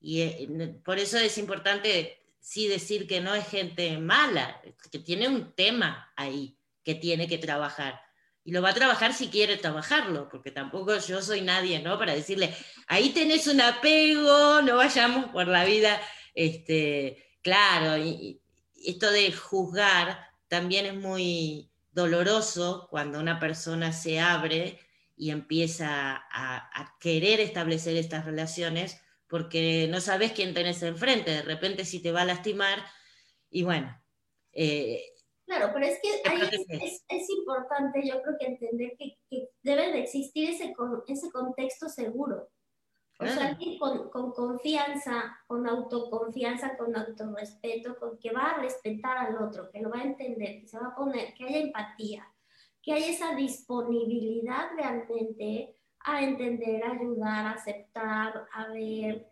Y 0.00 0.22
eh, 0.22 0.80
por 0.84 0.98
eso 0.98 1.18
es 1.18 1.38
importante 1.38 2.20
sí 2.40 2.66
decir 2.66 3.06
que 3.06 3.20
no 3.20 3.34
es 3.34 3.46
gente 3.46 3.96
mala, 3.98 4.60
que 4.90 4.98
tiene 4.98 5.28
un 5.28 5.52
tema 5.52 6.12
ahí 6.16 6.56
que 6.82 6.94
tiene 6.94 7.26
que 7.26 7.38
trabajar. 7.38 8.05
Y 8.46 8.52
lo 8.52 8.62
va 8.62 8.70
a 8.70 8.74
trabajar 8.74 9.12
si 9.12 9.26
quiere 9.26 9.56
trabajarlo, 9.56 10.28
porque 10.28 10.52
tampoco 10.52 10.96
yo 10.98 11.20
soy 11.20 11.40
nadie, 11.40 11.80
¿no? 11.80 11.98
Para 11.98 12.14
decirle, 12.14 12.54
ahí 12.86 13.10
tenés 13.10 13.48
un 13.48 13.60
apego, 13.60 14.62
no 14.62 14.76
vayamos 14.76 15.32
por 15.32 15.48
la 15.48 15.64
vida. 15.64 16.00
Este, 16.32 17.26
claro, 17.42 18.00
esto 18.76 19.10
de 19.10 19.32
juzgar 19.32 20.30
también 20.46 20.86
es 20.86 20.94
muy 20.94 21.72
doloroso 21.90 22.86
cuando 22.88 23.18
una 23.18 23.40
persona 23.40 23.90
se 23.90 24.20
abre 24.20 24.78
y 25.16 25.30
empieza 25.30 26.24
a, 26.30 26.96
querer 27.00 27.40
establecer 27.40 27.96
estas 27.96 28.26
relaciones 28.26 29.00
porque 29.26 29.88
no 29.90 30.00
sabes 30.00 30.30
quién 30.30 30.54
tenés 30.54 30.84
enfrente, 30.84 31.32
de 31.32 31.42
repente 31.42 31.84
si 31.84 32.00
te 32.00 32.12
va 32.12 32.22
a 32.22 32.26
lastimar 32.26 32.78
y 33.50 33.64
bueno. 33.64 34.00
Eh, 34.52 35.02
claro, 35.46 35.70
pero 35.72 35.86
es 35.86 35.98
que 36.00 36.22
es, 37.08 37.30
importante 37.30 38.06
yo 38.06 38.20
creo 38.22 38.36
que 38.38 38.46
entender 38.46 38.96
que, 38.98 39.16
debe 39.62 39.92
de 39.92 40.00
existir 40.00 40.50
ese, 40.50 40.74
ese 41.08 41.30
contexto 41.30 41.88
seguro. 41.88 42.48
O 43.18 43.26
sea, 43.26 43.56
con, 43.78 44.10
con, 44.10 44.32
confianza, 44.32 45.38
con 45.46 45.66
autoconfianza, 45.66 46.76
con 46.76 46.94
autorrespeto, 46.94 47.96
con 47.98 48.18
que 48.18 48.30
va 48.30 48.42
a 48.42 48.58
respetar 48.60 49.16
al 49.16 49.42
otro, 49.42 49.70
que 49.70 49.80
lo 49.80 49.88
va 49.88 50.00
a 50.00 50.04
entender, 50.04 50.60
que 50.60 50.68
se 50.68 50.78
va 50.78 50.88
a 50.88 50.94
poner, 50.94 51.32
que 51.32 51.44
haya 51.44 51.60
empatía, 51.60 52.30
que 52.82 52.92
hay 52.92 53.04
esa 53.04 53.34
disponibilidad 53.34 54.68
realmente 54.76 55.74
a 56.00 56.22
entender, 56.22 56.84
a 56.84 56.92
ayudar, 56.92 57.46
a 57.46 57.50
aceptar, 57.52 58.46
a 58.52 58.68
ver, 58.68 59.26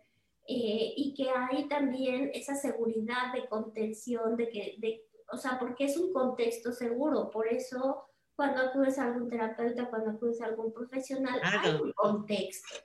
eh, 0.47 0.93
y 0.97 1.13
que 1.13 1.29
hay 1.29 1.67
también 1.67 2.31
esa 2.33 2.55
seguridad 2.55 3.33
de 3.33 3.47
contención, 3.47 4.35
de 4.35 4.49
que, 4.49 4.75
de, 4.79 5.05
o 5.35 5.37
sea, 5.37 5.59
porque 5.59 5.85
es 5.85 5.97
un 5.97 6.11
contexto 6.11 6.71
seguro, 6.71 7.29
por 7.29 7.47
eso 7.47 8.05
cuando 8.35 8.61
acudes 8.61 8.97
a 8.97 9.05
algún 9.05 9.29
terapeuta, 9.29 9.89
cuando 9.89 10.11
acudes 10.11 10.41
a 10.41 10.45
algún 10.45 10.73
profesional, 10.73 11.39
hay 11.43 11.75
un 11.75 11.91
contexto, 11.93 12.75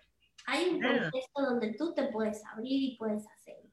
hay 0.47 0.69
un 0.71 0.81
contexto 0.81 1.43
donde 1.43 1.75
tú 1.75 1.95
te 1.95 2.05
puedes 2.09 2.45
abrir 2.47 2.93
y 2.93 2.97
puedes 2.97 3.27
hacerlo. 3.27 3.71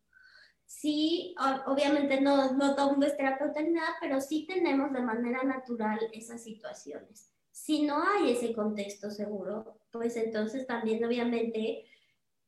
Sí, 0.66 1.34
obviamente 1.66 2.20
no, 2.20 2.54
no 2.54 2.76
todo 2.76 2.88
el 2.88 2.92
mundo 2.94 3.08
es 3.08 3.18
terapeuta 3.18 3.62
ni 3.62 3.72
nada, 3.72 3.96
pero 4.02 4.20
sí 4.20 4.46
tenemos 4.48 4.92
de 4.92 5.02
manera 5.02 5.44
natural 5.44 6.00
esas 6.12 6.44
situaciones. 6.44 7.34
Si 7.52 7.84
no 7.84 8.04
hay 8.04 8.32
ese 8.32 8.54
contexto 8.54 9.10
seguro, 9.10 9.80
pues 9.92 10.16
entonces 10.18 10.68
también 10.68 11.04
obviamente 11.04 11.86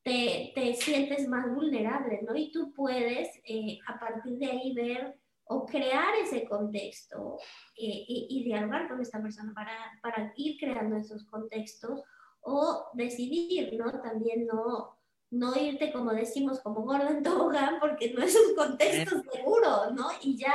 te, 0.03 0.51
te 0.53 0.73
sientes 0.75 1.27
más 1.27 1.53
vulnerable, 1.53 2.21
¿no? 2.27 2.35
Y 2.35 2.51
tú 2.51 2.73
puedes 2.73 3.29
eh, 3.45 3.79
a 3.87 3.99
partir 3.99 4.37
de 4.37 4.45
ahí 4.47 4.73
ver 4.73 5.17
o 5.51 5.65
crear 5.65 6.15
ese 6.23 6.45
contexto 6.45 7.38
eh, 7.75 8.05
y, 8.07 8.27
y, 8.29 8.43
dialogar 8.43 8.88
con 8.88 9.01
esta 9.01 9.19
persona 9.19 9.51
para, 9.53 9.73
para 10.01 10.31
ir 10.35 10.59
creando 10.59 10.95
esos 10.95 11.23
contextos 11.25 12.03
o 12.41 12.85
decidir, 12.93 13.73
¿no? 13.73 13.99
También 13.99 14.45
no, 14.45 14.95
no 15.31 15.55
irte, 15.59 15.91
como 15.91 16.13
decimos, 16.13 16.59
como 16.59 16.83
gordo 16.83 17.09
en 17.09 17.23
tobogán, 17.23 17.79
porque 17.79 18.13
no 18.13 18.21
es 18.21 18.35
un 18.35 18.55
contexto 18.55 19.23
seguro, 19.31 19.89
¿no? 19.91 20.09
Y 20.21 20.38
ya 20.38 20.53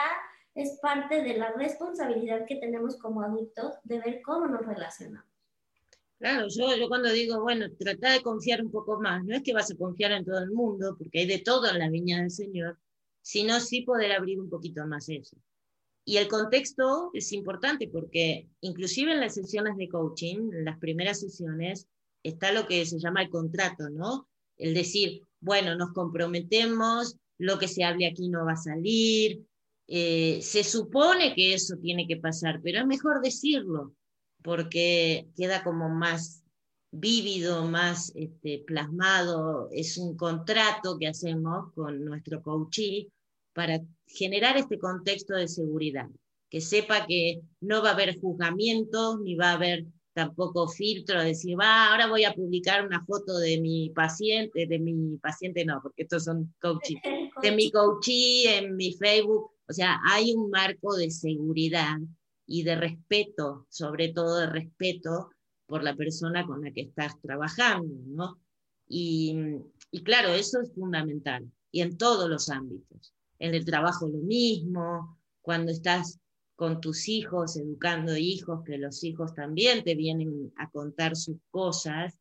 es 0.55 0.79
parte 0.81 1.23
de 1.23 1.39
la 1.39 1.51
responsabilidad 1.53 2.47
que 2.47 2.57
tenemos 2.57 2.97
como 2.97 3.23
adultos 3.23 3.75
de 3.83 3.99
ver 3.99 4.23
cómo 4.23 4.47
nos 4.47 4.65
relacionamos. 4.65 5.29
Claro, 6.21 6.47
yo, 6.49 6.77
yo 6.77 6.87
cuando 6.89 7.11
digo, 7.11 7.43
bueno, 7.43 7.67
trata 7.77 8.13
de 8.13 8.23
confiar 8.23 8.63
un 8.63 8.71
poco 8.71 9.01
más, 9.01 9.25
no 9.25 9.35
es 9.35 9.43
que 9.43 9.53
vas 9.53 9.73
a 9.73 9.77
confiar 9.77 10.13
en 10.13 10.25
todo 10.25 10.39
el 10.39 10.53
mundo, 10.53 10.95
porque 10.97 11.19
hay 11.19 11.27
de 11.27 11.41
todo 11.41 11.69
en 11.69 11.81
la 11.81 11.89
viña 11.89 12.21
del 12.21 12.31
Señor, 12.31 12.79
sino 13.25 13.59
sí 13.59 13.81
poder 13.81 14.13
abrir 14.13 14.39
un 14.39 14.51
poquito 14.51 14.87
más 14.87 15.09
eso. 15.09 15.37
Y 16.05 16.19
el 16.19 16.29
contexto 16.29 17.11
es 17.15 17.33
importante 17.33 17.89
porque 17.89 18.47
inclusive 18.61 19.13
en 19.13 19.21
las 19.21 19.35
sesiones 19.35 19.79
de 19.79 19.89
coaching, 19.89 20.53
en 20.53 20.65
las 20.67 20.79
primeras 20.79 21.21
sesiones, 21.21 21.89
está 22.23 22.53
lo 22.53 22.67
que 22.67 22.85
se 22.85 22.99
llama 22.99 23.23
el 23.23 23.31
contrato, 23.31 23.89
¿no? 23.89 24.29
El 24.59 24.75
decir, 24.75 25.23
bueno, 25.41 25.75
nos 25.75 25.93
comprometemos, 25.93 27.17
lo 27.39 27.59
que 27.59 27.67
se 27.67 27.83
hable 27.83 28.07
aquí 28.07 28.29
no 28.29 28.45
va 28.45 28.53
a 28.53 28.57
salir, 28.57 29.43
eh, 29.89 30.41
se 30.43 30.63
supone 30.63 31.35
que 31.35 31.55
eso 31.55 31.77
tiene 31.79 32.07
que 32.07 32.19
pasar, 32.19 32.61
pero 32.63 32.81
es 32.81 32.87
mejor 32.87 33.23
decirlo, 33.23 33.95
porque 34.43 35.29
queda 35.35 35.65
como 35.65 35.89
más 35.89 36.45
vívido, 36.91 37.67
más 37.67 38.13
este, 38.15 38.63
plasmado, 38.67 39.71
es 39.73 39.97
un 39.97 40.15
contrato 40.15 40.99
que 40.99 41.09
hacemos 41.09 41.73
con 41.73 42.05
nuestro 42.05 42.43
coachee 42.43 43.11
para 43.55 43.81
generar 44.07 44.57
este 44.57 44.79
contexto 44.79 45.35
de 45.35 45.49
seguridad, 45.49 46.09
que 46.51 46.61
sepa 46.61 47.07
que 47.07 47.41
no 47.61 47.83
va 47.83 47.91
a 47.91 47.95
haber 47.95 48.21
juzgamientos, 48.21 49.21
ni 49.21 49.35
va 49.35 49.51
a 49.51 49.55
haber 49.55 49.87
tampoco 50.13 50.69
filtro 50.69 51.19
de 51.21 51.29
decir, 51.29 51.59
va, 51.59 51.91
ahora 51.91 52.07
voy 52.07 52.25
a 52.25 52.35
publicar 52.35 52.87
una 52.87 53.05
foto 53.05 53.39
de 53.39 53.61
mi 53.61 53.91
paciente, 53.91 54.67
de 54.67 54.79
mi 54.79 55.17
paciente 55.19 55.65
no, 55.65 55.81
porque 55.83 56.03
estos 56.03 56.25
son 56.25 56.55
coaches, 56.61 56.97
de 57.43 57.53
mi 57.53 57.71
coachee 57.71 58.59
en 58.59 58.77
mi 58.77 58.93
Facebook, 58.93 59.51
o 59.69 59.73
sea, 59.73 60.01
hay 60.09 60.33
un 60.33 60.51
marco 60.51 60.95
de 60.97 61.11
seguridad 61.11 61.97
y 62.47 62.63
de 62.63 62.77
respeto, 62.77 63.67
sobre 63.71 64.13
todo 64.13 64.39
de 64.39 64.47
respeto 64.47 65.31
por 65.67 65.83
la 65.83 65.97
persona 65.97 66.47
con 66.47 66.63
la 66.63 66.71
que 66.71 66.83
estás 66.83 67.21
trabajando, 67.21 67.95
¿no? 68.07 68.39
Y, 68.87 69.35
y 69.91 70.05
claro, 70.05 70.29
eso 70.29 70.61
es 70.61 70.73
fundamental, 70.75 71.51
y 71.73 71.81
en 71.81 71.97
todos 71.97 72.29
los 72.29 72.51
ámbitos 72.51 73.15
en 73.45 73.55
el 73.55 73.65
trabajo 73.65 74.09
lo 74.09 74.19
mismo, 74.19 75.19
cuando 75.43 75.71
estás 75.71 76.19
con 76.57 76.81
tus 76.81 77.09
hijos, 77.09 77.57
educando 77.57 78.17
hijos, 78.17 78.65
que 78.65 78.79
los 78.79 79.03
hijos 79.05 79.35
también 79.35 79.85
te 79.85 79.95
vienen 79.95 80.53
a 80.57 80.71
contar 80.71 81.17
sus 81.17 81.37
cosas, 81.51 82.19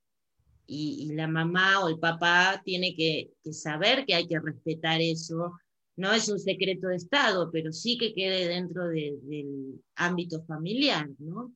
y, 0.65 1.13
la 1.13 1.27
mamá 1.27 1.83
o 1.83 1.89
el 1.89 1.99
papá 1.99 2.61
tiene 2.63 2.95
que, 2.95 3.31
saber 3.51 4.05
que 4.05 4.15
hay 4.15 4.27
que 4.27 4.39
respetar 4.39 5.01
eso. 5.01 5.53
No 5.95 6.11
es 6.13 6.29
un 6.29 6.39
secreto 6.39 6.87
de 6.87 6.95
Estado, 6.95 7.51
pero 7.51 7.71
sí 7.71 7.97
que 7.97 8.13
quede 8.13 8.47
dentro 8.47 8.87
del 8.87 9.81
ámbito 9.95 10.43
familiar, 10.45 11.07
¿no? 11.19 11.53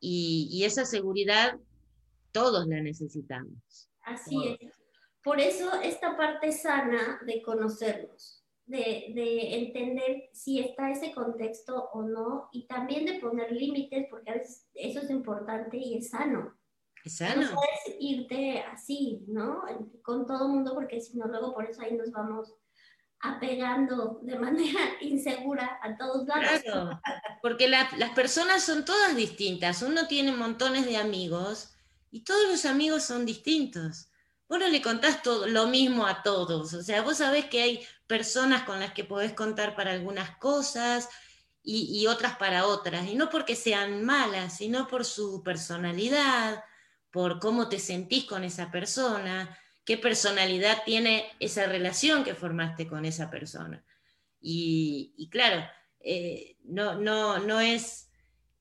Y, 0.00 0.48
y, 0.50 0.64
esa 0.64 0.84
seguridad 0.84 1.58
todos 2.32 2.66
la 2.66 2.80
necesitamos. 2.80 3.90
Así 4.02 4.36
es. 4.60 4.72
Por 5.22 5.38
eso 5.38 5.80
esta 5.80 6.16
parte 6.16 6.50
sana 6.50 7.20
de 7.24 7.42
conocernos, 7.42 8.41
de, 8.66 9.54
entender 9.56 10.30
si 10.32 10.60
está 10.60 10.90
ese 10.90 11.12
contexto 11.12 11.90
o 11.92 12.02
no 12.02 12.48
y 12.52 12.66
también 12.66 13.04
de 13.04 13.20
poner 13.20 13.52
límites 13.52 14.06
porque 14.10 14.30
a 14.30 14.34
veces 14.34 14.68
eso 14.74 15.00
es 15.00 15.10
importante 15.10 15.76
y 15.76 15.98
es 15.98 16.10
sano. 16.10 16.54
Es 17.04 17.16
sano. 17.16 17.42
No 17.42 17.54
puedes 17.54 17.96
irte 18.00 18.60
así, 18.60 19.24
¿no? 19.26 19.62
Con 20.02 20.26
todo 20.26 20.46
el 20.46 20.52
mundo 20.52 20.74
porque 20.74 21.00
si 21.00 21.18
no 21.18 21.26
luego 21.26 21.52
por 21.54 21.68
eso 21.68 21.82
ahí 21.82 21.94
nos 21.94 22.12
vamos 22.12 22.54
apegando 23.20 24.20
de 24.22 24.38
manera 24.38 24.80
insegura 25.00 25.78
a 25.82 25.96
todos 25.96 26.26
lados. 26.26 26.62
Claro, 26.62 27.00
porque 27.40 27.68
las 27.68 28.10
personas 28.14 28.62
son 28.62 28.84
todas 28.84 29.16
distintas. 29.16 29.82
Uno 29.82 30.06
tiene 30.06 30.32
montones 30.32 30.86
de 30.86 30.96
amigos 30.96 31.74
y 32.10 32.24
todos 32.24 32.48
los 32.48 32.64
amigos 32.66 33.04
son 33.04 33.26
distintos. 33.26 34.11
Vos 34.52 34.60
no 34.60 34.68
le 34.68 34.82
contás 34.82 35.22
todo, 35.22 35.46
lo 35.46 35.66
mismo 35.66 36.06
a 36.06 36.22
todos. 36.22 36.74
O 36.74 36.82
sea, 36.82 37.00
vos 37.00 37.16
sabés 37.16 37.46
que 37.46 37.62
hay 37.62 37.86
personas 38.06 38.64
con 38.64 38.80
las 38.80 38.92
que 38.92 39.02
podés 39.02 39.32
contar 39.32 39.74
para 39.74 39.92
algunas 39.92 40.36
cosas 40.36 41.08
y, 41.62 42.06
otras 42.06 42.36
para 42.36 42.66
otras. 42.66 43.08
Y 43.08 43.14
no 43.14 43.30
porque 43.30 43.56
sean 43.56 44.04
malas, 44.04 44.58
sino 44.58 44.88
por 44.88 45.06
su 45.06 45.42
personalidad, 45.42 46.62
por 47.10 47.40
cómo 47.40 47.70
te 47.70 47.78
sentís 47.78 48.26
con 48.26 48.44
esa 48.44 48.70
persona, 48.70 49.58
qué 49.86 49.96
personalidad 49.96 50.82
tiene 50.84 51.32
esa 51.40 51.64
relación 51.64 52.22
que 52.22 52.34
formaste 52.34 52.86
con 52.86 53.06
esa 53.06 53.30
persona. 53.30 53.82
Y, 54.38 55.30
claro, 55.32 55.64
eh, 56.00 56.58
no, 56.64 56.96
no, 56.96 57.38
no, 57.38 57.58
es, 57.58 58.10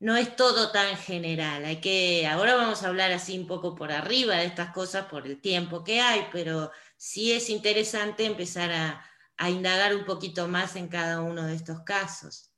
no 0.02 0.18
es 0.18 0.36
todo 0.36 0.72
tan 0.72 0.98
general. 0.98 1.64
Hay 1.64 1.80
que, 1.80 2.26
ahora 2.28 2.56
vamos 2.56 2.82
a 2.82 2.88
hablar 2.88 3.12
así 3.12 3.38
un 3.38 3.46
poco 3.46 3.76
por 3.76 3.92
arriba 3.92 4.36
de 4.38 4.46
estas 4.46 4.74
cosas 4.74 5.06
por 5.06 5.28
el 5.28 5.40
tiempo 5.40 5.84
que 5.84 6.02
hay, 6.02 6.28
pero 6.32 6.72
sí 6.98 7.32
es 7.32 7.52
interesante 7.52 8.26
empezar 8.26 8.72
a, 8.72 9.06
a 9.38 9.50
indagar 9.52 9.96
un 9.96 10.04
poquito 10.04 10.48
más 10.48 10.76
en 10.76 10.88
cada 10.88 11.22
uno 11.22 11.46
de 11.46 11.54
estos 11.54 11.82
casos. 11.82 12.52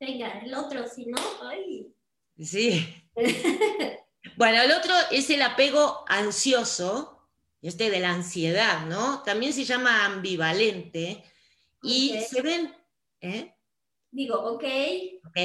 Venga, 0.00 0.40
el 0.40 0.52
otro, 0.54 0.84
si 0.88 1.06
no, 1.06 1.18
ay. 1.48 1.86
Sí. 2.36 2.84
bueno, 4.36 4.62
el 4.62 4.72
otro 4.72 4.92
es 5.12 5.30
el 5.30 5.42
apego 5.42 6.04
ansioso, 6.08 7.28
este 7.60 7.90
de 7.90 8.00
la 8.00 8.10
ansiedad, 8.10 8.86
¿no? 8.86 9.22
También 9.22 9.52
se 9.52 9.64
llama 9.64 10.04
ambivalente. 10.04 11.22
Y 11.80 12.18
se 12.28 12.42
ven, 12.42 12.74
¿eh? 13.20 13.54
Digo, 14.10 14.34
ok. 14.34 14.64
Ok. 15.28 15.38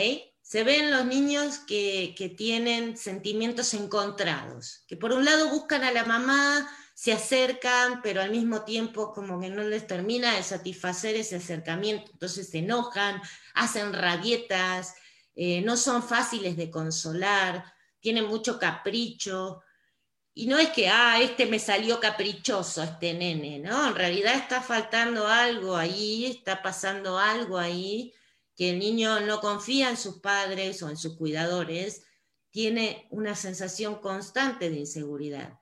Se 0.48 0.64
ven 0.64 0.92
los 0.92 1.06
niños 1.06 1.58
que, 1.58 2.16
que 2.18 2.30
tienen 2.30 2.96
sentimientos 2.96 3.74
encontrados, 3.74 4.86
que 4.88 4.96
por 4.96 5.12
un 5.12 5.26
lado 5.26 5.50
buscan 5.50 5.84
a 5.84 5.92
la 5.92 6.06
mamá, 6.06 6.66
se 6.94 7.12
acercan, 7.12 8.02
pero 8.02 8.22
al 8.22 8.32
mismo 8.32 8.62
tiempo 8.64 9.12
como 9.12 9.42
que 9.42 9.50
no 9.50 9.64
les 9.64 9.86
termina 9.86 10.38
de 10.38 10.44
satisfacer 10.44 11.18
ese 11.18 11.36
acercamiento, 11.36 12.12
entonces 12.14 12.48
se 12.48 12.60
enojan, 12.60 13.22
hacen 13.56 13.92
rabietas, 13.92 14.96
eh, 15.36 15.62
no 15.64 15.76
son 15.76 16.02
fáciles 16.02 16.56
de 16.56 16.72
consolar, 16.72 17.66
tienen 18.00 18.26
mucho 18.28 18.58
capricho. 18.58 19.62
Y 20.34 20.48
no 20.48 20.58
es 20.60 20.70
que, 20.70 20.88
ah, 20.88 21.20
este 21.20 21.46
me 21.46 21.60
salió 21.60 22.00
caprichoso, 22.00 22.84
este 22.84 23.14
nene, 23.14 23.60
¿no? 23.60 23.90
En 23.90 23.96
realidad 23.96 24.36
está 24.36 24.62
faltando 24.62 25.28
algo 25.28 25.76
ahí, 25.76 26.26
está 26.26 26.62
pasando 26.62 27.20
algo 27.20 27.58
ahí, 27.58 28.14
que 28.58 28.72
el 28.72 28.80
niño 28.80 29.22
no 29.22 29.40
confía 29.40 29.90
en 29.90 29.98
sus 29.98 30.20
padres 30.20 30.84
o 30.84 30.90
en 30.90 30.98
sus 30.98 31.16
cuidadores, 31.16 32.04
tiene 32.50 33.08
una 33.12 33.36
sensación 33.36 34.02
constante 34.02 34.70
de 34.70 34.80
inseguridad 34.80 35.60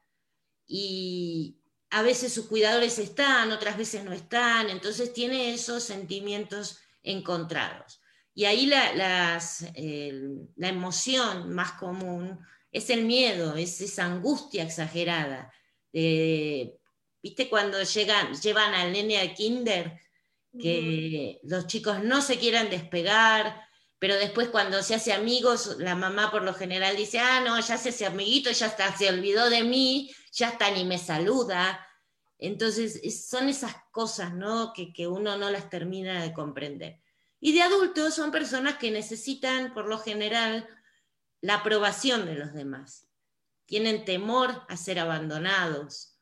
y 0.67 1.59
a 1.89 2.01
veces 2.01 2.33
sus 2.33 2.47
cuidadores 2.47 2.97
están, 2.99 3.51
otras 3.51 3.77
veces 3.77 4.03
no 4.03 4.13
están, 4.13 4.69
entonces 4.69 5.13
tiene 5.13 5.53
esos 5.53 5.83
sentimientos 5.83 6.79
encontrados. 7.03 8.01
Y 8.33 8.45
ahí 8.45 8.65
la, 8.65 8.93
la 8.95 10.67
emoción 10.67 11.53
más 11.53 11.73
común 11.73 12.39
es 12.71 12.89
el 12.89 13.05
miedo, 13.05 13.55
es 13.55 13.79
esa 13.79 14.05
angustia 14.05 14.63
exagerada. 14.63 15.53
¿Viste 15.93 17.49
cuando 17.49 17.81
llegan, 17.81 18.33
llevan 18.33 18.73
al 18.73 18.91
nene 18.91 19.19
al 19.19 19.33
kinder? 19.33 20.01
Que 20.59 21.39
los 21.43 21.67
chicos 21.67 22.03
no 22.03 22.21
se 22.21 22.37
quieran 22.39 22.69
despegar, 22.69 23.61
pero 23.99 24.15
después 24.15 24.49
cuando 24.49 24.81
se 24.83 24.95
hace 24.95 25.13
amigos, 25.13 25.77
la 25.79 25.95
mamá 25.95 26.31
por 26.31 26.43
lo 26.43 26.53
general 26.53 26.95
dice, 26.95 27.19
ah, 27.19 27.41
no, 27.41 27.59
ya 27.59 27.77
se 27.77 27.89
hace 27.89 28.05
amiguito, 28.05 28.51
ya 28.51 28.67
está, 28.67 28.95
se 28.95 29.09
olvidó 29.09 29.49
de 29.49 29.63
mí, 29.63 30.11
ya 30.31 30.49
está 30.49 30.71
ni 30.71 30.85
me 30.85 30.97
saluda. 30.97 31.85
Entonces, 32.37 33.27
son 33.27 33.49
esas 33.49 33.75
cosas 33.91 34.33
¿no? 34.33 34.73
que, 34.73 34.93
que 34.93 35.07
uno 35.07 35.37
no 35.37 35.49
las 35.49 35.69
termina 35.69 36.21
de 36.21 36.33
comprender. 36.33 37.01
Y 37.39 37.53
de 37.53 37.61
adultos 37.61 38.15
son 38.15 38.31
personas 38.31 38.77
que 38.77 38.91
necesitan, 38.91 39.73
por 39.73 39.87
lo 39.87 39.99
general, 39.99 40.67
la 41.41 41.55
aprobación 41.55 42.25
de 42.25 42.35
los 42.35 42.53
demás. 42.53 43.07
Tienen 43.65 44.05
temor 44.05 44.63
a 44.67 44.77
ser 44.77 44.99
abandonados, 44.99 46.17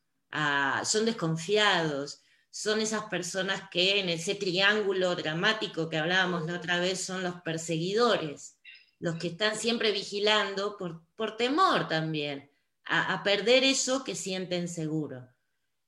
son 0.83 1.05
desconfiados, 1.05 2.22
son 2.55 2.81
esas 2.81 3.05
personas 3.05 3.67
que 3.71 3.99
en 3.99 4.09
ese 4.09 4.35
triángulo 4.35 5.15
dramático 5.15 5.89
que 5.89 5.97
hablábamos 5.97 6.45
la 6.45 6.53
otra 6.53 6.79
vez 6.79 7.03
son 7.03 7.23
los 7.23 7.41
perseguidores, 7.41 8.59
los 8.99 9.15
que 9.15 9.29
están 9.29 9.55
siempre 9.55 9.91
vigilando 9.91 10.77
por, 10.77 11.01
por 11.15 11.35
temor 11.35 11.87
también 11.87 12.51
a, 12.85 13.23
perder 13.23 13.63
eso 13.63 14.03
que 14.03 14.13
sienten 14.13 14.67
seguro. 14.67 15.27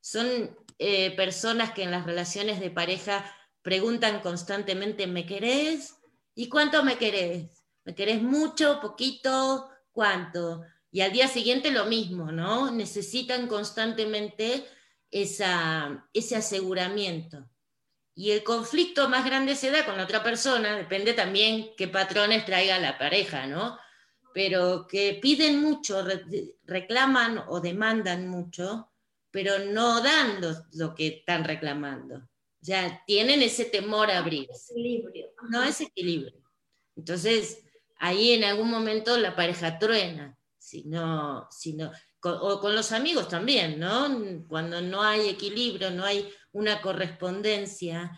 Son 0.01 0.57
eh, 0.79 1.15
personas 1.15 1.71
que 1.71 1.83
en 1.83 1.91
las 1.91 2.07
relaciones 2.07 2.59
de 2.59 2.71
pareja 2.71 3.31
preguntan 3.61 4.21
constantemente, 4.21 5.05
¿me 5.05 5.27
querés? 5.27 5.97
¿Y 6.33 6.49
cuánto 6.49 6.83
me 6.83 6.97
querés? 6.97 7.63
¿Me 7.83 7.93
querés 7.93 8.23
mucho, 8.23 8.79
poquito, 8.81 9.69
cuánto? 9.91 10.63
Y 10.89 11.01
al 11.01 11.11
día 11.11 11.27
siguiente 11.27 11.69
lo 11.69 11.85
mismo, 11.85 12.31
¿no? 12.31 12.71
Necesitan 12.71 13.45
constantemente 13.47 14.65
esa, 15.21 16.07
ese 16.13 16.35
aseguramiento. 16.35 17.49
Y 18.15 18.31
el 18.31 18.43
conflicto 18.43 19.09
más 19.09 19.25
grande 19.25 19.55
se 19.55 19.71
da 19.71 19.85
con 19.85 19.97
la 19.97 20.03
otra 20.03 20.23
persona, 20.23 20.77
depende 20.77 21.13
también 21.13 21.71
qué 21.75 21.87
patrones 21.87 22.45
traiga 22.45 22.79
la 22.79 22.97
pareja, 22.97 23.45
¿no? 23.45 23.77
pero 24.35 24.85
que 24.85 25.17
piden 25.21 25.61
mucho, 25.61 26.05
reclaman 26.65 27.45
o 27.47 27.61
demandan 27.61 28.27
mucho, 28.27 28.91
pero 29.31 29.59
no 29.59 30.03
dan 30.03 30.41
lo, 30.73 30.93
que 30.93 31.07
están 31.07 31.45
reclamando. 31.45 32.27
Ya 32.59 33.01
tienen 33.07 33.41
ese 33.41 33.63
temor 33.63 34.11
a 34.11 34.17
abrir. 34.17 34.49
Equilibrio. 34.69 35.31
No 35.49 35.63
es 35.63 35.79
equilibrio. 35.79 36.43
Entonces, 36.97 37.63
ahí 37.95 38.33
en 38.33 38.43
algún 38.43 38.69
momento 38.69 39.17
la 39.17 39.37
pareja 39.37 39.79
truena, 39.79 40.37
si 40.57 40.83
no, 40.83 41.47
si 41.49 41.77
o 42.25 42.59
con 42.59 42.75
los 42.75 42.91
amigos 42.91 43.27
también, 43.29 43.79
¿no? 43.79 44.07
Cuando 44.47 44.81
no 44.81 45.01
hay 45.01 45.29
equilibrio, 45.29 45.91
no 45.91 46.03
hay 46.03 46.29
una 46.51 46.81
correspondencia. 46.81 48.17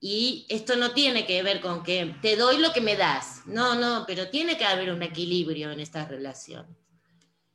Y 0.00 0.46
esto 0.48 0.76
no 0.76 0.92
tiene 0.92 1.26
que 1.26 1.42
ver 1.42 1.60
con 1.60 1.82
que 1.82 2.16
te 2.22 2.36
doy 2.36 2.58
lo 2.58 2.72
que 2.72 2.80
me 2.80 2.96
das, 2.96 3.42
no, 3.46 3.74
no, 3.74 4.04
pero 4.06 4.30
tiene 4.30 4.56
que 4.56 4.64
haber 4.64 4.90
un 4.90 5.02
equilibrio 5.02 5.70
en 5.70 5.80
estas 5.80 6.08
relaciones. 6.08 6.76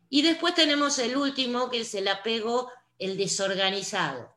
Y 0.10 0.22
después 0.22 0.54
tenemos 0.54 1.00
el 1.00 1.18
último, 1.18 1.70
que 1.70 1.82
es 1.82 1.96
el 1.96 2.08
apego, 2.08 2.72
el 3.00 3.18
desorganizado. 3.18 4.36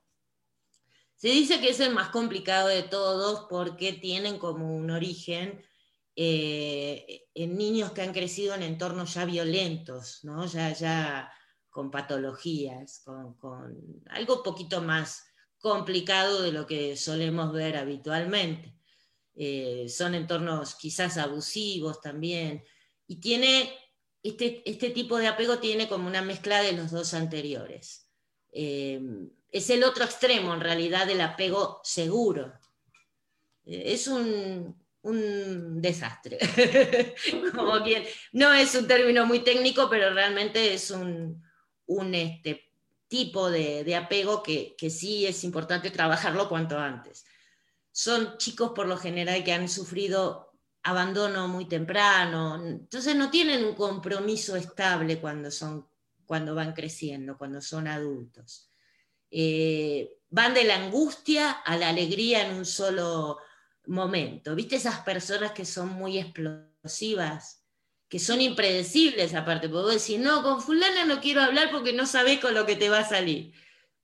Se 1.17 1.29
dice 1.29 1.61
que 1.61 1.71
es 1.71 1.81
el 1.81 1.93
más 1.93 2.09
complicado 2.09 2.69
de 2.69 2.85
todos 2.85 3.47
porque 3.51 3.93
tienen 3.93 4.39
como 4.39 4.75
un 4.75 4.91
origen 4.91 5.63
eh, 6.17 7.27
en 7.35 7.59
niños 7.59 7.93
que 7.93 8.03
han 8.03 8.13
crecido 8.13 8.55
en 8.55 8.63
entornos 8.63 9.15
ya 9.15 9.25
violentos, 9.25 10.21
¿no? 10.25 10.47
ya, 10.47 10.73
ya 10.73 11.31
con 11.71 11.91
patologías, 11.91 13.03
con, 13.05 13.37
algo 14.11 14.43
poquito 14.43 14.81
más 14.83 15.25
complicado 15.61 16.43
de 16.43 16.53
lo 16.53 16.67
que 16.67 16.97
solemos 16.97 17.53
ver 17.53 17.77
habitualmente. 17.77 18.75
Eh, 19.35 19.87
son 19.89 20.15
entornos 20.15 20.75
quizás 20.75 21.17
abusivos 21.17 22.01
también. 22.01 22.65
Y 23.07 23.21
tiene, 23.21 23.73
este, 24.23 24.69
este, 24.69 24.91
tipo 24.91 25.19
de 25.19 25.29
apego 25.29 25.59
tiene 25.59 25.89
como 25.89 26.09
una 26.09 26.23
mezcla 26.23 26.63
de 26.63 26.73
los 26.73 26.91
dos 26.91 27.15
anteriores. 27.15 28.09
Eh, 28.53 29.01
es 29.51 29.71
el 29.71 29.85
otro 29.85 30.05
extremo 30.05 30.55
en 30.55 30.61
realidad 30.61 31.07
del 31.07 31.21
apego 31.21 31.81
seguro. 31.85 32.53
Eh, 33.65 33.93
es 33.93 34.09
un, 34.09 34.77
un 35.03 35.81
desastre. 35.81 36.39
no 38.33 38.53
es 38.53 38.75
un 38.75 38.87
término 38.87 39.27
muy 39.27 39.41
técnico, 39.41 39.89
pero 39.89 40.13
realmente 40.13 40.75
es 40.75 40.91
un, 40.91 41.43
un 41.89 42.15
este, 42.15 42.69
tipo 43.09 43.51
de, 43.51 43.97
apego 43.97 44.43
que, 44.43 44.77
sí 44.91 45.27
es 45.27 45.43
importante 45.43 45.91
trabajarlo 45.91 46.49
cuanto 46.49 46.79
antes. 46.79 47.25
Son 47.91 48.37
chicos 48.37 48.73
por 48.75 48.87
lo 48.87 48.97
general 48.97 49.43
que 49.43 49.53
han 49.53 49.69
sufrido 49.69 50.53
abandono 50.83 51.49
muy 51.49 51.67
temprano, 51.67 52.65
entonces 52.65 53.17
no 53.17 53.31
tienen 53.31 53.65
un 53.65 53.75
compromiso 53.75 54.57
estable 54.57 55.21
cuando, 55.21 55.51
son, 55.51 55.89
cuando 56.25 56.55
van 56.55 56.73
creciendo, 56.73 57.37
cuando 57.37 57.61
son 57.61 57.89
adultos. 57.89 58.71
Eh, 59.31 60.21
van 60.31 60.55
de 60.55 60.65
la 60.65 60.77
angustia 60.77 61.51
a 61.51 61.77
la 61.77 61.89
alegría 61.89 62.47
en 62.47 62.55
un 62.55 62.65
solo 62.65 63.39
momento. 63.87 64.55
¿Viste 64.55 64.77
esas 64.77 65.01
personas 65.01 65.53
que 65.53 65.65
son 65.65 65.89
muy 65.89 66.19
explosivas? 66.19 67.58
Que 68.09 68.19
son 68.19 68.41
impredecibles 68.41 69.35
aparte, 69.35 69.69
porque 69.69 69.83
vos 69.83 70.07
decís, 70.07 70.19
no, 70.19 70.43
con 70.43 70.63
fulana 70.63 71.05
no 71.05 71.21
quiero 71.21 71.43
hablar 71.43 71.71
porque 71.71 71.93
no 71.93 72.07
sabés 72.07 72.41
con 72.41 72.55
lo 72.55 72.65
que 72.65 72.77
te 72.77 72.89
va 72.89 73.01
a 73.01 73.09
salir. 73.09 73.53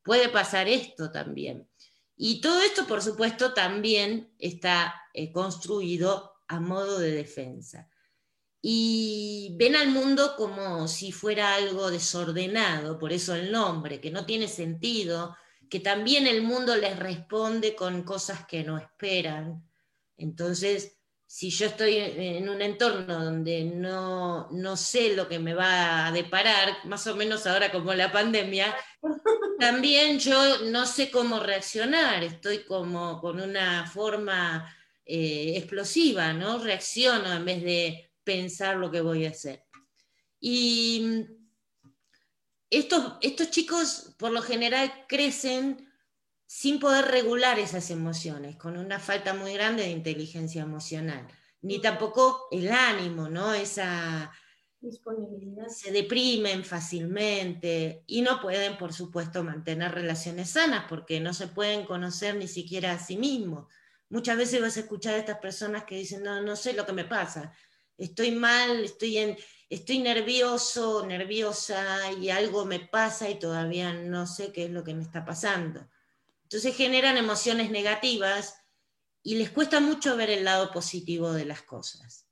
Puede 0.02 0.28
pasar 0.28 0.68
esto 0.68 1.10
también. 1.10 1.68
Y 2.16 2.40
todo 2.40 2.60
esto, 2.60 2.86
por 2.86 3.02
supuesto, 3.02 3.54
también 3.54 4.32
está 4.38 4.94
eh, 5.14 5.32
construido 5.32 6.34
a 6.48 6.60
modo 6.60 6.98
de 6.98 7.12
defensa. 7.12 7.88
Y 8.60 9.56
ven 9.58 9.76
al 9.76 9.88
mundo 9.88 10.36
como 10.36 10.86
si 10.88 11.12
fuera 11.12 11.54
algo 11.54 11.90
desordenado, 11.90 12.98
por 12.98 13.12
eso 13.12 13.34
el 13.34 13.50
nombre, 13.50 14.00
que 14.00 14.10
no 14.10 14.24
tiene 14.26 14.48
sentido, 14.48 15.36
que 15.68 15.80
también 15.80 16.26
el 16.26 16.42
mundo 16.42 16.76
les 16.76 16.98
responde 16.98 17.74
con 17.74 18.04
cosas 18.04 18.46
que 18.46 18.64
no 18.64 18.78
esperan. 18.78 19.68
Entonces, 20.16 20.98
si 21.34 21.50
yo 21.50 21.66
estoy 21.66 21.96
en 21.96 22.48
un 22.48 22.62
entorno 22.62 23.24
donde 23.24 23.64
no, 23.64 24.76
sé 24.76 25.16
lo 25.16 25.28
que 25.28 25.40
me 25.40 25.52
va 25.52 26.06
a 26.06 26.12
deparar, 26.12 26.86
más 26.86 27.08
o 27.08 27.16
menos 27.16 27.44
ahora 27.48 27.72
como 27.72 27.92
la 27.92 28.12
pandemia, 28.12 28.72
también 29.58 30.20
yo 30.20 30.60
no 30.66 30.86
sé 30.86 31.10
cómo 31.10 31.40
reaccionar, 31.40 32.22
estoy 32.22 32.62
como 32.62 33.20
con 33.20 33.40
una 33.40 33.84
forma 33.84 34.72
eh, 35.04 35.54
explosiva, 35.56 36.32
¿no? 36.32 36.58
Reacciono 36.58 37.32
en 37.32 37.44
vez 37.44 37.64
de 37.64 38.12
pensar 38.22 38.76
lo 38.76 38.92
que 38.92 39.00
voy 39.00 39.26
a 39.26 39.30
hacer. 39.30 39.64
Y 40.38 41.26
estos, 42.70 43.14
estos 43.22 43.50
chicos 43.50 44.14
por 44.18 44.30
lo 44.30 44.40
general 44.40 45.04
crecen 45.08 45.92
sin 46.46 46.78
poder 46.78 47.06
regular 47.06 47.58
esas 47.58 47.90
emociones, 47.90 48.56
con 48.56 48.76
una 48.76 49.00
falta 49.00 49.34
muy 49.34 49.54
grande 49.54 49.84
de 49.84 49.90
inteligencia 49.90 50.62
emocional, 50.62 51.26
ni 51.62 51.80
tampoco 51.80 52.48
el 52.50 52.70
ánimo, 52.70 53.28
¿no? 53.28 53.54
Esa 53.54 54.30
disponibilidad. 54.80 55.66
Se 55.68 55.90
deprimen 55.90 56.64
fácilmente 56.64 58.04
y 58.06 58.22
no 58.22 58.40
pueden, 58.40 58.76
por 58.76 58.92
supuesto, 58.92 59.42
mantener 59.42 59.92
relaciones 59.92 60.50
sanas 60.50 60.84
porque 60.88 61.20
no 61.20 61.32
se 61.34 61.48
pueden 61.48 61.84
conocer 61.86 62.36
ni 62.36 62.48
siquiera 62.48 62.92
a 62.92 62.98
sí 62.98 63.16
mismos. 63.16 63.66
Muchas 64.10 64.36
veces 64.36 64.60
vas 64.60 64.76
a 64.76 64.80
escuchar 64.80 65.14
a 65.14 65.18
estas 65.18 65.38
personas 65.38 65.84
que 65.84 65.96
dicen, 65.96 66.22
no, 66.22 66.42
no 66.42 66.54
sé 66.54 66.74
lo 66.74 66.86
que 66.86 66.92
me 66.92 67.04
pasa, 67.04 67.52
estoy 67.96 68.32
mal, 68.32 68.84
estoy, 68.84 69.18
en, 69.18 69.36
estoy 69.70 69.98
nervioso, 70.00 71.06
nerviosa 71.06 72.12
y 72.12 72.30
algo 72.30 72.64
me 72.64 72.80
pasa 72.80 73.30
y 73.30 73.38
todavía 73.38 73.92
no 73.92 74.26
sé 74.26 74.52
qué 74.52 74.66
es 74.66 74.70
lo 74.70 74.84
que 74.84 74.94
me 74.94 75.02
está 75.02 75.24
pasando. 75.24 75.88
Entonces 76.54 76.76
generan 76.76 77.16
emociones 77.16 77.72
negativas 77.72 78.62
y 79.24 79.34
les 79.34 79.50
cuesta 79.50 79.80
mucho 79.80 80.16
ver 80.16 80.30
el 80.30 80.44
lado 80.44 80.70
positivo 80.70 81.32
de 81.32 81.44
las 81.44 81.62
cosas. 81.62 82.28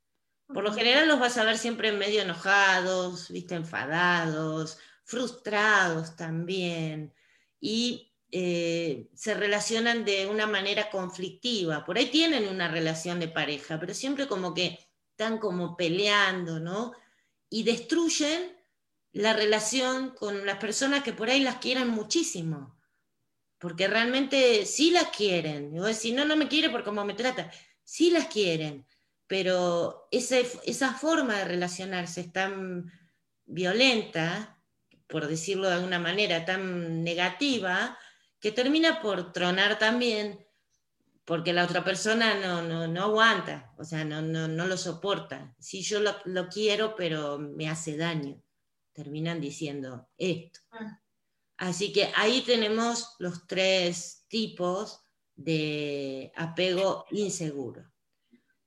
Por 0.47 0.62
lo 0.62 0.73
general 0.73 1.09
los 1.09 1.18
vas 1.18 1.39
a 1.39 1.45
ver 1.45 1.59
siempre 1.59 1.91
medio 1.91 2.23
enojados, 2.23 3.33
¿viste? 3.33 3.57
enfadados, 3.57 4.79
frustrados 5.03 6.14
también, 6.14 7.12
y 7.59 8.12
eh, 8.31 9.11
se 9.12 9.35
relacionan 9.35 10.05
de 10.05 10.29
una 10.29 10.47
manera 10.47 10.89
conflictiva. 10.89 11.85
Por 11.85 11.99
ahí 11.99 12.09
tienen 12.09 12.47
una 12.47 12.68
relación 12.68 13.18
de 13.18 13.27
pareja, 13.27 13.81
pero 13.81 13.93
siempre 13.93 14.29
como 14.29 14.55
que 14.55 14.79
están 15.11 15.39
como 15.39 15.77
peleando, 15.77 16.61
¿no? 16.61 16.93
Y 17.51 17.64
destruyen 17.64 18.57
la 19.11 19.33
relación 19.33 20.11
con 20.11 20.47
las 20.47 20.59
personas 20.59 21.03
que 21.03 21.12
por 21.12 21.29
ahí 21.29 21.41
las 21.41 21.57
quieran 21.57 21.89
muchísimo 21.89 22.81
porque 23.62 23.86
realmente 23.86 24.66
sí 24.66 24.90
las 24.90 25.10
quieren. 25.16 25.72
Y 25.72 25.78
vos 25.78 25.86
decís, 25.86 26.12
no, 26.12 26.24
no 26.24 26.34
me 26.34 26.48
quiere 26.48 26.68
por 26.68 26.82
cómo 26.82 27.04
me 27.04 27.14
trata. 27.14 27.48
Sí 27.84 28.10
las 28.10 28.26
quieren, 28.26 28.84
pero 29.28 30.08
esa 30.10 30.94
forma 30.94 31.38
de 31.38 31.44
relacionarse 31.44 32.22
es 32.22 32.32
tan 32.32 32.90
violenta, 33.44 34.58
por 35.06 35.28
decirlo 35.28 35.68
de 35.68 35.74
alguna 35.74 36.00
manera, 36.00 36.44
tan 36.44 37.04
negativa, 37.04 37.96
que 38.40 38.50
termina 38.50 39.00
por 39.00 39.32
tronar 39.32 39.78
también, 39.78 40.44
porque 41.24 41.52
la 41.52 41.64
otra 41.64 41.84
persona 41.84 42.34
no, 42.34 42.88
no, 42.88 43.02
aguanta, 43.02 43.72
o 43.78 43.84
sea, 43.84 44.04
no, 44.04 44.20
no, 44.22 44.48
no, 44.48 44.66
lo 44.66 44.76
soporta. 44.76 45.54
Sí, 45.60 45.82
yo 45.82 46.00
lo, 46.00 46.16
lo, 46.24 46.48
quiero, 46.48 46.96
pero 46.96 47.38
me 47.38 47.68
hace 47.68 47.96
daño. 47.96 48.42
Terminan 48.92 49.40
diciendo 49.40 50.08
esto. 50.18 50.58
Ah. 50.72 51.01
Así 51.62 51.92
que 51.92 52.08
ahí 52.16 52.42
tenemos 52.44 53.14
los 53.20 53.46
tres 53.46 54.26
tipos 54.28 55.00
de 55.36 56.32
apego 56.34 57.04
inseguro. 57.12 57.84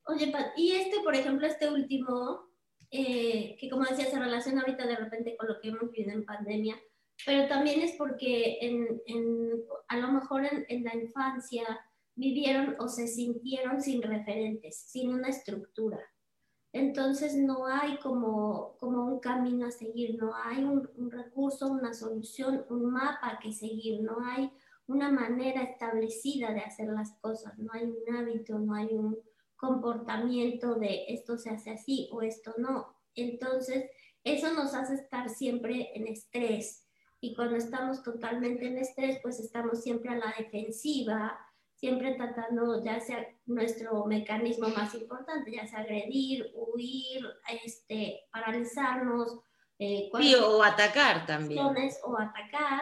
Oye, 0.07 0.31
y 0.55 0.71
este, 0.71 1.01
por 1.01 1.13
ejemplo, 1.13 1.45
este 1.45 1.69
último, 1.69 2.47
eh, 2.89 3.57
que 3.59 3.69
como 3.69 3.83
decía, 3.83 4.05
se 4.05 4.17
relaciona 4.17 4.61
ahorita 4.61 4.87
de 4.87 4.95
repente 4.95 5.35
con 5.35 5.49
lo 5.49 5.59
que 5.59 5.67
hemos 5.67 5.91
vivido 5.91 6.13
en 6.13 6.23
pandemia, 6.23 6.81
pero 7.25 7.49
también 7.49 7.81
es 7.81 7.97
porque 7.97 8.59
a 9.89 9.97
lo 9.97 10.11
mejor 10.13 10.43
en 10.45 10.83
la 10.85 10.95
infancia 10.95 11.65
vivieron 12.15 12.77
o 12.79 12.87
se 12.87 13.07
sintieron 13.07 13.81
sin 13.81 14.01
referentes, 14.03 14.85
sin 14.87 15.09
una 15.09 15.27
estructura. 15.27 15.99
Entonces 16.75 17.37
no 17.37 17.67
hay 17.67 17.95
como, 17.99 18.75
como 18.81 19.05
un 19.05 19.21
camino 19.21 19.65
a 19.65 19.71
seguir, 19.71 20.21
no 20.21 20.35
hay 20.35 20.61
un, 20.61 21.09
recurso, 21.09 21.67
una 21.67 21.93
solución, 21.93 22.65
un 22.69 22.91
mapa 22.91 23.39
que 23.41 23.53
seguir, 23.53 24.01
no 24.01 24.17
hay 24.19 24.51
una 24.85 25.09
manera 25.09 25.63
establecida 25.63 26.51
de 26.51 26.59
hacer 26.59 26.89
las 26.89 27.13
cosas, 27.21 27.57
no 27.57 27.71
hay 27.71 27.85
un 27.85 28.13
hábito, 28.13 28.59
no 28.59 28.75
hay 28.75 28.87
un 28.87 29.17
comportamiento 29.55 30.75
de 30.75 31.05
esto 31.07 31.37
se 31.37 31.51
hace 31.51 31.71
así 31.71 32.09
o 32.11 32.21
esto 32.21 32.53
no. 32.57 32.93
Entonces, 33.15 33.89
eso 34.25 34.51
nos 34.51 34.73
hace 34.73 34.95
estar 34.95 35.29
siempre 35.29 35.91
en 35.95 36.07
estrés. 36.09 36.89
Y 37.21 37.35
cuando 37.35 37.55
estamos 37.55 38.03
totalmente 38.03 38.67
en 38.67 38.79
estrés, 38.79 39.19
pues 39.23 39.39
estamos 39.39 39.81
siempre 39.81 40.09
a 40.09 40.17
la 40.17 40.35
defensiva, 40.37 41.39
siempre 41.75 42.15
tratando, 42.15 42.83
ya 42.83 42.99
sea 42.99 43.27
nuestro 43.45 44.05
mecanismo 44.05 44.69
más 44.69 44.93
importante, 44.95 45.51
ya 45.51 45.67
sea 45.67 45.79
agredir, 45.79 46.51
huir, 46.53 47.25
este, 47.63 48.21
paralizarnos. 48.31 49.39
Eh, 49.77 50.09
o 50.41 50.63
atacar 50.63 51.25
también. 51.25 51.65
O 52.03 52.17
atacar. 52.17 52.81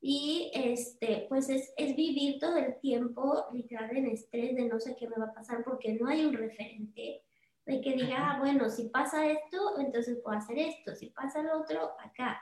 Y 0.00 0.50
este, 0.54 1.26
pues 1.28 1.50
es, 1.50 1.74
es 1.76 1.94
vivir 1.94 2.38
todo 2.38 2.56
el 2.56 2.80
tiempo 2.80 3.44
literal 3.52 3.94
en 3.94 4.06
estrés 4.06 4.56
de 4.56 4.64
no 4.64 4.80
sé 4.80 4.96
qué 4.98 5.06
me 5.06 5.16
va 5.16 5.26
a 5.26 5.34
pasar 5.34 5.62
porque 5.62 5.92
no 5.92 6.08
hay 6.08 6.24
un 6.24 6.32
referente 6.32 7.22
de 7.66 7.80
que 7.82 7.92
diga, 7.92 8.30
ah, 8.30 8.38
bueno, 8.38 8.70
si 8.70 8.88
pasa 8.88 9.26
esto, 9.26 9.78
entonces 9.78 10.18
puedo 10.24 10.38
hacer 10.38 10.58
esto, 10.58 10.94
si 10.94 11.10
pasa 11.10 11.42
lo 11.42 11.60
otro, 11.60 11.90
acá. 12.00 12.40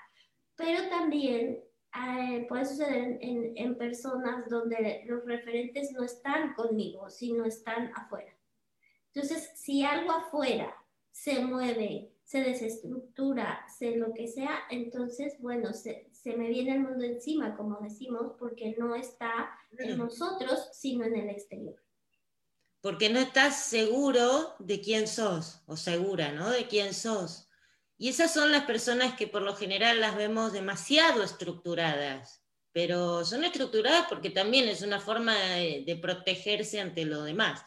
Pero 0.54 0.88
también 0.88 1.60
eh, 1.98 2.46
puede 2.48 2.64
suceder 2.64 3.18
en, 3.20 3.52
en, 3.56 3.76
personas 3.76 4.48
donde 4.48 5.02
los 5.06 5.24
referentes 5.24 5.92
no 5.92 6.02
están 6.02 6.54
conmigo, 6.54 7.10
sino 7.10 7.44
están 7.44 7.92
afuera. 7.94 8.32
Entonces, 9.12 9.50
si 9.54 9.84
algo 9.84 10.12
afuera 10.12 10.74
se 11.10 11.40
mueve, 11.40 12.12
se 12.24 12.40
desestructura, 12.42 13.66
se 13.68 13.96
lo 13.96 14.12
que 14.12 14.28
sea, 14.28 14.60
entonces, 14.70 15.40
bueno, 15.40 15.72
se, 15.72 16.08
se 16.12 16.36
me 16.36 16.48
viene 16.48 16.74
el 16.74 16.80
mundo 16.80 17.04
encima, 17.04 17.56
como 17.56 17.78
decimos, 17.80 18.32
porque 18.38 18.76
no 18.78 18.94
está 18.94 19.50
en 19.78 19.96
nosotros, 19.96 20.68
sino 20.72 21.04
en 21.04 21.16
el 21.16 21.30
exterior. 21.30 21.82
Porque 22.80 23.10
no 23.10 23.18
estás 23.18 23.64
seguro 23.64 24.54
de 24.58 24.80
quién 24.80 25.08
sos, 25.08 25.62
o 25.66 25.76
segura, 25.76 26.32
¿no? 26.32 26.50
De 26.50 26.68
quién 26.68 26.94
sos. 26.94 27.47
Y 27.98 28.08
esas 28.08 28.32
son 28.32 28.52
las 28.52 28.64
personas 28.64 29.14
que 29.14 29.26
por 29.26 29.42
lo 29.42 29.54
general 29.56 30.00
las 30.00 30.16
vemos 30.16 30.52
demasiado 30.52 31.22
estructuradas, 31.22 32.42
pero 32.72 33.24
son 33.24 33.44
estructuradas 33.44 34.06
porque 34.08 34.30
también 34.30 34.68
es 34.68 34.82
una 34.82 35.00
forma 35.00 35.34
de, 35.36 35.98
protegerse 36.00 36.80
ante 36.80 37.04
lo 37.04 37.24
demás. 37.24 37.60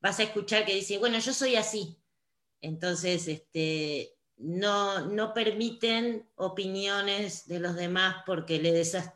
Vas 0.00 0.18
a 0.18 0.24
escuchar 0.24 0.64
que 0.64 0.74
dice, 0.74 0.98
bueno, 0.98 1.18
yo 1.18 1.34
soy 1.34 1.56
así, 1.56 1.98
entonces, 2.60 3.28
este, 3.28 4.16
no, 4.36 5.06
no 5.06 5.32
permiten 5.32 6.28
opiniones 6.36 7.46
de 7.46 7.60
los 7.60 7.76
demás 7.76 8.24
porque 8.26 8.58
le 8.58 8.72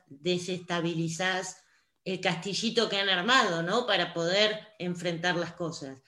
desestabilizás 0.09 1.57
el 2.05 2.21
castillito 2.21 2.89
que 2.89 2.99
han 2.99 3.09
armado, 3.09 3.63
¿no? 3.63 3.87
Para 3.87 4.15
poder 4.15 4.69
enfrentar 4.79 5.37
las 5.37 5.53
cosas. 5.53 6.03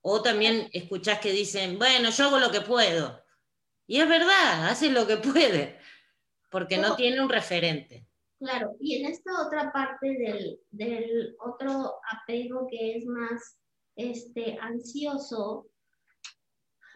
O 0.00 0.22
también 0.22 0.68
escuchás 0.72 1.20
que 1.20 1.32
dicen, 1.32 1.78
bueno, 1.78 2.10
yo 2.10 2.26
hago 2.26 2.38
lo 2.38 2.50
que 2.50 2.60
puedo. 2.60 3.22
Y 3.88 4.00
es 4.02 4.08
verdad, 4.08 4.68
hace 4.68 4.90
lo 4.90 5.06
que 5.06 5.16
puede, 5.16 5.78
porque 6.50 6.76
no 6.76 6.94
tiene 6.94 7.22
un 7.22 7.30
referente. 7.30 8.06
Claro, 8.38 8.76
y 8.78 8.96
en 8.96 9.10
esta 9.10 9.46
otra 9.46 9.72
parte 9.72 10.06
del, 10.06 10.60
del 10.70 11.34
otro 11.40 11.94
apego 12.12 12.68
que 12.70 12.96
es 12.96 13.06
más 13.06 13.58
este, 13.96 14.58
ansioso, 14.60 15.66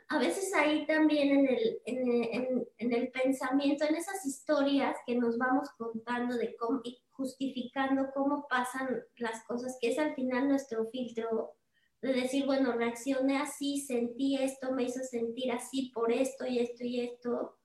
a 0.09 0.19
veces 0.19 0.53
ahí 0.55 0.87
también 0.87 1.31
en 1.31 1.49
el, 1.49 1.81
en, 1.87 2.67
en, 2.77 2.93
el 2.93 3.11
pensamiento, 3.11 3.87
en 3.87 3.97
esas 3.97 4.27
historias 4.27 4.95
que 5.07 5.17
nos 5.17 5.39
vamos 5.39 5.71
contando 5.79 6.37
de 6.37 6.55
cómo, 6.57 6.83
y 6.85 7.03
justificando 7.11 8.11
cómo 8.15 8.47
pasan 8.49 9.03
las 9.17 9.43
cosas, 9.45 9.79
que 9.81 9.93
es 9.93 9.99
al 9.99 10.15
final 10.15 10.47
nuestro 10.47 10.87
filtro 10.91 11.55
de 12.03 12.13
decir, 12.13 12.45
bueno, 12.45 12.73
reaccioné 12.73 13.39
así, 13.39 13.81
sentí 13.81 14.37
esto, 14.37 14.73
me 14.73 14.83
hizo 14.83 15.01
sentir 15.05 15.53
así 15.53 15.91
por 15.95 16.13
esto 16.13 16.47
y 16.47 16.59
esto 16.59 16.85
y 16.85 17.01
esto, 17.01 17.59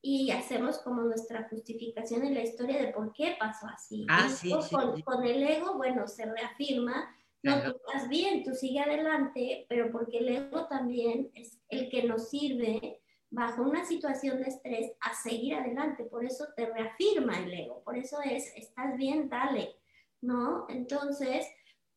y 0.00 0.30
hacemos 0.30 0.78
como 0.78 1.02
nuestra 1.02 1.48
justificación 1.48 2.24
en 2.24 2.34
la 2.34 2.42
historia 2.42 2.80
de 2.80 2.92
por 2.92 3.12
qué 3.12 3.36
pasó 3.40 3.66
así. 3.66 4.06
Ah, 4.08 4.28
sí, 4.28 4.52
con, 4.70 5.00
con 5.02 5.24
el 5.24 5.42
ego, 5.42 5.76
bueno, 5.76 6.06
se 6.06 6.24
reafirma 6.24 7.14
no, 7.42 7.62
tú 7.62 7.78
estás 7.86 8.08
bien, 8.08 8.42
tú 8.42 8.52
sigue 8.52 8.80
adelante, 8.80 9.66
pero 9.68 9.92
porque 9.92 10.18
el 10.18 10.28
ego 10.28 10.66
también 10.66 11.30
es 11.34 11.60
el 11.68 11.88
que 11.88 12.02
nos 12.02 12.30
sirve 12.30 13.00
bajo 13.30 13.62
una 13.62 13.84
situación 13.84 14.38
de 14.38 14.48
estrés 14.48 14.92
a 15.00 15.14
seguir 15.14 15.54
adelante. 15.54 16.04
Por 16.04 16.24
eso 16.24 16.46
te 16.56 16.66
reafirma 16.66 17.38
el 17.38 17.52
ego, 17.52 17.82
por 17.84 17.96
eso 17.96 18.18
es, 18.24 18.52
estás 18.56 18.96
bien, 18.96 19.28
dale, 19.28 19.76
¿no? 20.20 20.66
Entonces, 20.68 21.46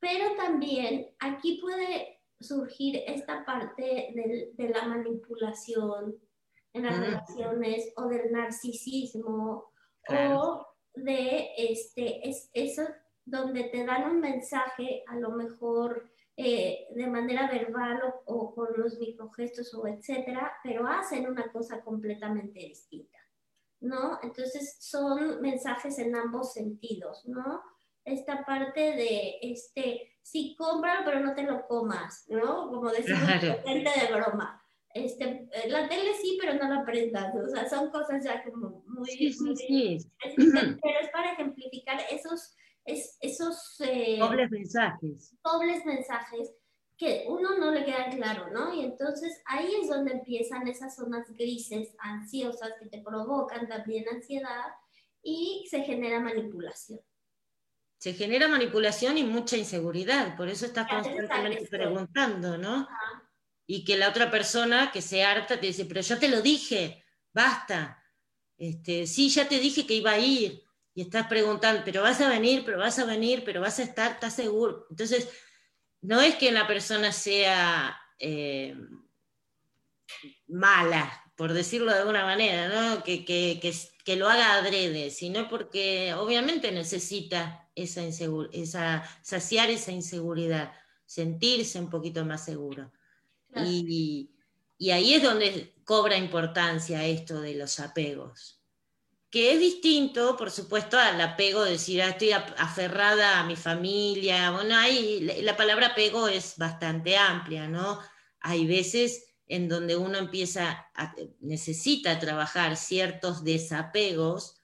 pero 0.01 0.35
también 0.35 1.07
aquí 1.19 1.61
puede 1.61 2.19
surgir 2.39 3.01
esta 3.07 3.45
parte 3.45 4.11
de, 4.57 4.69
la 4.69 4.87
manipulación 4.87 6.17
en 6.73 6.83
las 6.83 6.99
relaciones 6.99 7.93
o 7.95 8.07
del 8.07 8.31
narcisismo 8.31 9.71
o 10.09 10.67
de 10.95 11.49
este, 11.55 12.27
es, 12.27 12.49
eso 12.53 12.81
donde 13.23 13.65
te 13.65 13.85
dan 13.85 14.09
un 14.09 14.19
mensaje, 14.19 15.03
a 15.07 15.15
lo 15.17 15.31
mejor 15.31 16.11
eh, 16.35 16.87
de 16.95 17.07
manera 17.07 17.49
verbal 17.49 18.01
o, 18.25 18.55
con 18.55 18.69
los 18.75 18.97
microgestos 18.97 19.71
o 19.75 19.85
etcétera, 19.85 20.51
pero 20.63 20.87
hacen 20.87 21.29
una 21.29 21.51
cosa 21.51 21.83
completamente 21.83 22.59
distinta, 22.59 23.19
¿no? 23.81 24.19
Entonces 24.23 24.77
son 24.79 25.39
mensajes 25.41 25.99
en 25.99 26.15
ambos 26.15 26.53
sentidos, 26.53 27.23
¿no? 27.27 27.61
Esta 28.03 28.43
parte 28.45 28.79
de, 28.79 29.37
este, 29.41 30.15
sí, 30.21 30.55
compra, 30.57 31.01
pero 31.05 31.19
no 31.19 31.33
te 31.35 31.43
lo 31.43 31.67
comas, 31.67 32.25
¿no? 32.29 32.69
Como 32.69 32.89
decimos, 32.89 33.29
gente 33.29 33.89
de 33.99 34.13
broma. 34.13 34.61
Este, 34.93 35.47
la 35.67 35.87
tele 35.87 36.13
sí, 36.21 36.37
pero 36.39 36.55
no 36.55 36.67
la 36.73 36.83
prendas, 36.83 37.33
o 37.33 37.47
sea, 37.47 37.69
son 37.69 37.89
cosas 37.91 38.23
ya 38.25 38.43
como 38.43 38.83
muy... 38.87 39.09
Sí, 39.09 39.31
sí, 39.31 39.55
sí. 39.55 39.97
Pero 40.35 40.99
es 40.99 41.09
para 41.13 41.31
ejemplificar 41.31 42.01
esos 42.11 42.55
es, 42.85 43.17
esos 43.21 43.79
eh, 43.81 44.17
dobles 44.19 44.49
mensajes. 44.51 45.35
Dobles 45.43 45.85
mensajes 45.85 46.53
que 46.97 47.25
uno 47.27 47.57
no 47.57 47.71
le 47.71 47.83
queda 47.83 48.09
claro, 48.09 48.51
¿no? 48.51 48.73
Y 48.73 48.85
entonces 48.85 49.41
ahí 49.45 49.73
es 49.81 49.89
donde 49.89 50.13
empiezan 50.13 50.67
esas 50.67 50.95
zonas 50.95 51.27
grises, 51.35 51.95
ansiosas, 51.99 52.73
que 52.79 52.89
te 52.89 53.01
provocan 53.01 53.67
también 53.67 54.05
ansiedad 54.07 54.67
y 55.23 55.65
se 55.69 55.81
genera 55.81 56.19
manipulación. 56.19 56.99
Se 58.01 58.15
genera 58.15 58.47
manipulación 58.47 59.19
y 59.19 59.23
mucha 59.23 59.57
inseguridad, 59.57 60.35
por 60.35 60.49
eso 60.49 60.65
estás 60.65 60.87
constantemente 60.87 61.67
preguntando, 61.67 62.57
¿no? 62.57 62.87
Y 63.67 63.85
que 63.85 63.95
la 63.95 64.09
otra 64.09 64.31
persona 64.31 64.91
que 64.91 65.03
se 65.03 65.23
harta 65.23 65.59
te 65.59 65.67
dice, 65.67 65.85
pero 65.85 66.01
yo 66.01 66.17
te 66.17 66.27
lo 66.27 66.41
dije, 66.41 67.05
basta. 67.31 68.03
Este, 68.57 69.05
sí, 69.05 69.29
ya 69.29 69.47
te 69.47 69.59
dije 69.59 69.85
que 69.85 69.93
iba 69.93 70.13
a 70.13 70.17
ir 70.17 70.63
y 70.95 71.03
estás 71.03 71.27
preguntando, 71.27 71.83
pero 71.85 72.01
vas 72.01 72.19
a 72.21 72.29
venir, 72.29 72.63
pero 72.65 72.79
vas 72.79 72.97
a 72.97 73.05
venir, 73.05 73.43
pero 73.45 73.61
vas 73.61 73.77
a 73.77 73.83
estar, 73.83 74.13
¿estás 74.13 74.35
seguro? 74.35 74.87
Entonces, 74.89 75.29
no 76.01 76.21
es 76.21 76.33
que 76.37 76.51
la 76.51 76.65
persona 76.65 77.11
sea 77.11 78.01
eh, 78.17 78.75
mala, 80.47 81.23
por 81.35 81.53
decirlo 81.53 81.91
de 81.91 81.99
alguna 81.99 82.25
manera, 82.25 82.67
¿no? 82.67 83.03
que, 83.03 83.23
que, 83.25 83.59
que, 84.03 84.15
lo 84.15 84.27
haga 84.27 84.53
adrede, 84.53 85.11
sino 85.11 85.47
porque 85.47 86.15
obviamente 86.15 86.71
necesita 86.71 87.69
esa, 87.83 88.03
esa 88.51 89.03
saciar 89.21 89.69
esa 89.69 89.91
inseguridad, 89.91 90.73
sentirse 91.05 91.79
un 91.79 91.89
poquito 91.89 92.25
más 92.25 92.45
seguro. 92.45 92.91
Y, 93.55 94.31
y 94.77 94.91
ahí 94.91 95.13
es 95.13 95.23
donde 95.23 95.75
cobra 95.83 96.17
importancia 96.17 97.05
esto 97.05 97.41
de 97.41 97.55
los 97.55 97.79
apegos 97.79 98.61
que 99.31 99.53
es 99.53 99.59
distinto, 99.61 100.35
por 100.35 100.51
supuesto, 100.51 100.99
al 100.99 101.19
apego 101.21 101.63
de 101.63 101.71
decir, 101.71 102.01
ah, 102.01 102.09
estoy 102.09 102.33
aferrada 102.33 103.39
a 103.39 103.45
mi 103.45 103.55
familia. 103.55 104.51
Bueno, 104.51 104.75
ahí 104.75 105.21
la 105.41 105.55
palabra 105.55 105.87
apego 105.87 106.27
es 106.27 106.57
bastante 106.57 107.15
amplia, 107.15 107.69
¿no? 107.69 108.01
Hay 108.41 108.67
veces 108.67 109.23
en 109.47 109.69
donde 109.69 109.95
uno 109.95 110.17
empieza, 110.17 110.85
a, 110.93 111.15
necesita 111.39 112.19
trabajar 112.19 112.75
ciertos 112.75 113.45
desapegos, 113.45 114.60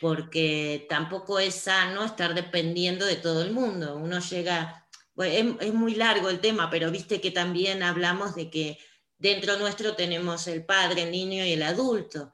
porque 0.00 0.86
tampoco 0.88 1.38
es 1.38 1.54
sano 1.54 2.04
estar 2.04 2.34
dependiendo 2.34 3.06
de 3.06 3.16
todo 3.16 3.42
el 3.42 3.52
mundo. 3.52 3.96
Uno 3.96 4.18
llega, 4.18 4.86
es, 5.18 5.44
es 5.60 5.74
muy 5.74 5.94
largo 5.94 6.28
el 6.28 6.40
tema, 6.40 6.70
pero 6.70 6.90
viste 6.90 7.20
que 7.20 7.30
también 7.30 7.82
hablamos 7.82 8.34
de 8.34 8.50
que 8.50 8.78
dentro 9.18 9.56
nuestro 9.58 9.94
tenemos 9.94 10.46
el 10.48 10.64
padre, 10.64 11.02
el 11.04 11.10
niño 11.10 11.44
y 11.44 11.52
el 11.52 11.62
adulto. 11.62 12.32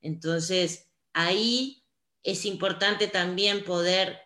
Entonces, 0.00 0.88
ahí 1.12 1.84
es 2.22 2.44
importante 2.44 3.08
también 3.08 3.64
poder 3.64 4.20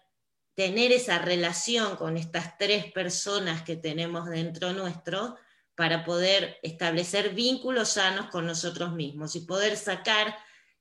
tener 0.55 0.93
esa 0.93 1.19
relación 1.19 1.97
con 1.97 2.17
estas 2.17 2.57
tres 2.57 2.91
personas 2.93 3.63
que 3.63 3.77
tenemos 3.77 4.29
dentro 4.29 4.73
nuestro 4.73 5.37
para 5.75 6.05
poder 6.05 6.59
establecer 6.63 7.35
vínculos 7.35 7.91
sanos 7.91 8.31
con 8.31 8.47
nosotros 8.47 8.95
mismos 8.95 9.37
y 9.37 9.41
poder 9.41 9.77
sacar 9.77 10.35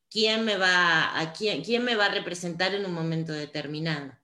quién 0.10 0.46
me 0.46 0.58
va 0.58 1.20
a, 1.20 1.34
quién, 1.34 1.64
quién 1.64 1.84
me 1.84 1.96
va 1.96 2.06
a 2.06 2.10
representar 2.10 2.74
en 2.74 2.86
un 2.86 2.94
momento 2.94 3.34
determinado, 3.34 4.18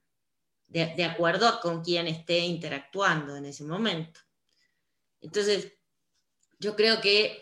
de, 0.67 0.93
de 0.95 1.03
acuerdo 1.03 1.59
con 1.61 1.83
quién 1.83 2.07
esté 2.07 2.39
interactuando 2.39 3.35
en 3.35 3.45
ese 3.45 3.63
momento. 3.63 4.19
Entonces, 5.21 5.73
yo 6.59 6.75
creo 6.75 7.01
que 7.01 7.41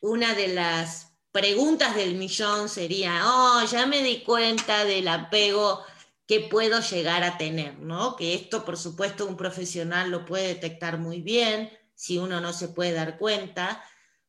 una 0.00 0.34
de 0.34 0.48
las 0.48 1.16
preguntas 1.32 1.94
del 1.94 2.14
millón 2.14 2.68
sería, 2.68 3.22
oh, 3.24 3.64
ya 3.70 3.86
me 3.86 4.02
di 4.02 4.22
cuenta 4.22 4.84
del 4.84 5.08
apego 5.08 5.84
que 6.26 6.40
puedo 6.40 6.80
llegar 6.80 7.22
a 7.22 7.38
tener, 7.38 7.78
¿no? 7.78 8.16
Que 8.16 8.34
esto, 8.34 8.64
por 8.64 8.76
supuesto, 8.76 9.26
un 9.26 9.36
profesional 9.36 10.10
lo 10.10 10.24
puede 10.24 10.48
detectar 10.48 10.98
muy 10.98 11.20
bien 11.20 11.70
si 11.94 12.18
uno 12.18 12.40
no 12.40 12.52
se 12.52 12.68
puede 12.68 12.92
dar 12.92 13.18
cuenta, 13.18 13.84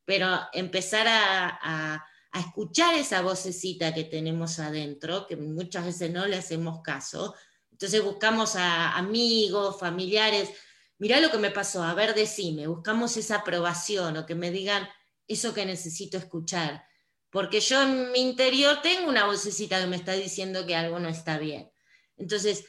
pero 0.06 0.40
empezar 0.54 1.08
a, 1.08 1.60
a 1.62 2.06
escuchar 2.34 2.96
esa 2.96 3.22
vocecita 3.22 3.94
que 3.94 4.04
tenemos 4.04 4.60
adentro, 4.60 5.28
que 5.28 5.36
muchas 5.36 5.86
veces 5.86 6.12
no 6.12 6.26
le 6.28 6.38
hacemos 6.38 6.82
caso. 6.82 7.34
Entonces 7.72 8.04
buscamos 8.04 8.56
a 8.56 8.98
amigos, 8.98 9.80
familiares, 9.80 10.50
mirá 10.98 11.20
lo 11.20 11.32
que 11.32 11.38
me 11.38 11.52
pasó, 11.52 11.84
a 11.84 11.94
ver, 11.94 12.14
decime, 12.16 12.68
buscamos 12.68 13.18
esa 13.18 13.38
aprobación 13.38 14.18
o 14.18 14.26
que 14.26 14.36
me 14.36 14.52
digan 14.52 14.88
eso 15.28 15.54
que 15.54 15.66
necesito 15.66 16.18
escuchar. 16.18 16.86
Porque 17.30 17.60
yo 17.60 17.82
en 17.82 18.12
mi 18.12 18.20
interior 18.20 18.82
tengo 18.82 19.10
una 19.10 19.26
vocecita 19.26 19.80
que 19.80 19.88
me 19.88 19.98
está 19.98 20.14
diciendo 20.14 20.66
que 20.66 20.76
algo 20.76 21.00
no 21.00 21.10
está 21.10 21.38
bien. 21.38 21.72
Entonces, 22.16 22.66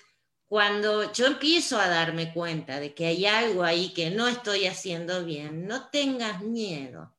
cuando 0.47 1.13
yo 1.13 1.27
empiezo 1.27 1.79
a 1.79 1.89
darme 1.89 2.33
cuenta 2.33 2.81
de 2.81 2.95
que 2.95 3.07
hay 3.07 3.27
algo 3.27 3.63
ahí 3.63 3.93
que 3.93 4.11
no 4.11 4.29
estoy 4.29 4.67
haciendo 4.67 5.25
bien, 5.25 5.67
no 5.67 5.89
tengas 5.91 6.43
miedo, 6.43 7.15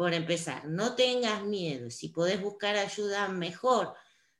por 0.00 0.14
empezar, 0.14 0.64
no 0.64 0.94
tengas 0.94 1.44
miedo. 1.44 1.90
Si 1.90 2.08
podés 2.08 2.40
buscar 2.40 2.74
ayuda, 2.76 3.28
mejor. 3.28 3.92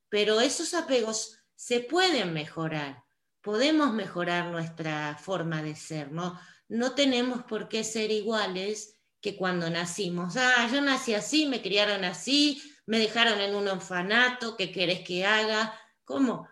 Pero 0.09 0.41
esos 0.41 0.73
apegos 0.73 1.39
se 1.55 1.81
pueden 1.81 2.33
mejorar 2.33 3.05
podemos 3.41 3.93
mejorar 3.93 4.51
nuestra 4.51 5.17
forma 5.17 5.63
de 5.63 5.75
ser, 5.75 6.13
¿no? 6.13 6.39
No 6.69 6.95
tenemos 6.95 7.45
por 7.45 7.69
qué 7.69 7.85
ser 7.85 8.11
iguales 8.11 9.01
que 9.21 9.37
cuando 9.37 9.69
nacimos. 9.71 10.37
Ah, 10.37 10.69
yo 10.73 10.81
nací 10.81 11.15
así, 11.15 11.47
me 11.47 11.63
criaron 11.63 12.05
así, 12.05 12.63
me 12.87 12.99
dejaron 12.99 13.41
en 13.41 13.55
un 13.55 13.69
orfanato, 13.69 14.57
¿qué 14.57 14.71
querés 14.71 15.01
que 15.01 15.27
haga? 15.27 15.79
¿Cómo? 16.05 16.49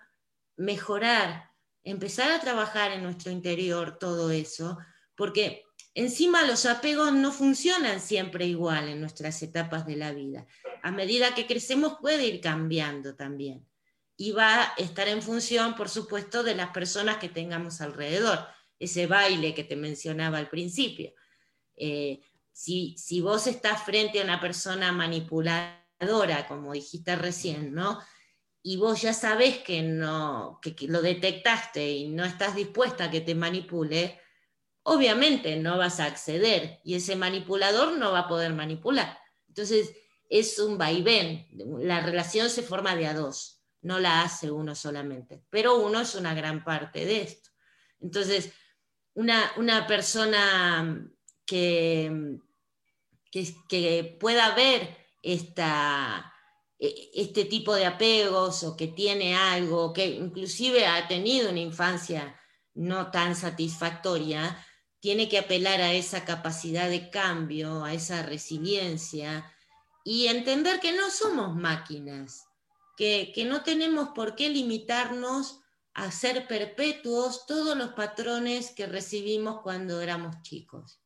Mejorar, 0.56 1.50
empezar 1.84 2.32
a 2.32 2.40
trabajar 2.40 2.92
en 2.92 3.02
nuestro 3.02 3.30
interior 3.30 3.98
todo 3.98 4.30
eso, 4.30 4.78
porque 5.14 5.64
encima 5.94 6.46
los 6.46 6.66
apegos 6.66 7.12
no 7.12 7.32
funcionan 7.32 8.00
siempre 8.00 8.46
igual 8.46 8.88
en 8.88 9.00
nuestras 9.00 9.42
etapas 9.42 9.86
de 9.86 9.96
la 9.96 10.12
vida. 10.12 10.46
A 10.82 10.90
medida 10.90 11.34
que 11.34 11.46
crecemos 11.46 11.96
puede 12.00 12.26
ir 12.26 12.40
cambiando 12.40 13.14
también 13.14 13.66
y 14.20 14.32
va 14.32 14.62
a 14.62 14.74
estar 14.76 15.06
en 15.06 15.22
función, 15.22 15.76
por 15.76 15.88
supuesto, 15.88 16.42
de 16.42 16.56
las 16.56 16.70
personas 16.70 17.18
que 17.18 17.28
tengamos 17.28 17.80
alrededor. 17.80 18.46
Ese 18.78 19.06
baile 19.06 19.54
que 19.54 19.62
te 19.62 19.76
mencionaba 19.76 20.38
al 20.38 20.48
principio. 20.48 21.12
Eh, 21.76 22.20
si, 22.52 22.96
si, 22.98 23.20
vos 23.20 23.46
estás 23.46 23.84
frente 23.84 24.20
a 24.20 24.24
una 24.24 24.40
persona 24.40 24.90
manipuladora, 24.90 26.48
como 26.48 26.72
dijiste 26.72 27.14
recién, 27.14 27.72
¿no? 27.72 28.00
Y 28.60 28.76
vos 28.76 29.00
ya 29.00 29.12
sabés 29.12 29.58
que, 29.58 29.82
no, 29.82 30.58
que, 30.60 30.74
que 30.74 30.88
lo 30.88 31.00
detectaste 31.00 31.88
y 31.88 32.08
no 32.08 32.24
estás 32.24 32.56
dispuesta 32.56 33.04
a 33.04 33.10
que 33.12 33.20
te 33.20 33.36
manipule, 33.36 34.20
obviamente 34.88 35.56
no 35.56 35.78
vas 35.78 36.00
a 36.00 36.06
acceder 36.06 36.80
y 36.84 36.94
ese 36.94 37.16
manipulador 37.16 37.98
no 37.98 38.12
va 38.12 38.20
a 38.20 38.28
poder 38.28 38.52
manipular. 38.52 39.18
Entonces, 39.48 39.94
es 40.28 40.58
un 40.58 40.78
vaivén, 40.78 41.48
la 41.80 42.00
relación 42.00 42.50
se 42.50 42.62
forma 42.62 42.94
de 42.96 43.06
a 43.06 43.14
dos 43.14 43.58
no 43.82 43.98
la 43.98 44.22
hace 44.22 44.50
uno 44.50 44.74
solamente, 44.74 45.42
pero 45.50 45.78
uno 45.78 46.00
es 46.00 46.14
una 46.14 46.34
gran 46.34 46.64
parte 46.64 47.04
de 47.04 47.22
esto. 47.22 47.50
Entonces, 48.00 48.52
una, 49.14 49.52
una 49.56 49.86
persona 49.86 51.10
que, 51.44 52.38
que, 53.30 54.16
pueda 54.20 54.54
ver 54.54 54.96
esta, 55.22 56.32
este 56.78 57.44
tipo 57.44 57.74
de 57.74 57.86
apegos 57.86 58.62
o 58.64 58.76
que 58.76 58.88
tiene 58.88 59.36
algo, 59.36 59.92
que 59.92 60.06
inclusive 60.06 60.86
ha 60.86 61.06
tenido 61.08 61.50
una 61.50 61.60
infancia 61.60 62.38
no 62.74 63.10
tan 63.10 63.34
satisfactoria, 63.34 64.64
tiene 65.00 65.28
que 65.28 65.38
apelar 65.38 65.80
a 65.80 65.92
esa 65.92 66.24
capacidad 66.24 66.88
de 66.88 67.10
cambio, 67.10 67.84
a 67.84 67.94
esa 67.94 68.22
resiliencia 68.22 69.52
y 70.04 70.26
entender 70.26 70.80
que 70.80 70.92
no 70.92 71.10
somos 71.10 71.54
máquinas, 71.54 72.46
que, 72.96 73.32
no 73.46 73.62
tenemos 73.62 74.08
por 74.14 74.34
qué 74.34 74.48
limitarnos 74.48 75.60
a 75.94 76.10
ser 76.10 76.46
perpetuos 76.48 77.46
todos 77.46 77.76
los 77.76 77.90
patrones 77.90 78.70
que 78.70 78.86
recibimos 78.86 79.60
cuando 79.62 80.00
éramos 80.00 80.42
chicos. 80.42 81.00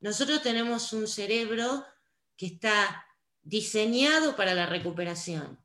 Nosotros 0.00 0.42
tenemos 0.42 0.92
un 0.92 1.06
cerebro 1.06 1.84
que 2.36 2.46
está 2.46 3.04
diseñado 3.42 4.36
para 4.36 4.54
la 4.54 4.66
recuperación, 4.66 5.58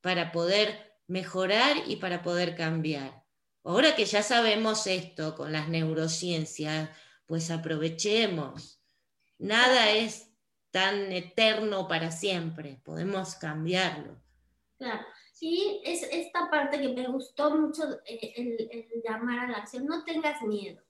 para 0.00 0.32
poder 0.32 0.98
mejorar 1.06 1.76
y 1.86 1.96
para 1.96 2.22
poder 2.22 2.56
cambiar. 2.56 3.24
Ahora 3.64 3.94
que 3.94 4.04
ya 4.04 4.22
sabemos 4.22 4.86
esto 4.86 5.34
con 5.34 5.52
las 5.52 5.68
neurociencias, 5.68 6.90
pues 7.26 7.50
aprovechemos. 7.50 8.80
Nada 9.38 9.90
es 9.90 10.32
tan 10.70 11.12
eterno 11.12 11.88
para 11.88 12.10
siempre, 12.10 12.80
podemos 12.84 13.34
cambiarlo. 13.34 14.20
Claro, 14.78 15.06
sí, 15.32 15.80
es 15.84 16.02
esta 16.10 16.50
parte 16.50 16.80
que 16.80 16.88
me 16.88 17.08
gustó 17.08 17.56
mucho 17.56 17.82
eh, 18.04 18.32
el, 18.36 19.02
llamar 19.02 19.46
a 19.46 19.50
la 19.50 19.58
acción, 19.58 19.86
no 19.86 20.04
tengas 20.04 20.42
miedo. 20.42 20.82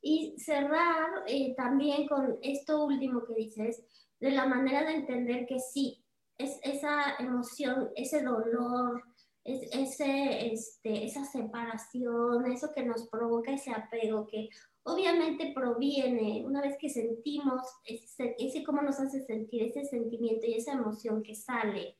Y 0.00 0.34
cerrar 0.38 1.24
eh, 1.26 1.54
también 1.56 2.06
con 2.06 2.38
esto 2.42 2.84
último 2.84 3.24
que 3.26 3.34
dices, 3.34 3.84
de 4.20 4.30
la 4.30 4.46
manera 4.46 4.84
de 4.84 4.96
entender 4.96 5.46
que 5.46 5.58
sí, 5.60 6.04
es 6.36 6.58
esa 6.62 7.16
emoción, 7.18 7.90
ese 7.96 8.22
dolor, 8.22 9.02
es, 9.44 9.68
ese, 9.72 10.52
este, 10.52 11.04
esa 11.04 11.24
separación, 11.24 12.50
eso 12.50 12.72
que 12.74 12.84
nos 12.84 13.08
provoca 13.08 13.52
ese 13.52 13.70
apego, 13.70 14.26
que 14.26 14.48
obviamente 14.82 15.52
proviene, 15.54 16.44
una 16.44 16.60
vez 16.60 16.76
que 16.78 16.88
sentimos 16.88 17.62
ese, 17.84 18.36
ese 18.38 18.62
cómo 18.64 18.82
nos 18.82 19.00
hace 19.00 19.24
sentir, 19.24 19.62
ese 19.64 19.84
sentimiento 19.84 20.46
y 20.46 20.54
esa 20.54 20.72
emoción 20.72 21.22
que 21.22 21.34
sale 21.34 21.98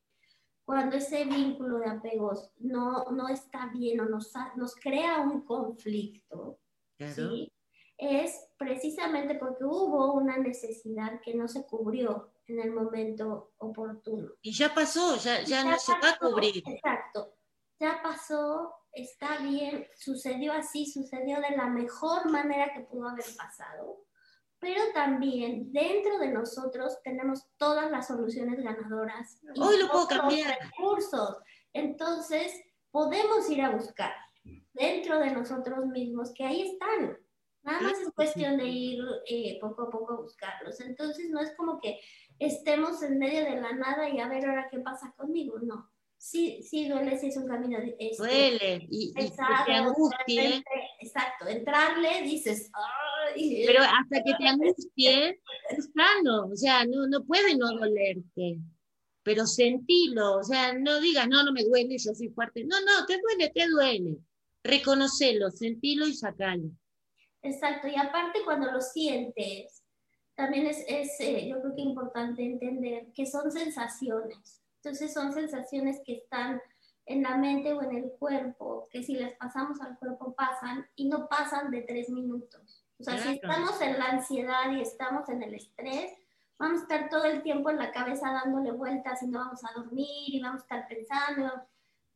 cuando 0.68 0.97
ese 0.97 1.24
vínculo 1.24 1.78
de 1.78 1.89
apegos 1.89 2.53
no, 2.59 3.11
no 3.11 3.26
está 3.30 3.70
bien 3.72 4.01
o 4.01 4.05
nos, 4.05 4.30
nos 4.55 4.74
crea 4.76 5.22
un 5.22 5.41
conflicto, 5.41 6.59
¿sí? 6.99 7.51
es 7.97 8.49
precisamente 8.59 9.34
porque 9.36 9.64
hubo 9.64 10.12
una 10.12 10.36
necesidad 10.36 11.22
que 11.22 11.34
no 11.34 11.49
se 11.49 11.64
cubrió 11.64 12.30
en 12.49 12.61
el 12.61 12.72
momento 12.72 13.53
oportuno. 13.59 14.30
Y 14.42 14.53
ya 14.53 14.74
pasó, 14.74 15.16
ya, 15.16 15.42
ya, 15.42 15.64
no 15.64 15.78
se 15.78 15.92
va 15.92 16.11
a 16.11 16.18
cubrir. 16.18 16.62
Exacto, 16.66 17.34
ya 17.78 18.01
pasó, 18.03 18.74
está 18.92 19.38
bien, 19.38 19.86
sucedió 19.96 20.53
así, 20.53 20.86
sucedió 20.86 21.40
de 21.40 21.57
la 21.57 21.66
mejor 21.66 22.30
manera 22.30 22.72
que 22.74 22.80
pudo 22.80 23.09
haber 23.09 23.26
pasado 23.36 24.09
pero 24.61 24.80
también 24.92 25.72
dentro 25.72 26.18
de 26.18 26.28
nosotros 26.28 26.99
tenemos 27.05 27.46
todas 27.57 27.90
las 27.90 28.09
soluciones 28.09 28.62
ganadoras. 28.62 29.40
Hoy 29.57 29.78
lo 29.78 29.88
puedo 29.88 30.09
cambiar. 30.09 30.59
Recursos. 30.61 31.36
Entonces, 31.72 32.53
podemos 32.90 33.49
ir 33.51 33.62
a 33.62 33.70
buscar 33.70 34.12
dentro 34.72 35.18
de 35.20 35.30
nosotros 35.30 35.86
mismos, 35.86 36.32
que 36.34 36.44
ahí 36.44 36.72
están. 36.72 37.16
Nada 37.62 37.80
más 37.82 38.01
es 38.01 38.11
cuestión 38.14 38.57
de 38.57 38.66
ir 38.66 39.05
eh, 39.28 39.59
poco 39.61 39.82
a 39.82 39.90
poco 39.90 40.14
a 40.14 40.20
buscarlos. 40.20 40.80
Entonces, 40.80 41.30
no 41.30 41.40
es 41.40 41.55
como 41.57 41.80
que 41.80 42.01
estemos 42.39 43.03
en 43.03 43.18
medio 43.18 43.45
de 43.45 43.61
la 43.61 43.72
nada 43.72 44.09
y 44.09 44.20
a 44.20 44.28
ver 44.28 44.47
ahora 44.47 44.68
qué 44.70 44.78
pasa 44.80 45.14
conmigo, 45.16 45.59
no. 45.61 45.91
Sí, 46.16 46.62
sí 46.62 46.89
duele 46.89 47.16
si 47.16 47.28
es 47.28 47.36
un 47.36 47.47
camino. 47.47 47.78
Este, 47.99 48.16
duele 48.16 48.86
y, 48.91 49.12
y 49.16 49.30
te 49.66 49.72
angustie. 49.72 50.64
Exacto, 51.01 51.47
entrarle, 51.47 52.22
dices, 52.22 52.70
pero 53.66 53.82
hasta 53.82 54.22
que 54.22 54.32
te 54.39 54.47
angustie, 54.47 55.41
es 55.70 55.91
sano, 55.95 56.47
o 56.47 56.57
sea, 56.57 56.84
no, 56.84 57.07
no 57.07 57.24
puede 57.24 57.57
no 57.57 57.68
dolerte, 57.68 58.59
pero 59.22 59.47
sentilo, 59.47 60.39
o 60.39 60.43
sea, 60.43 60.72
no 60.74 61.01
digas, 61.01 61.28
no, 61.28 61.45
no 61.45 61.53
me 61.53 61.64
duele, 61.64 61.97
yo 61.99 62.14
soy 62.14 62.28
fuerte, 62.30 62.64
no, 62.64 62.80
no, 62.80 63.07
te 63.07 63.18
duele, 63.20 63.51
te 63.51 63.68
duele, 63.68 64.18
reconocelo, 64.62 65.51
sentilo 65.51 66.07
y 66.07 66.14
sacalo. 66.14 66.70
Exacto, 67.43 67.89
y 67.89 67.97
aparte 67.97 68.41
cuando 68.45 68.70
lo 68.72 68.80
sientes, 68.80 69.77
también 70.39 70.68
es, 70.68 70.84
es 70.86 71.18
eh, 71.18 71.49
yo 71.49 71.61
creo 71.61 71.74
que 71.74 71.80
importante 71.80 72.45
entender 72.45 73.12
que 73.12 73.26
son 73.26 73.51
sensaciones, 73.51 74.62
entonces 74.76 75.12
son 75.12 75.32
sensaciones 75.32 76.01
que 76.07 76.18
están 76.18 76.62
en 77.07 77.24
la 77.24 77.36
mente 77.36 77.72
o 77.72 77.82
en 77.82 77.97
el 77.97 78.12
cuerpo, 78.20 78.86
que 78.93 79.03
si 79.03 79.16
las 79.16 79.32
pasamos 79.32 79.80
al 79.80 79.99
cuerpo 79.99 80.34
pasan 80.34 80.86
y 80.95 81.09
no 81.09 81.28
pasan 81.28 81.72
de 81.72 81.82
tres 81.82 82.09
minutos. 82.09 82.84
O 83.01 83.03
sea, 83.03 83.18
si 83.18 83.30
estamos 83.30 83.80
en 83.80 83.99
la 83.99 84.11
ansiedad 84.11 84.70
y 84.70 84.80
estamos 84.80 85.28
en 85.28 85.43
el 85.43 85.55
estrés, 85.55 86.12
vamos 86.57 86.80
a 86.80 86.82
estar 86.82 87.09
todo 87.09 87.24
el 87.24 87.43
tiempo 87.43 87.70
en 87.70 87.78
la 87.78 87.91
cabeza 87.91 88.30
dándole 88.30 88.70
vueltas 88.70 89.20
y 89.24 89.26
no 89.26 89.41
vamos 89.41 89.64
a 89.64 89.72
dormir 89.74 90.07
y 90.28 90.41
vamos 90.41 90.61
a 90.61 90.64
estar 90.64 90.86
pensando. 90.86 91.51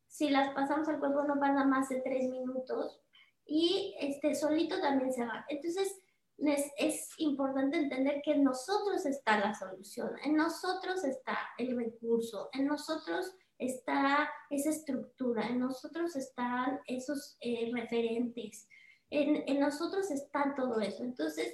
Si 0.07 0.29
las 0.29 0.53
pasamos 0.53 0.87
al 0.87 0.99
cuerpo 0.99 1.23
no 1.23 1.41
pasa 1.41 1.65
más 1.65 1.89
de 1.89 1.99
tres 1.99 2.29
minutos 2.29 3.01
y 3.45 3.97
este 3.99 4.33
solito 4.33 4.79
también 4.79 5.11
se 5.11 5.25
va. 5.25 5.45
Entonces, 5.49 6.02
es, 6.47 6.71
es, 6.77 7.09
importante 7.17 7.77
entender 7.77 8.21
que 8.23 8.33
en 8.33 8.43
nosotros 8.43 9.05
está 9.05 9.39
la 9.39 9.53
solución, 9.53 10.11
en 10.23 10.35
nosotros 10.35 11.03
está 11.03 11.37
el 11.57 11.75
recurso, 11.75 12.49
en 12.53 12.67
nosotros 12.67 13.35
está 13.57 14.29
esa 14.49 14.69
estructura, 14.69 15.47
en 15.47 15.59
nosotros 15.59 16.15
están 16.15 16.79
esos 16.87 17.37
eh, 17.39 17.71
referentes 17.73 18.67
en, 19.13 19.59
nosotros 19.59 20.09
está 20.11 20.53
todo 20.55 20.79
eso. 20.79 21.03
Entonces, 21.03 21.53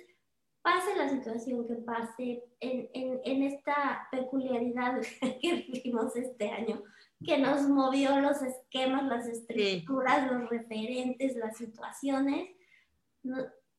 pase 0.62 0.96
la 0.96 1.10
situación 1.10 1.68
que 1.68 1.76
pase, 1.76 2.44
en, 2.60 2.90
en, 2.94 3.20
en 3.24 3.44
esta 3.44 4.08
peculiaridad 4.12 5.00
que 5.42 5.68
vivimos 5.72 6.16
este 6.16 6.50
año, 6.50 6.82
que 7.24 7.38
nos 7.38 7.68
movió 7.68 8.20
los 8.22 8.42
esquemas, 8.42 9.06
las 9.06 9.28
estructuras, 9.28 10.32
los 10.32 10.50
referentes, 10.50 11.36
las 11.36 11.58
situaciones, 11.58 12.50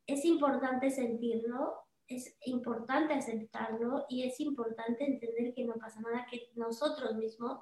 es 0.07 0.24
importante 0.24 0.90
sentirlo, 0.90 1.74
es 2.07 2.36
importante 2.46 3.14
aceptarlo 3.14 4.07
y 4.09 4.24
es 4.24 4.40
importante 4.40 5.05
entender 5.05 5.55
que 5.55 5.64
no 5.64 5.74
pasa 5.74 6.01
nada, 6.01 6.26
que 6.30 6.51
nosotros 6.55 7.14
mismos 7.14 7.61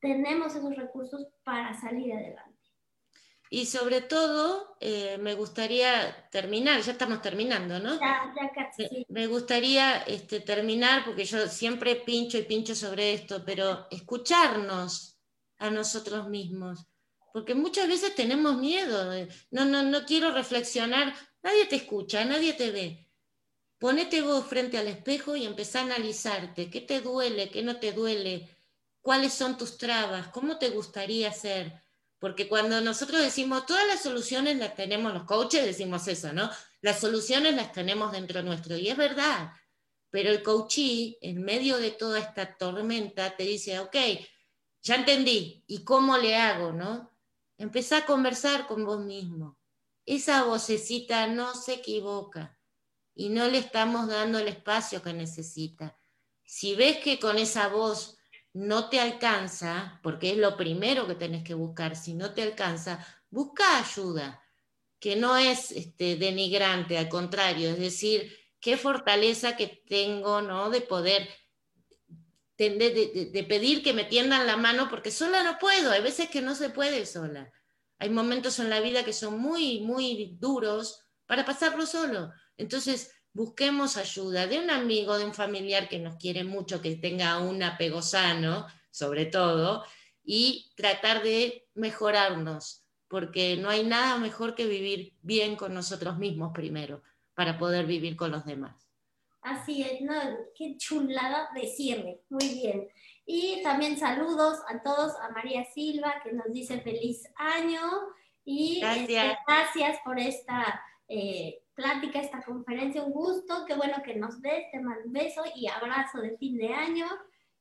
tenemos 0.00 0.54
esos 0.54 0.74
recursos 0.74 1.26
para 1.44 1.78
salir 1.78 2.12
adelante. 2.14 2.60
Y 3.52 3.66
sobre 3.66 4.00
todo, 4.00 4.76
eh, 4.78 5.18
me 5.18 5.34
gustaría 5.34 6.28
terminar, 6.30 6.80
ya 6.82 6.92
estamos 6.92 7.20
terminando, 7.20 7.80
¿no? 7.80 7.98
Ya, 7.98 8.32
ya 8.36 8.52
casi. 8.54 8.86
Sí. 8.86 9.06
Me 9.08 9.26
gustaría 9.26 10.02
este, 10.02 10.38
terminar, 10.38 11.04
porque 11.04 11.24
yo 11.24 11.48
siempre 11.48 11.96
pincho 11.96 12.38
y 12.38 12.42
pincho 12.42 12.76
sobre 12.76 13.12
esto, 13.12 13.42
pero 13.44 13.88
escucharnos 13.90 15.18
a 15.58 15.68
nosotros 15.68 16.28
mismos, 16.28 16.86
porque 17.32 17.56
muchas 17.56 17.88
veces 17.88 18.14
tenemos 18.14 18.56
miedo, 18.56 19.12
no, 19.50 19.64
no, 19.64 19.82
no 19.82 20.04
quiero 20.06 20.30
reflexionar, 20.30 21.12
nadie 21.42 21.66
te 21.66 21.76
escucha, 21.76 22.24
nadie 22.24 22.54
te 22.54 22.70
ve. 22.70 23.06
Ponete 23.78 24.22
vos 24.22 24.44
frente 24.46 24.78
al 24.78 24.88
espejo 24.88 25.36
y 25.36 25.46
empezá 25.46 25.80
a 25.80 25.84
analizarte, 25.84 26.70
qué 26.70 26.80
te 26.80 27.00
duele, 27.00 27.50
qué 27.50 27.62
no 27.62 27.78
te 27.78 27.92
duele, 27.92 28.48
cuáles 29.00 29.32
son 29.32 29.56
tus 29.56 29.78
trabas, 29.78 30.28
cómo 30.28 30.58
te 30.58 30.70
gustaría 30.70 31.32
ser 31.32 31.80
porque 32.20 32.48
cuando 32.48 32.82
nosotros 32.82 33.22
decimos 33.22 33.64
todas 33.64 33.86
las 33.86 34.02
soluciones 34.02 34.58
las 34.58 34.74
tenemos, 34.74 35.12
los 35.12 35.24
coaches 35.24 35.64
decimos 35.64 36.06
eso, 36.06 36.32
¿no? 36.34 36.50
Las 36.82 37.00
soluciones 37.00 37.54
las 37.56 37.72
tenemos 37.72 38.12
dentro 38.12 38.42
nuestro. 38.42 38.76
Y 38.76 38.88
es 38.88 38.96
verdad. 38.96 39.52
Pero 40.10 40.28
el 40.28 40.42
coachí, 40.42 41.16
en 41.22 41.42
medio 41.42 41.78
de 41.78 41.92
toda 41.92 42.18
esta 42.18 42.58
tormenta, 42.58 43.36
te 43.36 43.44
dice, 43.44 43.80
ok, 43.80 43.96
ya 44.82 44.96
entendí. 44.96 45.64
¿Y 45.66 45.82
cómo 45.82 46.18
le 46.18 46.36
hago, 46.36 46.72
no? 46.72 47.10
Empezá 47.56 47.98
a 47.98 48.06
conversar 48.06 48.66
con 48.66 48.84
vos 48.84 49.00
mismo. 49.00 49.58
Esa 50.10 50.42
vocecita 50.42 51.28
no 51.28 51.54
se 51.54 51.74
equivoca 51.74 52.58
y 53.14 53.28
no 53.28 53.46
le 53.46 53.58
estamos 53.58 54.08
dando 54.08 54.40
el 54.40 54.48
espacio 54.48 55.04
que 55.04 55.12
necesita. 55.12 55.96
Si 56.42 56.74
ves 56.74 56.96
que 56.96 57.20
con 57.20 57.38
esa 57.38 57.68
voz 57.68 58.18
no 58.52 58.88
te 58.88 58.98
alcanza, 58.98 60.00
porque 60.02 60.32
es 60.32 60.38
lo 60.38 60.56
primero 60.56 61.06
que 61.06 61.14
tenés 61.14 61.44
que 61.44 61.54
buscar, 61.54 61.94
si 61.94 62.14
no 62.14 62.34
te 62.34 62.42
alcanza, 62.42 63.06
busca 63.30 63.78
ayuda, 63.78 64.42
que 64.98 65.14
no 65.14 65.36
es 65.36 65.70
este, 65.70 66.16
denigrante, 66.16 66.98
al 66.98 67.08
contrario, 67.08 67.70
es 67.70 67.78
decir, 67.78 68.36
qué 68.58 68.76
fortaleza 68.76 69.56
que 69.56 69.84
tengo, 69.88 70.42
¿no? 70.42 70.70
De 70.70 70.80
poder, 70.80 71.28
de, 72.58 73.30
de, 73.32 73.44
pedir 73.44 73.84
que 73.84 73.92
me 73.92 74.02
tiendan 74.02 74.48
la 74.48 74.56
mano, 74.56 74.88
porque 74.90 75.12
sola 75.12 75.44
no 75.44 75.56
puedo, 75.60 75.92
hay 75.92 76.02
veces 76.02 76.28
que 76.28 76.42
no 76.42 76.56
se 76.56 76.70
puede 76.70 77.06
sola. 77.06 77.52
Hay 78.00 78.08
momentos 78.08 78.58
en 78.58 78.70
la 78.70 78.80
vida 78.80 79.04
que 79.04 79.12
son 79.12 79.38
muy, 79.38 79.80
muy 79.80 80.36
duros 80.40 81.06
para 81.26 81.44
pasarlo 81.44 81.84
solo. 81.84 82.32
Entonces, 82.56 83.12
busquemos 83.34 83.98
ayuda 83.98 84.46
de 84.46 84.58
un 84.58 84.70
amigo, 84.70 85.18
de 85.18 85.26
un 85.26 85.34
familiar 85.34 85.86
que 85.86 85.98
nos 85.98 86.16
quiere 86.16 86.42
mucho, 86.42 86.80
que 86.80 86.96
tenga 86.96 87.38
un 87.38 87.62
apego 87.62 88.00
sano, 88.00 88.66
sobre 88.90 89.26
todo, 89.26 89.84
y 90.24 90.72
tratar 90.76 91.22
de 91.22 91.68
mejorarnos, 91.74 92.86
porque 93.06 93.58
no 93.58 93.68
hay 93.68 93.84
nada 93.84 94.16
mejor 94.16 94.54
que 94.54 94.66
vivir 94.66 95.14
bien 95.20 95.54
con 95.56 95.74
nosotros 95.74 96.16
mismos 96.16 96.52
primero, 96.54 97.02
para 97.34 97.58
poder 97.58 97.84
vivir 97.84 98.16
con 98.16 98.30
los 98.30 98.46
demás. 98.46 98.90
Así 99.42 99.82
es, 99.82 100.00
no, 100.00 100.14
qué 100.54 100.76
chulada 100.78 101.50
decirle, 101.54 102.22
muy 102.30 102.48
bien. 102.48 102.88
Y 103.32 103.62
también 103.62 103.96
saludos 103.96 104.58
a 104.68 104.82
todos, 104.82 105.14
a 105.20 105.30
María 105.30 105.64
Silva, 105.66 106.20
que 106.24 106.32
nos 106.32 106.50
dice 106.52 106.80
feliz 106.80 107.22
año, 107.36 107.80
y 108.44 108.80
gracias, 108.80 109.08
este, 109.08 109.38
gracias 109.46 109.98
por 110.04 110.18
esta... 110.18 110.82
Eh, 111.06 111.62
plática, 111.80 112.20
esta 112.20 112.42
conferencia. 112.42 113.02
Un 113.02 113.12
gusto, 113.12 113.64
qué 113.66 113.74
bueno 113.74 114.02
que 114.04 114.14
nos 114.14 114.40
ves, 114.40 114.70
te 114.70 114.80
mando 114.80 115.06
un 115.06 115.12
beso 115.12 115.42
y 115.56 115.66
abrazo 115.66 116.20
de 116.20 116.36
fin 116.36 116.58
de 116.58 116.68
año. 116.68 117.06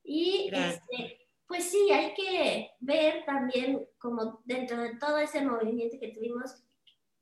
Y 0.03 0.49
este, 0.53 1.27
pues 1.47 1.65
sí, 1.65 1.89
hay 1.91 2.13
que 2.13 2.71
ver 2.79 3.23
también 3.25 3.87
como 3.97 4.41
dentro 4.45 4.81
de 4.81 4.95
todo 4.97 5.17
ese 5.19 5.41
movimiento 5.41 5.97
que 5.99 6.09
tuvimos, 6.09 6.63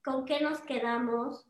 con 0.04 0.26
qué 0.26 0.42
nos 0.42 0.60
quedamos, 0.62 1.48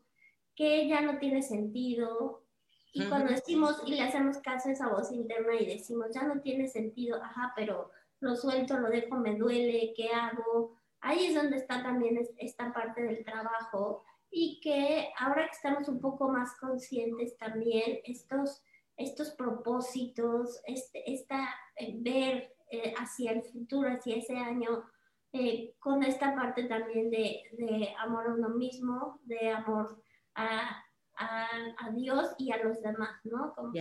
qué 0.54 0.86
ya 0.86 1.00
no 1.00 1.18
tiene 1.18 1.42
sentido. 1.42 2.44
Y 2.92 3.06
cuando 3.08 3.32
decimos 3.32 3.82
y 3.86 3.94
le 3.94 4.02
hacemos 4.02 4.38
caso 4.38 4.68
a 4.68 4.72
esa 4.72 4.88
voz 4.88 5.12
interna 5.12 5.54
y 5.54 5.66
decimos, 5.66 6.08
ya 6.14 6.22
no 6.22 6.40
tiene 6.40 6.68
sentido, 6.68 7.22
ajá, 7.22 7.52
pero 7.54 7.90
lo 8.20 8.34
suelto, 8.34 8.78
lo 8.78 8.88
dejo, 8.88 9.16
me 9.16 9.36
duele, 9.36 9.92
¿qué 9.96 10.08
hago? 10.10 10.76
Ahí 11.00 11.26
es 11.26 11.34
donde 11.34 11.56
está 11.56 11.82
también 11.82 12.18
esta 12.38 12.72
parte 12.72 13.02
del 13.02 13.24
trabajo 13.24 14.04
y 14.30 14.60
que 14.60 15.10
ahora 15.18 15.44
que 15.46 15.52
estamos 15.52 15.88
un 15.88 16.00
poco 16.00 16.28
más 16.28 16.56
conscientes 16.58 17.36
también, 17.36 18.00
estos, 18.04 18.62
estos 18.96 19.30
propósitos, 19.30 20.60
este, 20.66 21.12
esta, 21.12 21.48
eh, 21.76 21.94
ver 21.98 22.54
eh, 22.70 22.94
hacia 22.98 23.32
el 23.32 23.42
futuro, 23.42 23.90
hacia 23.90 24.16
ese 24.16 24.36
año, 24.36 24.84
eh, 25.32 25.74
con 25.78 26.02
esta 26.02 26.34
parte 26.34 26.64
también 26.64 27.10
de, 27.10 27.42
de, 27.52 27.94
amor 27.98 28.26
a 28.26 28.34
uno 28.34 28.48
mismo, 28.50 29.20
de 29.24 29.50
amor 29.50 30.02
a, 30.34 30.82
a, 31.18 31.48
a 31.78 31.90
Dios 31.90 32.28
y 32.38 32.52
a 32.52 32.62
los 32.62 32.80
demás, 32.80 33.20
¿no? 33.24 33.52
Como 33.54 33.72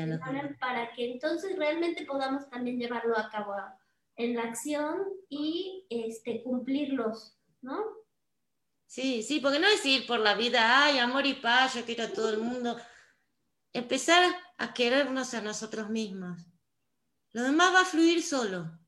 para 0.60 0.92
que 0.94 1.12
entonces 1.14 1.56
realmente 1.58 2.06
podamos 2.06 2.50
también 2.50 2.80
llevarlo 2.80 3.18
a 3.18 3.30
cabo 3.30 3.54
en 4.16 4.36
la 4.36 4.44
acción 4.44 5.04
y 5.30 5.86
este, 5.90 6.44
cumplirlos, 6.44 7.38
¿no? 7.62 7.84
Sí, 8.88 9.22
sí, 9.22 9.40
porque 9.40 9.60
no 9.60 9.70
decir 9.70 10.08
por 10.08 10.20
la 10.20 10.36
vida, 10.36 10.86
ay, 10.86 10.98
amor 10.98 11.26
y 11.26 11.36
paz, 11.36 11.76
yo 11.76 11.86
quiero 11.86 12.06
a 12.06 12.14
todo 12.14 12.30
el 12.30 12.40
mundo. 12.40 12.78
Empezar 13.74 14.24
a 14.58 14.74
querernos 14.74 15.34
a 15.34 15.42
nosotros 15.42 15.90
mismos. 15.90 16.40
Lo 17.34 17.44
demás 17.44 17.74
va 17.74 17.82
a 17.82 17.86
fluir 17.86 18.24
solo. 18.24 18.80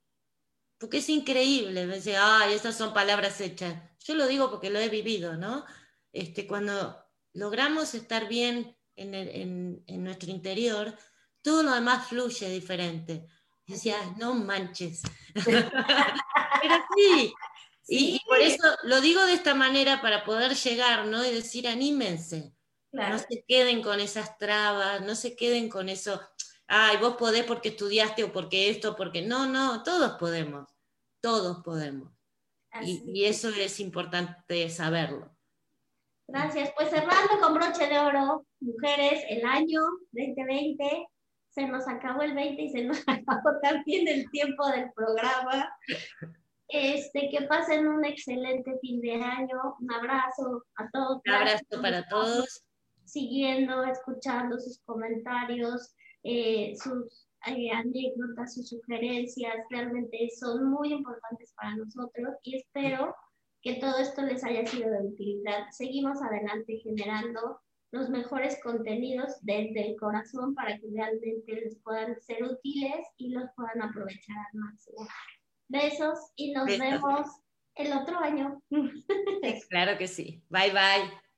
Porque 0.79 0.97
es 0.97 1.09
increíble. 1.09 1.85
Decir, 1.85 2.15
ay, 2.17 2.53
estas 2.53 2.77
son 2.77 2.93
palabras 2.93 3.39
hechas. 3.41 3.75
Yo 3.99 4.15
lo 4.15 4.25
digo 4.25 4.49
porque 4.49 4.69
lo 4.69 4.79
he 4.79 4.89
vivido, 4.89 5.35
¿no? 5.35 5.65
Este, 6.13 6.47
cuando 6.47 7.08
logramos 7.33 7.93
estar 7.93 8.27
bien 8.27 8.75
en, 8.95 9.13
en, 9.13 9.83
en 9.87 10.03
nuestro 10.03 10.31
interior, 10.31 10.97
todo 11.41 11.63
lo 11.63 11.73
demás 11.73 12.07
fluye 12.07 12.49
diferente. 12.49 13.25
Y 13.65 13.73
decía, 13.73 13.97
no 14.17 14.33
manches. 14.33 15.01
Pero 15.45 16.75
sí, 16.95 17.33
y, 17.89 18.19
por 18.25 18.39
eso 18.39 18.63
lo 18.83 19.01
digo 19.01 19.25
de 19.25 19.33
esta 19.33 19.55
manera 19.55 20.01
para 20.01 20.23
poder 20.23 20.55
llegar, 20.55 21.07
¿no? 21.07 21.25
Y 21.25 21.31
decir, 21.31 21.67
anímense. 21.67 22.53
No 22.91 23.19
se 23.19 23.43
queden 23.47 23.81
con 23.81 23.99
esas 23.99 24.37
trabas, 24.37 25.01
no 25.01 25.15
se 25.15 25.35
queden 25.35 25.69
con 25.69 25.89
eso, 25.89 26.19
ay, 26.67 26.97
vos 26.97 27.17
podés 27.17 27.43
porque 27.43 27.69
estudiaste 27.69 28.23
o 28.23 28.31
porque 28.31 28.69
esto, 28.69 28.95
porque 28.95 29.21
no, 29.21 29.45
no, 29.45 29.83
todos 29.83 30.13
podemos, 30.19 30.67
todos 31.21 31.63
podemos. 31.63 32.11
Y, 32.81 33.03
y, 33.13 33.25
eso 33.25 33.49
es 33.49 33.79
importante 33.79 34.69
saberlo. 34.69 35.35
Gracias. 36.31 36.71
Pues 36.75 36.89
cerrando 36.89 37.39
con 37.41 37.53
broche 37.55 37.87
de 37.87 37.97
oro, 37.97 38.45
mujeres, 38.59 39.23
el 39.29 39.45
año 39.45 39.81
2020, 40.11 41.07
se 41.49 41.67
nos 41.67 41.87
acabó 41.87 42.21
el 42.21 42.35
20 42.35 42.61
y 42.61 42.69
se 42.69 42.83
nos 42.83 42.99
acabó 43.07 43.59
también 43.61 44.07
el 44.07 44.29
tiempo 44.29 44.67
del 44.67 44.91
programa. 44.93 45.69
Este, 46.67 47.29
que 47.31 47.47
pasen 47.47 47.87
un 47.87 48.05
excelente 48.05 48.77
fin 48.81 49.01
de 49.01 49.15
año. 49.15 49.75
Un 49.79 49.91
abrazo 49.91 50.63
a 50.75 50.87
todos. 50.91 51.21
Un 51.25 51.33
abrazo 51.33 51.81
para 51.81 52.07
todos. 52.07 52.63
Siguiendo, 53.05 53.83
escuchando 53.83 54.59
sus 54.59 54.79
comentarios, 54.85 55.95
eh, 56.23 56.75
sus 56.75 57.27
eh, 57.47 57.71
anécdotas, 57.71 58.53
sus 58.53 58.69
sugerencias, 58.69 59.55
realmente 59.71 60.29
son 60.39 60.69
muy 60.69 60.93
importantes 60.93 61.51
para 61.55 61.75
nosotros 61.75 62.35
y 62.43 62.57
espero 62.57 63.15
que 63.61 63.75
todo 63.75 63.97
esto 63.99 64.21
les 64.21 64.43
haya 64.43 64.65
sido 64.65 64.89
de 64.89 65.07
utilidad. 65.07 65.69
Seguimos 65.71 66.21
adelante 66.21 66.79
generando 66.83 67.59
los 67.91 68.09
mejores 68.09 68.59
contenidos 68.61 69.33
desde 69.41 69.89
el 69.89 69.95
corazón 69.97 70.53
para 70.53 70.77
que 70.77 70.87
realmente 70.93 71.53
les 71.53 71.75
puedan 71.79 72.19
ser 72.21 72.43
útiles 72.43 73.05
y 73.17 73.29
los 73.29 73.49
puedan 73.55 73.81
aprovechar 73.81 74.37
al 74.37 74.59
máximo. 74.59 75.07
Besos 75.67 76.19
y 76.35 76.51
nos 76.51 76.65
vemos 76.65 77.27
el 77.75 77.93
otro 77.93 78.19
año. 78.19 78.61
Claro 79.69 79.97
que 79.97 80.07
sí. 80.07 80.43
Bye 80.49 80.71
bye. 80.71 81.28